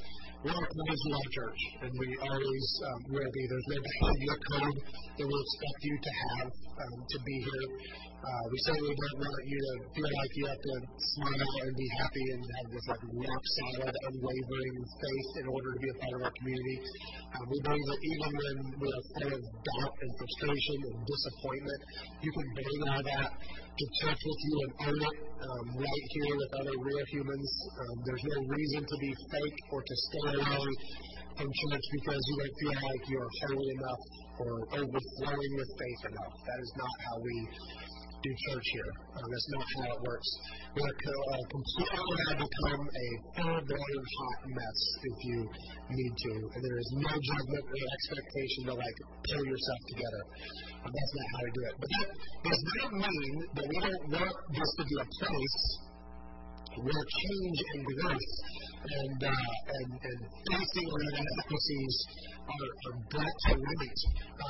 we're 0.44 0.52
a 0.52 0.68
collegiate 0.68 1.32
church, 1.32 1.60
and 1.80 1.92
we 1.96 2.08
always 2.28 2.66
um, 2.92 3.00
will 3.08 3.32
be. 3.32 3.42
There's 3.48 3.68
no 3.72 3.78
behavior 3.80 4.36
code 4.52 4.78
that 5.16 5.26
we 5.26 5.32
expect 5.32 5.78
you 5.80 5.96
to 5.96 6.12
have 6.12 6.48
um, 6.52 6.98
to 7.08 7.18
be 7.24 7.36
here. 7.40 7.66
Uh, 8.16 8.44
we 8.50 8.58
certainly 8.64 8.96
don't 8.96 9.18
want 9.22 9.44
you 9.44 9.60
to 9.60 9.72
feel 9.92 10.10
like 10.10 10.32
you 10.34 10.46
have 10.48 10.58
to 10.58 10.74
smile 11.14 11.52
and 11.62 11.74
be 11.76 11.88
happy 12.00 12.26
and 12.32 12.40
have 12.42 12.68
this 12.72 12.86
like 12.88 13.04
rock 13.12 13.44
solid, 13.60 13.92
unwavering 13.92 14.76
faith 14.98 15.30
in 15.40 15.46
order 15.46 15.68
to 15.76 15.78
be 15.78 15.88
a 15.92 15.96
part 16.00 16.14
of 16.16 16.20
our 16.26 16.34
community. 16.40 16.76
Um, 17.36 17.44
we 17.46 17.58
believe 17.60 17.86
that 17.86 18.00
even 18.02 18.30
when 18.34 18.56
we 18.82 18.88
are 18.88 19.04
full 19.14 19.32
of 19.36 19.42
doubt 19.46 19.94
and 20.00 20.10
frustration 20.16 20.78
and 20.90 20.96
disappointment, 21.06 21.80
you 22.24 22.30
can 22.32 22.46
bring 22.56 22.80
all 22.88 23.02
that 23.04 23.30
to 23.36 23.84
church 24.00 24.20
with 24.24 24.40
you 24.48 24.54
and 24.64 24.72
own 24.88 25.00
it 25.06 25.16
um, 25.36 25.64
right 25.76 26.06
here 26.16 26.34
with 26.40 26.50
other 26.56 26.76
real 26.80 27.04
humans. 27.12 27.50
Um, 27.78 27.96
there's 28.08 28.24
no 28.32 28.38
reason 28.48 28.80
to 28.80 28.96
be 28.96 29.12
fake 29.28 29.60
or 29.70 29.80
to 29.84 29.94
stay 30.08 30.26
away 30.40 30.72
from 31.36 31.46
church 31.52 31.86
because 31.92 32.22
you 32.24 32.34
don't 32.40 32.56
feel 32.64 32.76
like 32.80 33.02
you're 33.12 33.30
holy 33.44 33.68
enough 33.76 34.02
or 34.40 34.52
overflowing 34.80 35.52
with 35.60 35.70
faith 35.76 36.02
enough. 36.12 36.34
That 36.48 36.58
is 36.64 36.72
not 36.80 36.94
how 37.04 37.16
we 37.20 37.36
do 38.22 38.30
church 38.48 38.66
here. 38.72 38.90
Um, 39.16 39.26
that's 39.28 39.48
not 39.52 39.64
how 39.66 39.86
it 39.96 40.00
works. 40.02 40.30
We 40.76 40.80
are 40.82 40.96
co- 40.96 41.26
uh, 41.32 41.44
completely 41.52 42.00
going 42.06 42.26
to 42.26 42.36
become 42.46 42.82
a 42.86 43.06
full-blown 43.36 44.04
hot 44.16 44.40
mess 44.46 44.78
if 45.04 45.16
you 45.26 45.38
need 45.90 46.14
to, 46.16 46.32
and 46.56 46.60
there 46.64 46.78
is 46.80 46.90
no 46.96 47.12
judgment 47.12 47.64
or 47.66 47.86
expectation 47.96 48.60
to 48.68 48.74
like 48.76 48.98
pull 49.26 49.44
yourself 49.46 49.80
together. 49.92 50.22
Um, 50.84 50.90
that's 50.92 51.14
not 51.16 51.26
how 51.32 51.40
we 51.44 51.50
do 51.56 51.62
it. 51.66 51.74
But 51.76 51.88
that 51.96 52.08
does 52.46 52.62
not 52.76 52.90
mean 53.04 53.34
that 53.56 53.66
we 53.68 53.76
don't 53.84 54.04
want 54.16 54.36
this 54.52 54.70
to 54.76 54.82
be 54.86 54.96
a 54.96 55.06
place 55.20 55.58
where 56.76 57.04
change 57.08 57.58
and 57.72 57.82
growth 57.88 58.32
and, 58.86 59.18
uh, 59.18 59.30
and, 59.30 59.90
and 59.98 60.20
facing 60.46 60.86
our 60.86 61.02
inadequacies 61.02 61.94
are, 62.46 62.70
are 62.86 62.96
brought 63.10 63.36
to 63.46 63.52
light 63.58 64.00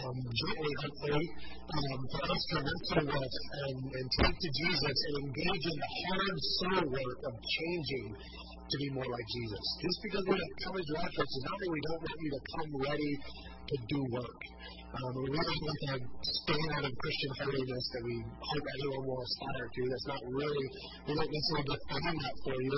um, 0.05 0.19
gently, 0.21 0.73
hopefully, 0.85 1.27
um, 1.73 2.01
for 2.13 2.23
us 2.29 2.43
to 2.53 2.57
wrestle 2.61 3.07
with 3.09 3.37
and, 3.65 3.79
and 3.81 4.07
take 4.21 4.37
to 4.37 4.51
Jesus 4.53 4.97
and 5.09 5.15
engage 5.25 5.65
in 5.65 5.77
the 5.81 5.91
hard 6.05 6.39
soul 6.61 6.85
work 6.93 7.21
of 7.27 7.35
changing 7.41 8.09
to 8.13 8.77
be 8.83 8.89
more 8.91 9.07
like 9.07 9.29
Jesus. 9.31 9.65
Just 9.79 9.99
because 10.03 10.25
we 10.27 10.37
have 10.37 10.53
college 10.67 10.89
rock 10.99 11.11
church 11.15 11.33
does 11.33 11.45
not 11.47 11.57
mean 11.57 11.71
we 11.71 11.83
don't 11.87 12.03
want 12.03 12.19
you 12.19 12.31
to 12.35 12.43
come 12.51 12.71
ready 12.83 13.13
to 13.67 13.77
do 13.91 14.01
work. 14.15 14.41
Um, 14.97 15.13
we 15.13 15.29
really 15.29 15.59
want 15.61 15.81
a 15.93 15.97
standard 16.25 16.85
of 16.89 16.93
Christian 16.97 17.33
holiness 17.37 17.85
that 17.93 18.03
we 18.07 18.17
hope 18.23 18.65
everyone 18.65 19.05
will 19.13 19.21
aspire 19.21 19.67
to. 19.69 19.81
That's 19.93 20.09
not 20.09 20.23
really, 20.25 20.67
we 21.05 21.13
don't 21.13 21.33
necessarily 21.37 21.67
define 21.69 22.17
that 22.17 22.37
for 22.47 22.57
you. 22.57 22.77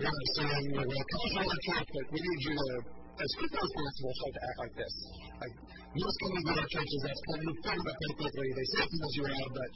We're 0.00 0.10
not 0.10 0.26
saying, 0.34 0.64
well, 0.74 0.88
come 0.88 1.26
to 1.30 1.40
our 1.46 1.60
church, 1.70 1.88
but 1.94 2.04
we 2.10 2.18
need 2.18 2.40
you 2.42 2.54
to, 2.58 2.74
as 3.20 3.30
quickly 3.38 3.60
as 3.60 3.70
possible, 3.70 4.12
start 4.18 4.32
to 4.34 4.42
act 4.50 4.58
like 4.64 4.74
this. 4.80 4.94
Like, 5.40 5.54
most 5.94 6.16
coming 6.24 6.44
to 6.48 6.52
our 6.58 6.68
churches, 6.74 7.00
that's 7.06 7.22
kind 7.28 7.44
of 7.44 7.56
fun, 7.60 7.78
but 7.84 7.94
quickly. 8.18 8.48
They 8.50 8.66
say 8.74 8.82
things 8.90 9.12
you 9.14 9.24
have, 9.30 9.50
but 9.54 9.70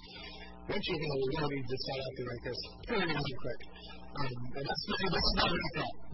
once 0.65 0.85
you 0.89 0.97
know, 0.97 1.15
we 1.15 1.29
really 1.37 1.57
need 1.61 1.69
to 1.69 1.79
start 1.85 2.01
acting 2.01 2.29
like 2.33 2.43
this 2.49 2.61
pretty 2.89 3.37
quick. 3.45 3.61
Um, 4.15 4.35
and 4.57 4.65
that's, 4.65 4.83
that's 4.89 5.33
not. 5.37 5.53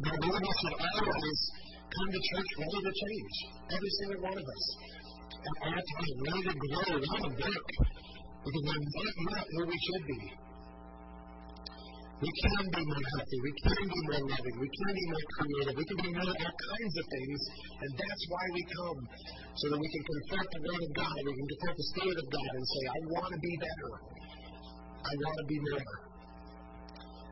But 0.02 0.16
one 0.28 0.40
of 0.40 0.50
us 0.50 0.58
should 0.60 0.76
always 0.80 1.40
come 1.90 2.08
to 2.10 2.20
church 2.22 2.50
ready 2.62 2.80
to 2.86 2.92
change. 2.94 3.34
Every 3.70 3.92
single 3.98 4.20
one 4.30 4.36
of 4.38 4.46
us 4.46 4.64
at 5.30 5.56
our 5.66 5.82
time, 5.82 6.16
ready 6.30 6.42
to 6.46 6.54
grow, 6.54 6.86
ready 7.00 7.18
to 7.26 7.30
work, 7.34 7.68
because 8.44 8.62
we're 8.62 8.80
not, 8.80 9.16
not 9.34 9.46
where 9.56 9.68
we 9.68 9.78
should 9.78 10.04
be. 10.06 10.20
We 12.20 12.28
can 12.28 12.64
be 12.68 12.82
more 12.84 13.04
healthy. 13.16 13.38
We 13.40 13.52
can 13.64 13.80
be 13.80 14.00
more 14.04 14.20
loving. 14.28 14.56
We 14.60 14.68
can 14.68 14.92
be 14.92 15.04
more 15.08 15.26
creative. 15.40 15.72
We 15.72 15.84
can 15.88 15.98
be 16.04 16.10
more 16.12 16.28
all 16.28 16.52
kinds 16.52 16.94
of 17.00 17.06
things. 17.08 17.40
And 17.80 17.90
that's 17.96 18.24
why 18.28 18.44
we 18.52 18.62
come. 18.76 19.00
So 19.56 19.64
that 19.72 19.80
we 19.80 19.88
can 19.88 20.02
confront 20.04 20.48
the 20.52 20.60
Word 20.68 20.82
of 20.84 20.92
God. 21.00 21.16
We 21.16 21.32
can 21.32 21.48
confront 21.48 21.76
the 21.80 21.86
Spirit 21.96 22.18
of 22.20 22.26
God 22.28 22.50
and 22.60 22.64
say, 22.68 22.82
I 22.92 22.98
want 23.08 23.28
to 23.32 23.40
be 23.40 23.54
better. 23.56 23.90
I 25.00 25.12
want 25.16 25.36
to 25.40 25.46
be 25.48 25.58
more. 25.64 26.09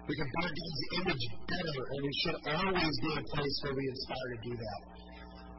We 0.09 0.14
can 0.16 0.28
build 0.40 0.52
God's 0.56 0.82
image 1.04 1.24
better. 1.44 1.82
And 1.92 2.00
we 2.00 2.12
should 2.24 2.38
always 2.48 2.94
be 3.04 3.12
a 3.12 3.24
place 3.28 3.56
where 3.62 3.76
we 3.76 3.84
aspire 3.92 4.28
to 4.32 4.40
do 4.48 4.54
that 4.56 4.80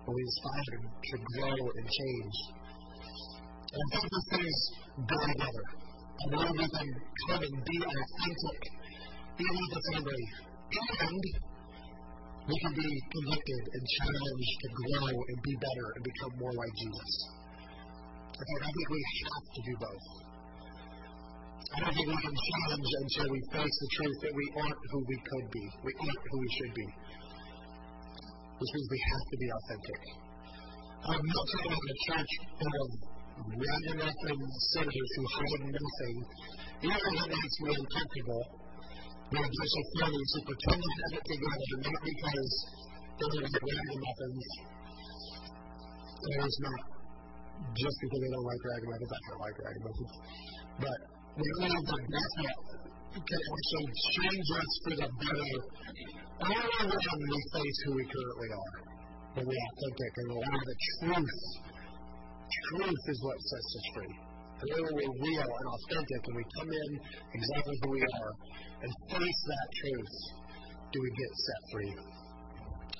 but 0.09 0.15
we 0.17 0.25
aspire 0.25 0.77
to 0.81 1.17
grow 1.37 1.53
and 1.53 1.85
change. 1.85 2.35
And 3.69 3.85
both 3.93 4.09
of 4.09 4.23
things 4.33 4.57
go 5.05 5.17
together. 5.21 5.65
I 5.69 6.25
believe 6.33 6.57
we 6.57 6.65
can 6.65 6.89
come 7.29 7.41
and 7.45 7.57
be 7.61 7.77
authentic, 7.77 8.59
be 9.37 9.45
with 9.45 9.73
assembly, 9.77 10.25
and 10.73 11.23
we 12.49 12.55
can 12.57 12.73
be 12.73 12.89
convicted 13.05 13.63
and 13.69 13.83
challenged 14.01 14.55
to 14.65 14.69
grow 14.81 15.13
and 15.13 15.37
be 15.45 15.53
better 15.61 15.87
and 15.93 16.01
become 16.01 16.33
more 16.41 16.53
like 16.57 16.73
Jesus. 16.73 17.13
I 18.33 18.65
think 18.65 18.89
we 18.89 19.01
have 19.29 19.45
to 19.53 19.61
do 19.61 19.73
both. 19.77 20.28
I 21.69 21.77
don't 21.85 21.93
think 21.93 22.07
we 22.09 22.17
can 22.17 22.35
change 22.35 22.89
until 23.03 23.27
we 23.29 23.41
face 23.53 23.75
the 23.79 23.89
truth 23.97 24.17
that 24.25 24.33
we 24.33 24.45
aren't 24.57 24.81
who 24.89 24.99
we 25.05 25.17
could 25.21 25.47
be. 25.53 25.65
We 25.85 25.91
aren't 26.01 26.23
who 26.31 26.37
we 26.39 26.49
should 26.57 26.73
be 26.73 26.87
which 28.59 28.71
means 28.75 28.87
we 28.91 28.99
have 28.99 29.25
to 29.31 29.37
be 29.39 29.47
authentic. 29.55 29.99
I'm 30.99 31.23
not 31.31 31.45
talking 31.47 31.71
about 31.71 31.95
a 31.95 31.97
church 32.11 32.31
full 32.59 32.75
of 32.83 32.89
ragamuffin 33.55 34.39
sinners 34.75 35.11
who 35.15 35.23
hide 35.31 35.63
nothing. 35.71 36.15
Even 36.83 37.11
that 37.23 37.29
makes 37.31 37.57
me 37.63 37.69
uncomfortable. 37.71 38.43
When 39.31 39.43
a 39.45 39.47
bunch 39.47 39.73
of 39.79 39.85
families 39.95 40.31
who 40.35 40.39
pretend 40.43 40.79
to 40.83 40.91
have 40.99 41.13
it 41.15 41.23
together, 41.23 41.75
not 41.87 42.01
because 42.03 42.51
they're 43.15 43.47
like 43.47 43.63
ragamuffins. 43.63 44.47
It's 46.19 46.59
not 46.59 46.81
just 47.79 47.95
because 47.95 48.19
they 48.19 48.31
don't 48.35 48.43
like 48.43 48.59
ragamuffins. 48.59 49.11
I 49.15 49.19
don't 49.23 49.39
like 49.39 49.57
ragamuffins. 49.63 50.13
But 50.83 50.99
we 51.37 51.45
that 51.59 52.03
that's 52.09 52.35
what 52.39 52.57
can 53.25 53.41
also 53.49 53.79
change 54.15 54.47
us 54.53 54.71
for 54.83 54.93
the 54.95 55.09
better 55.19 55.59
all 56.39 56.55
around 56.81 57.19
we 57.19 57.41
face 57.51 57.77
who 57.85 57.91
we 57.95 58.05
currently 58.07 58.49
are. 58.53 58.77
When 59.35 59.45
we're 59.45 59.67
authentic 59.69 60.13
and 60.17 60.27
allow 60.31 60.57
the 60.57 60.77
truth. 60.87 61.35
Truth 62.69 63.03
is 63.07 63.19
what 63.23 63.37
sets 63.39 63.71
us 63.77 63.85
free. 63.93 64.15
And 64.59 64.67
then 64.71 64.81
when 64.83 64.93
we're 64.95 65.17
real 65.19 65.47
and 65.47 65.67
authentic 65.69 66.21
and 66.27 66.35
we 66.35 66.43
come 66.57 66.71
in 66.71 66.91
exactly 67.33 67.77
who 67.83 67.89
we 67.91 68.01
are 68.01 68.31
and 68.83 68.91
face 69.11 69.41
that 69.47 69.67
truth, 69.79 70.13
do 70.91 70.97
we 71.01 71.09
get 71.11 71.31
set 71.35 71.61
free. 71.71 71.93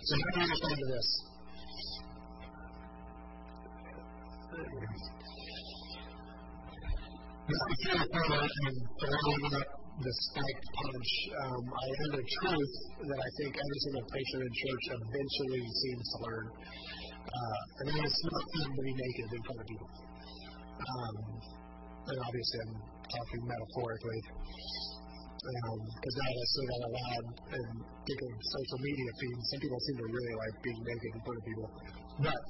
So 0.03 0.15
how 0.15 0.32
do 0.32 0.39
we 0.39 0.49
respond 0.49 0.77
to 0.77 0.88
this? 0.93 1.09
I 7.49 7.73
feel 7.81 7.97
further 7.97 8.45
and 8.45 8.77
following 9.01 9.53
up 9.57 9.69
the 10.05 10.13
spiked 10.29 10.67
punch. 10.69 11.11
Um, 11.33 11.63
I 11.65 11.85
learned 11.97 12.21
a 12.21 12.25
truth 12.29 12.75
that 13.09 13.19
I 13.25 13.29
think 13.41 13.51
every 13.57 13.79
single 13.89 14.05
patron 14.05 14.41
in 14.45 14.53
church 14.53 14.85
eventually 14.93 15.63
seems 15.65 16.05
to 16.13 16.17
learn. 16.29 16.45
Uh, 17.25 17.61
and 17.81 17.85
that 17.89 18.05
it's 18.05 18.21
not 18.21 18.43
fun 18.53 18.69
to 18.69 18.81
be 18.85 18.93
naked 18.93 19.27
in 19.33 19.41
front 19.49 19.59
of 19.59 19.65
people. 19.65 19.89
Um, 19.89 21.15
and 22.05 22.17
obviously, 22.21 22.57
I'm 22.69 22.75
talking 23.17 23.41
metaphorically. 23.41 24.21
Because 25.41 26.15
um, 26.15 26.21
now 26.21 26.29
I 26.29 26.45
say 26.53 26.63
that 26.69 26.81
aloud 26.85 27.25
and 27.49 27.75
think 27.81 28.19
of 28.29 28.31
social 28.45 28.79
media 28.85 29.09
feeds, 29.17 29.41
some 29.49 29.61
people 29.65 29.79
seem 29.89 29.97
to 29.97 30.07
really 30.13 30.35
like 30.37 30.55
being 30.61 30.81
naked 30.85 31.11
in 31.17 31.21
front 31.25 31.37
of 31.41 31.43
people. 31.49 31.67
But 32.29 32.41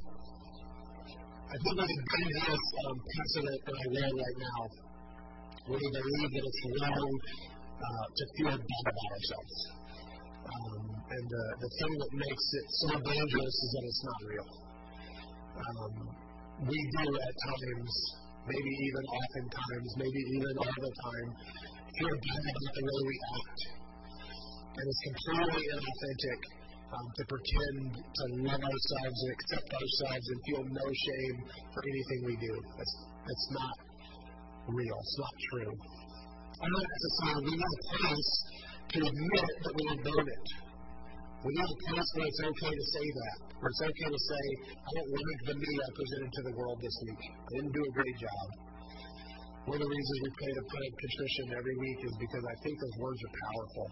I 1.49 1.55
think 1.55 1.73
there's 1.81 1.87
a 1.87 2.07
dangerous 2.19 2.65
um, 2.83 2.97
precedent 2.99 3.59
that 3.63 3.77
I 3.79 3.85
read 3.95 4.11
right 4.11 4.39
now 4.43 4.88
we 5.69 5.77
believe 5.77 6.29
that 6.33 6.45
it's 6.49 6.61
wrong 6.81 7.11
uh, 7.77 8.05
to 8.17 8.23
feel 8.37 8.57
bad 8.57 8.85
about 8.89 9.09
ourselves. 9.13 9.57
Um, 10.49 10.81
and 10.97 11.29
uh, 11.29 11.41
the 11.61 11.69
thing 11.77 11.93
that 11.93 12.11
makes 12.17 12.45
it 12.57 12.65
so 12.81 12.91
dangerous 13.05 13.55
is 13.61 13.69
that 13.77 13.83
it's 13.85 14.03
not 14.09 14.19
real. 14.33 14.49
Um, 15.61 15.93
we 16.65 16.73
do 16.73 17.05
at 17.05 17.35
times, 17.53 17.93
maybe 18.49 18.71
even 18.81 19.03
oftentimes, 19.13 19.89
maybe 19.93 20.21
even 20.41 20.53
all 20.57 20.73
the 20.73 20.93
time, 21.05 21.27
feel 22.01 22.15
bad 22.17 22.43
about 22.49 22.73
the 22.73 22.83
way 22.89 23.01
we 23.05 23.17
act. 23.37 23.59
And 24.73 24.85
it's 24.89 25.03
completely 25.05 25.65
inauthentic 25.69 26.39
um, 26.97 27.05
to 27.13 27.23
pretend 27.29 27.79
to 27.93 28.23
love 28.41 28.63
ourselves 28.65 29.17
and 29.21 29.31
accept 29.37 29.69
ourselves 29.69 30.25
and 30.33 30.37
feel 30.49 30.63
no 30.65 30.87
shame 30.89 31.37
for 31.77 31.81
anything 31.85 32.19
we 32.25 32.35
do. 32.41 32.53
That's, 32.73 32.95
that's 33.21 33.47
not 33.53 33.88
real. 34.67 34.97
It's 34.99 35.17
not 35.19 35.35
true. 35.51 35.73
I'm 36.59 36.71
not 36.75 36.87
necessarily, 36.91 37.43
we 37.47 37.53
need 37.55 37.71
a 37.71 37.83
place 37.95 38.31
to 38.89 38.97
admit 38.99 39.47
that 39.63 39.73
we 39.79 39.83
have 39.95 40.01
done 40.03 40.27
it. 40.27 40.47
We 41.39 41.55
need 41.55 41.69
a 41.71 41.79
place 41.87 42.09
where 42.19 42.27
it's 42.27 42.41
okay 42.43 42.73
to 42.75 42.85
say 42.99 43.05
that, 43.15 43.37
where 43.63 43.71
it's 43.71 43.83
okay 43.87 44.09
to 44.11 44.21
say, 44.27 44.43
I 44.75 44.89
don't 44.91 45.11
like 45.15 45.41
the 45.47 45.55
me 45.55 45.71
I 45.71 45.89
presented 45.95 46.31
to 46.35 46.41
the 46.51 46.53
world 46.59 46.77
this 46.83 46.97
week. 47.07 47.23
I 47.31 47.49
didn't 47.55 47.71
do 47.71 47.83
a 47.87 47.91
great 47.95 48.17
job. 48.19 48.45
One 49.71 49.77
of 49.79 49.83
the 49.87 49.91
reasons 49.91 50.17
we 50.19 50.31
pray 50.35 50.51
to 50.51 50.65
pray 50.67 50.87
contrition 50.99 51.45
every 51.55 51.75
week 51.79 51.99
is 52.11 52.15
because 52.19 52.43
I 52.43 52.55
think 52.59 52.75
those 52.75 52.97
words 52.99 53.19
are 53.23 53.35
powerful. 53.39 53.87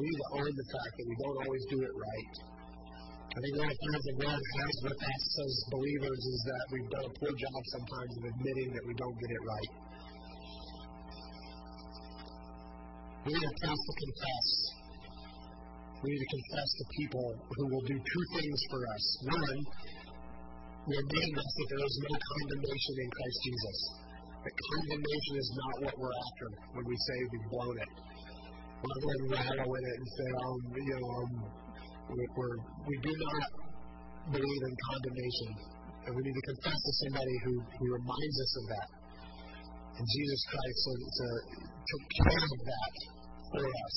We 0.00 0.08
need 0.08 0.20
to 0.24 0.28
own 0.40 0.52
the 0.56 0.68
fact 0.72 0.92
that 0.96 1.06
we 1.10 1.16
don't 1.20 1.38
always 1.44 1.64
do 1.68 1.78
it 1.84 1.94
right. 2.00 2.34
I 3.30 3.38
think 3.44 3.54
one 3.60 3.68
of 3.68 3.76
the 3.76 3.82
things 3.84 4.04
that 4.08 4.18
God 4.24 4.40
has 4.40 4.74
with 4.88 5.00
us 5.04 5.24
as 5.44 5.52
believers 5.70 6.22
is 6.32 6.40
that 6.48 6.64
we've 6.72 6.90
done 6.90 7.06
a 7.06 7.14
poor 7.14 7.32
job 7.36 7.60
sometimes 7.76 8.12
of 8.18 8.22
admitting 8.26 8.68
that 8.72 8.84
we 8.88 8.94
don't 8.96 9.16
get 9.20 9.30
it 9.36 9.42
right. 9.44 9.72
We 13.20 13.36
need 13.36 13.44
a 13.44 13.56
place 13.60 13.82
to 13.84 13.94
confess. 14.00 14.48
We 16.00 16.08
need 16.08 16.22
to 16.24 16.30
confess 16.32 16.68
to 16.80 16.84
people 16.96 17.26
who 17.36 17.64
will 17.68 17.84
do 17.84 17.96
two 18.00 18.24
things 18.32 18.58
for 18.72 18.80
us. 18.80 19.04
One, 19.28 19.60
remind 20.88 21.32
us 21.36 21.50
that 21.52 21.68
there 21.68 21.84
is 21.84 21.96
no 22.00 22.12
condemnation 22.16 22.94
in 22.96 23.08
Christ 23.12 23.38
Jesus. 23.44 23.78
That 24.40 24.54
condemnation 24.56 25.34
is 25.36 25.48
not 25.52 25.74
what 25.84 25.94
we're 26.00 26.16
after 26.16 26.48
when 26.72 26.84
we 26.88 26.96
say 26.96 27.16
we've 27.28 27.48
blown 27.52 27.76
it. 27.76 27.92
We're 28.80 29.02
going 29.04 29.20
to 29.20 29.28
wallow 29.36 29.68
in 29.68 29.82
it 29.84 29.96
and 30.00 30.08
say, 30.16 30.28
um, 30.40 30.60
you 30.80 30.84
know, 30.88 31.04
um, 31.20 31.32
we're, 32.08 32.56
we 32.88 32.96
do 33.04 33.12
not 33.12 33.44
believe 34.32 34.62
in 34.64 34.74
condemnation. 34.88 35.50
And 36.08 36.16
we 36.16 36.20
need 36.24 36.36
to 36.40 36.46
confess 36.56 36.80
to 36.80 36.92
somebody 37.04 37.36
who, 37.44 37.60
who 37.60 37.86
reminds 38.00 38.36
us 38.40 38.52
of 38.56 38.64
that. 38.72 38.99
And 39.96 40.04
Jesus 40.06 40.40
Christ 40.50 40.78
so, 40.84 40.92
so 40.94 41.26
uh, 41.26 41.38
took 41.86 42.04
care 42.22 42.44
of 42.44 42.60
that 42.66 42.94
for 43.50 43.62
us. 43.66 43.96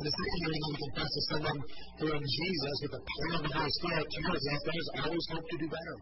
And 0.00 0.04
the 0.08 0.14
second 0.16 0.40
thing 0.40 0.50
we 0.50 0.72
to 0.72 0.80
confess 0.80 1.10
to 1.10 1.22
someone 1.30 1.60
who 2.00 2.06
in 2.10 2.24
Jesus, 2.24 2.74
with 2.82 2.92
the 2.96 3.02
power 3.04 3.32
of 3.36 3.42
the 3.44 3.52
Holy 3.52 3.72
Spirit, 3.84 4.06
tells 4.10 4.42
us 4.50 4.58
there 4.64 4.80
is 4.80 4.90
always 5.04 5.26
hope 5.30 5.46
to 5.46 5.58
do 5.60 5.68
better. 5.68 5.96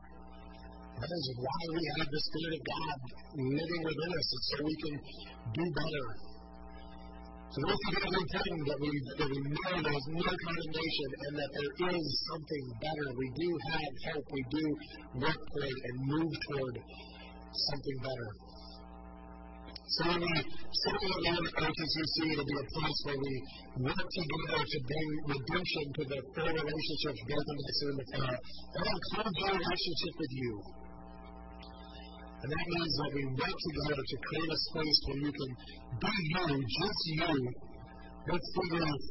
That 0.99 1.11
is 1.15 1.25
why 1.39 1.61
we 1.75 1.83
have 1.99 2.09
the 2.11 2.23
Spirit 2.27 2.53
of 2.59 2.63
God 2.63 2.99
living 3.39 3.83
within 3.87 4.11
us, 4.19 4.29
so 4.29 4.55
we 4.67 4.75
can 4.83 4.95
do 5.53 5.65
better 5.67 6.07
so 7.49 7.65
this 7.65 7.81
is 7.81 7.97
really 8.05 8.21
important 8.29 8.61
that 8.69 8.77
we, 8.77 8.91
that 8.93 9.29
we 9.33 9.41
know 9.41 9.73
there's 9.81 10.09
no 10.13 10.21
condemnation 10.21 11.09
and 11.17 11.33
that 11.41 11.51
there 11.57 11.97
is 11.97 12.09
something 12.29 12.65
better. 12.77 13.07
We 13.17 13.29
do 13.41 13.49
have 13.73 13.93
hope. 14.13 14.27
We 14.37 14.45
do 14.53 14.65
work 15.25 15.41
toward 15.49 15.77
and 15.81 15.95
move 16.13 16.33
toward 16.45 16.77
something 16.77 17.99
better. 18.05 18.29
So 19.89 20.05
when 20.05 20.21
we 20.21 20.37
sit 20.37 21.01
in 21.01 21.33
at 21.33 21.65
OTCC, 21.65 22.17
it'll 22.29 22.45
be 22.45 22.59
a 22.61 22.69
place 22.77 22.99
where 23.09 23.17
we 23.25 23.35
work 23.89 23.97
together 23.97 24.61
to 24.61 24.79
bring 24.85 25.09
redemption 25.33 25.85
to 25.97 26.03
the 26.13 26.19
four 26.37 26.51
relationships 26.53 27.21
both 27.25 27.49
of 27.49 27.57
us 27.57 27.79
in 27.89 27.97
the 27.97 28.07
Father. 28.13 28.37
That'll 28.37 28.97
include 29.01 29.33
your 29.41 29.53
relationship 29.57 30.15
with 30.21 30.33
you. 30.37 30.53
And 32.37 32.49
that 32.53 32.67
means 32.69 32.93
that 33.01 33.11
we 33.17 33.23
work 33.33 33.57
together 33.65 34.05
to 34.05 34.17
create 34.29 34.51
a 34.53 34.61
space 34.69 34.99
where 35.09 35.21
you 35.25 35.33
can 35.33 35.51
be 36.05 36.13
you, 36.37 36.45
just 36.69 37.01
you, 37.09 37.33
with 38.29 38.45
figures 38.61 39.05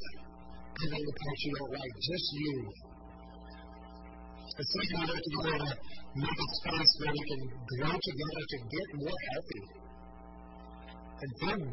giving 0.77 1.03
the 1.09 1.15
parts 1.17 1.41
you 1.41 1.53
don't 1.57 1.73
like, 1.73 1.93
just 2.05 2.27
you. 2.37 2.55
And 4.61 4.65
so 4.69 4.77
we 4.77 4.93
work 5.09 5.21
together 5.25 5.73
to 5.73 6.17
make 6.21 6.37
a 6.37 6.47
space 6.61 6.91
where 7.01 7.13
we 7.17 7.23
can 7.33 7.41
grow 7.65 7.93
together 7.97 8.43
to 8.45 8.57
get 8.61 8.87
more 8.93 9.21
healthy. 9.33 9.86
And 11.17 11.31
feel 11.41 11.65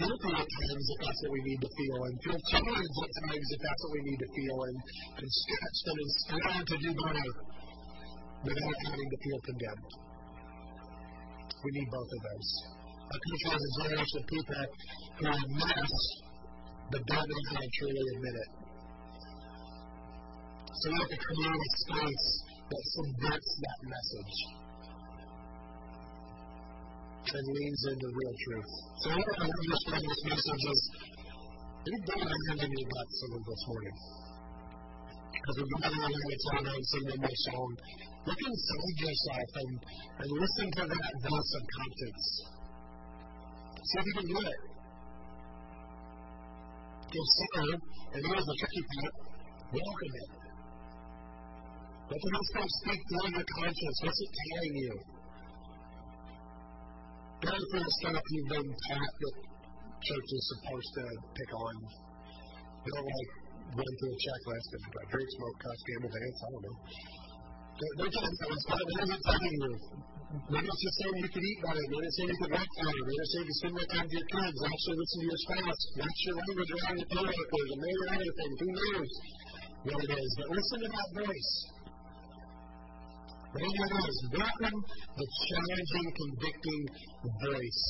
guilty 0.00 0.32
at 0.32 0.48
times 0.48 0.86
if 0.88 0.98
that's 1.04 1.20
what 1.20 1.32
we 1.36 1.42
need 1.44 1.60
to 1.60 1.70
feel, 1.76 1.98
and 2.08 2.14
feel 2.24 2.40
challenged 2.48 2.98
at 3.04 3.12
times 3.20 3.46
if 3.52 3.60
that's 3.60 3.80
what 3.84 3.92
we 3.92 4.02
need 4.08 4.20
to 4.24 4.30
feel, 4.32 4.56
and, 4.64 4.76
and 5.20 5.28
stretched 5.28 5.84
and 5.92 5.98
inspired 6.08 6.66
to 6.72 6.76
do 6.80 6.90
better 6.96 7.28
without 8.48 8.78
having 8.88 9.08
to 9.12 9.18
feel 9.20 9.40
condemned. 9.44 9.92
We 11.58 11.70
need 11.76 11.88
both 11.92 12.10
of 12.16 12.20
those. 12.32 12.50
Our 13.12 13.20
country 13.20 13.48
has 13.52 13.60
a 13.60 13.72
generation 13.76 14.16
of 14.20 14.26
people 14.28 14.56
who 15.18 15.24
are 15.26 15.36
a 15.36 15.86
but 16.88 17.02
don't 17.04 17.28
know 17.28 17.42
how 17.52 17.60
to 17.60 17.68
truly 17.76 18.04
admit 18.16 18.36
it. 18.40 18.50
So 20.72 20.84
we 20.88 20.96
have 20.96 21.12
to 21.12 21.20
create 21.20 21.60
a 21.60 21.70
space 21.84 22.28
that 22.72 22.82
submits 22.96 23.48
that 23.60 23.78
message 23.84 24.57
and 27.34 27.44
leans 27.48 27.82
into 27.92 28.06
real 28.08 28.34
truth. 28.44 28.70
So 29.02 29.06
I 29.12 29.16
want 29.20 29.36
to 29.36 29.46
understand 29.48 30.02
this 30.04 30.22
message 30.28 30.64
as 30.68 30.80
you've 31.88 32.06
done 32.08 32.24
a 32.24 32.38
hand 32.48 32.60
in 32.64 32.70
your 32.72 32.88
gut 32.88 33.08
some 33.12 33.32
of 33.36 33.42
this 33.44 33.62
morning. 33.68 33.96
Because 35.28 35.56
we've 35.60 35.72
got 35.78 35.92
a 35.92 36.00
language 36.00 36.44
on 36.56 36.62
and 36.68 36.84
singing 36.88 37.20
this 37.20 37.40
song 37.52 37.70
Look 38.28 38.44
inside 38.44 38.96
yourself 39.08 39.50
and, 39.56 39.72
and 40.20 40.28
listen 40.36 40.68
to 40.68 40.82
that 40.84 41.12
voice 41.24 41.52
of 41.56 41.62
conscience. 41.80 42.24
See 43.88 43.98
if 43.98 44.04
you 44.04 44.14
can 44.20 44.28
do 44.28 44.40
it. 44.44 44.60
So, 47.08 47.60
and 48.12 48.20
here's 48.20 48.44
the 48.44 48.56
tricky 48.60 48.82
part, 48.84 49.14
welcome 49.72 50.12
it. 50.12 50.30
Let 52.04 52.20
the 52.20 52.30
Holy 52.36 52.46
Spirit 52.52 52.72
speak 52.84 53.00
through 53.08 53.32
your 53.32 53.48
conscience. 53.48 53.96
What's 54.04 54.20
it 54.20 54.32
telling 54.44 54.76
you? 54.76 55.17
Don't 57.38 57.66
for 57.70 57.78
the 57.78 57.92
stuff 58.02 58.18
you've 58.18 58.50
been 58.50 58.66
taught 58.66 59.14
that 59.22 59.34
church 60.02 60.28
is 60.34 60.44
supposed 60.58 60.90
to 60.98 61.04
pick 61.38 61.50
on. 61.54 61.74
You 62.82 62.90
don't 62.98 63.06
like 63.06 63.30
run 63.78 63.92
through 63.94 64.14
a 64.14 64.18
checklist 64.18 64.68
and 64.74 64.82
drink, 65.06 65.28
smoke, 65.38 65.56
cuss, 65.62 65.80
gamble, 65.86 66.10
dance. 66.10 66.38
I 66.42 66.48
don't 66.50 66.64
know. 66.66 66.76
They're 67.78 68.10
telling 68.10 68.34
you 68.34 68.48
it's 68.58 68.66
better. 68.66 68.86
They're 68.90 69.10
not 69.14 69.22
telling 69.22 69.54
you. 69.54 69.72
Maybe 70.50 70.66
it's 70.66 70.82
just 70.82 70.96
saying 70.98 71.16
you 71.22 71.30
could 71.30 71.46
eat 71.46 71.60
better. 71.62 71.78
Maybe 71.78 72.04
it's 72.10 72.16
saying 72.18 72.30
you 72.34 72.38
could 72.42 72.52
work 72.58 72.72
harder. 72.74 73.02
Maybe 73.06 73.22
it's 73.22 73.32
saying 73.38 73.46
you 73.46 73.56
spend 73.62 73.74
more 73.78 73.88
time 73.88 74.04
with 74.08 74.16
your 74.18 74.28
kids. 74.34 74.58
Actually, 74.58 74.96
listen 74.98 75.18
to 75.22 75.26
your 75.30 75.40
spouse. 75.46 75.82
Watch 75.94 76.20
your 76.26 76.36
language 76.42 76.70
around 76.74 76.96
your 76.98 77.10
coworkers. 77.14 77.68
And 77.70 77.80
maybe 77.86 78.02
other 78.18 78.34
things. 78.34 78.56
Who 78.58 78.68
knows 78.74 79.10
what 79.86 79.98
it 80.02 80.10
is? 80.10 80.30
But 80.42 80.48
listen 80.58 80.78
to 80.82 80.88
that 80.90 81.08
voice. 81.22 81.52
It 83.48 83.64
is, 83.64 84.16
welcome 84.28 84.78
the 85.16 85.26
challenging, 85.48 86.08
convicting 86.20 86.82
voice. 87.48 87.84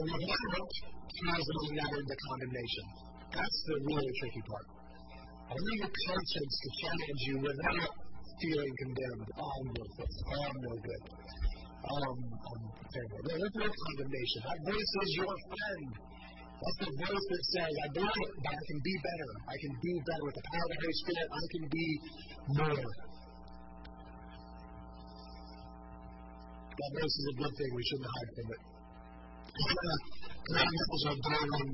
And 0.00 0.08
without 0.16 0.72
translating 1.12 1.76
that 1.76 1.92
into 1.92 2.16
condemnation. 2.24 2.84
That's 3.36 3.58
the 3.68 3.76
really 3.84 4.12
tricky 4.16 4.42
part. 4.48 4.66
Only 5.52 5.74
your 5.76 5.92
conscience 5.92 6.54
can 6.56 6.72
challenge 6.72 7.20
you 7.28 7.36
without 7.44 7.92
feeling 8.40 8.72
condemned. 8.80 9.28
Oh, 9.36 9.44
I'm 9.44 9.68
worthless. 9.76 10.14
Oh, 10.24 10.40
I'm 10.40 10.56
no 10.56 10.72
good. 10.72 11.04
Um, 11.86 12.16
I'm 12.16 12.62
terrible. 12.96 13.20
No, 13.28 13.32
there's 13.36 13.56
no 13.60 13.68
condemnation. 13.68 14.40
That 14.40 14.58
voice 14.72 14.92
is 15.04 15.10
your 15.20 15.34
friend. 15.36 15.88
That's 16.56 16.80
the 16.80 16.92
voice 16.96 17.26
that 17.28 17.44
says, 17.60 17.72
I 17.76 17.88
believe 17.92 18.08
it, 18.08 18.32
but 18.40 18.56
I 18.56 18.62
can 18.72 18.80
be 18.80 18.94
better. 19.04 19.30
I 19.52 19.56
can 19.60 19.72
do 19.84 19.92
better. 20.00 20.24
With 20.24 20.36
the 20.40 20.46
power 20.48 20.64
of 20.64 20.70
the 20.72 20.78
Holy 20.80 20.96
Spirit, 21.04 21.28
I 21.28 21.44
can 21.44 21.64
be 21.68 21.86
more. 22.56 23.15
That 26.76 26.92
voice 26.92 27.16
is 27.16 27.26
a 27.32 27.36
good 27.40 27.54
thing. 27.56 27.70
We 27.72 27.84
shouldn't 27.88 28.12
hide 28.12 28.32
from 28.36 28.48
it. 28.52 28.62
That 29.56 30.68
message 30.68 31.04
of 31.08 31.16
Darwin 31.24 31.68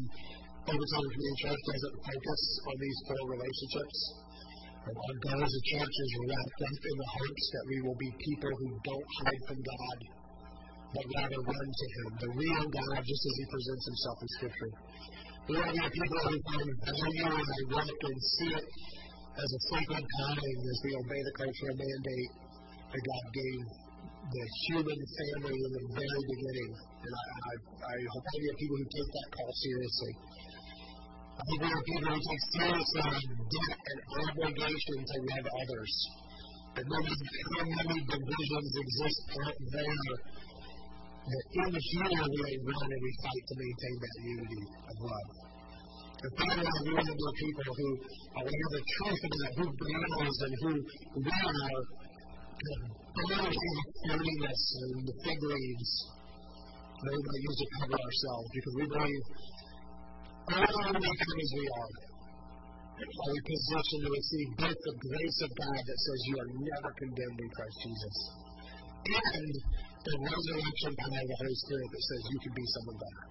Overtime 0.63 1.09
Community 1.11 1.39
Church 1.43 1.63
doesn't 1.67 1.97
focus 2.07 2.43
on 2.71 2.77
these 2.79 2.99
four 3.11 3.23
relationships. 3.35 3.99
And 4.87 4.95
our 4.95 5.17
goal 5.27 5.43
as 5.43 5.55
a 5.59 5.65
church 5.75 5.95
is 6.07 6.11
wrapped 6.23 6.61
up 6.63 6.83
in 6.87 6.97
the 7.03 7.11
hopes 7.19 7.47
that 7.51 7.65
we 7.67 7.77
will 7.83 7.99
be 7.99 8.11
people 8.15 8.53
who 8.55 8.69
don't 8.87 9.11
hide 9.27 9.43
from 9.51 9.59
God, 9.63 9.99
but 10.95 11.05
rather 11.19 11.41
run 11.51 11.69
to 11.75 11.87
Him, 11.99 12.07
the 12.23 12.31
real 12.39 12.65
God, 12.71 12.99
just 13.03 13.23
as 13.27 13.35
He 13.43 13.45
presents 13.51 13.85
Himself 13.91 14.17
in 14.23 14.29
Scripture. 14.39 14.73
We 15.51 15.53
want 15.59 15.75
to 15.75 15.83
be 15.83 15.99
people 15.99 16.23
who 16.31 16.39
find 16.47 16.67
in 16.71 17.27
our 17.27 17.43
work 17.75 17.91
and 17.91 18.19
see 18.39 18.55
it 18.55 18.67
as 19.35 19.49
a 19.51 19.61
sacred 19.75 20.07
calling 20.07 20.57
as 20.63 20.79
we 20.87 20.91
obey 20.95 21.21
the 21.27 21.35
cultural 21.43 21.75
mandate 21.75 22.33
that 22.87 23.03
God 23.03 23.25
gave 23.35 23.82
the 24.23 24.45
human 24.71 25.01
family 25.03 25.59
in 25.59 25.71
the 25.75 25.85
very 25.99 26.23
beginning. 26.31 26.71
And 27.03 27.13
I, 27.13 27.25
I, 27.43 27.53
I 27.91 27.97
hope 28.07 28.25
we 28.39 28.47
have 28.47 28.59
people 28.63 28.79
who 28.79 28.87
take 28.87 29.11
that 29.11 29.29
call 29.35 29.51
seriously. 29.59 30.13
I 31.33 31.43
think 31.43 31.59
we 31.59 31.69
have 31.73 31.85
people 31.91 32.11
who 32.13 32.23
take 32.23 32.45
seriously 32.55 33.03
debt 33.03 33.81
and 33.83 33.99
obligation 34.23 34.97
to 35.03 35.17
love 35.27 35.47
others. 35.51 35.95
And 36.73 36.85
no 36.87 36.99
matter 37.03 37.29
how 37.53 37.65
many 37.67 37.99
divisions 38.07 38.71
exist 38.79 39.23
out 39.43 39.59
there, 39.59 39.99
that 41.23 41.45
in 41.53 41.71
here 41.71 42.27
we 42.27 42.51
run 42.67 42.89
and 42.91 43.03
we 43.03 43.13
fight 43.23 43.45
to 43.47 43.55
maintain 43.59 43.97
that 44.03 44.15
unity 44.23 44.63
of 44.87 44.97
love. 45.03 45.29
And 46.23 46.31
finally, 46.39 46.71
we 46.87 46.91
want 46.95 47.07
to 47.11 47.17
be 47.19 47.31
people 47.43 47.75
who 47.75 47.89
are 48.39 48.47
aware 48.47 48.69
the 48.71 48.83
truth 48.87 49.23
about 49.27 49.53
who 49.59 49.67
God 49.67 50.11
is 50.23 50.37
and 50.47 50.55
who 50.63 50.73
we 51.19 51.35
are, 51.43 51.83
kind 53.13 53.47
of 53.47 53.53
the 53.53 53.73
thorniness 54.09 54.63
and 54.81 55.05
the 55.05 55.17
fig 55.25 55.41
leaves 55.43 55.93
that 57.03 57.13
we 57.13 57.21
might 57.21 57.43
use 57.43 57.59
to 57.61 57.67
cover 57.77 57.99
ourselves 57.99 58.49
because 58.53 58.75
we 58.79 58.87
believe 58.89 59.25
all 60.53 60.93
as 60.93 61.51
we 61.55 61.65
are, 61.67 61.91
are 63.03 63.33
we 63.33 63.41
positioned 63.43 64.03
to 64.05 64.11
receive 64.11 64.49
both 64.59 64.79
the 64.79 64.95
grace 65.07 65.39
of 65.43 65.51
God 65.61 65.81
that 65.83 65.99
says 65.99 66.19
you 66.27 66.37
are 66.41 66.51
never 66.51 66.91
condemned 66.99 67.39
in 67.41 67.51
Christ 67.53 67.77
Jesus 67.85 68.17
and 69.03 69.51
the 70.03 70.15
resurrection 70.19 70.93
power 70.99 71.21
of 71.21 71.29
the 71.29 71.37
Holy 71.43 71.57
Spirit 71.63 71.89
that 71.91 72.03
says 72.03 72.21
you 72.27 72.39
can 72.43 72.53
be 72.55 72.67
someone 72.75 72.99
better. 73.03 73.23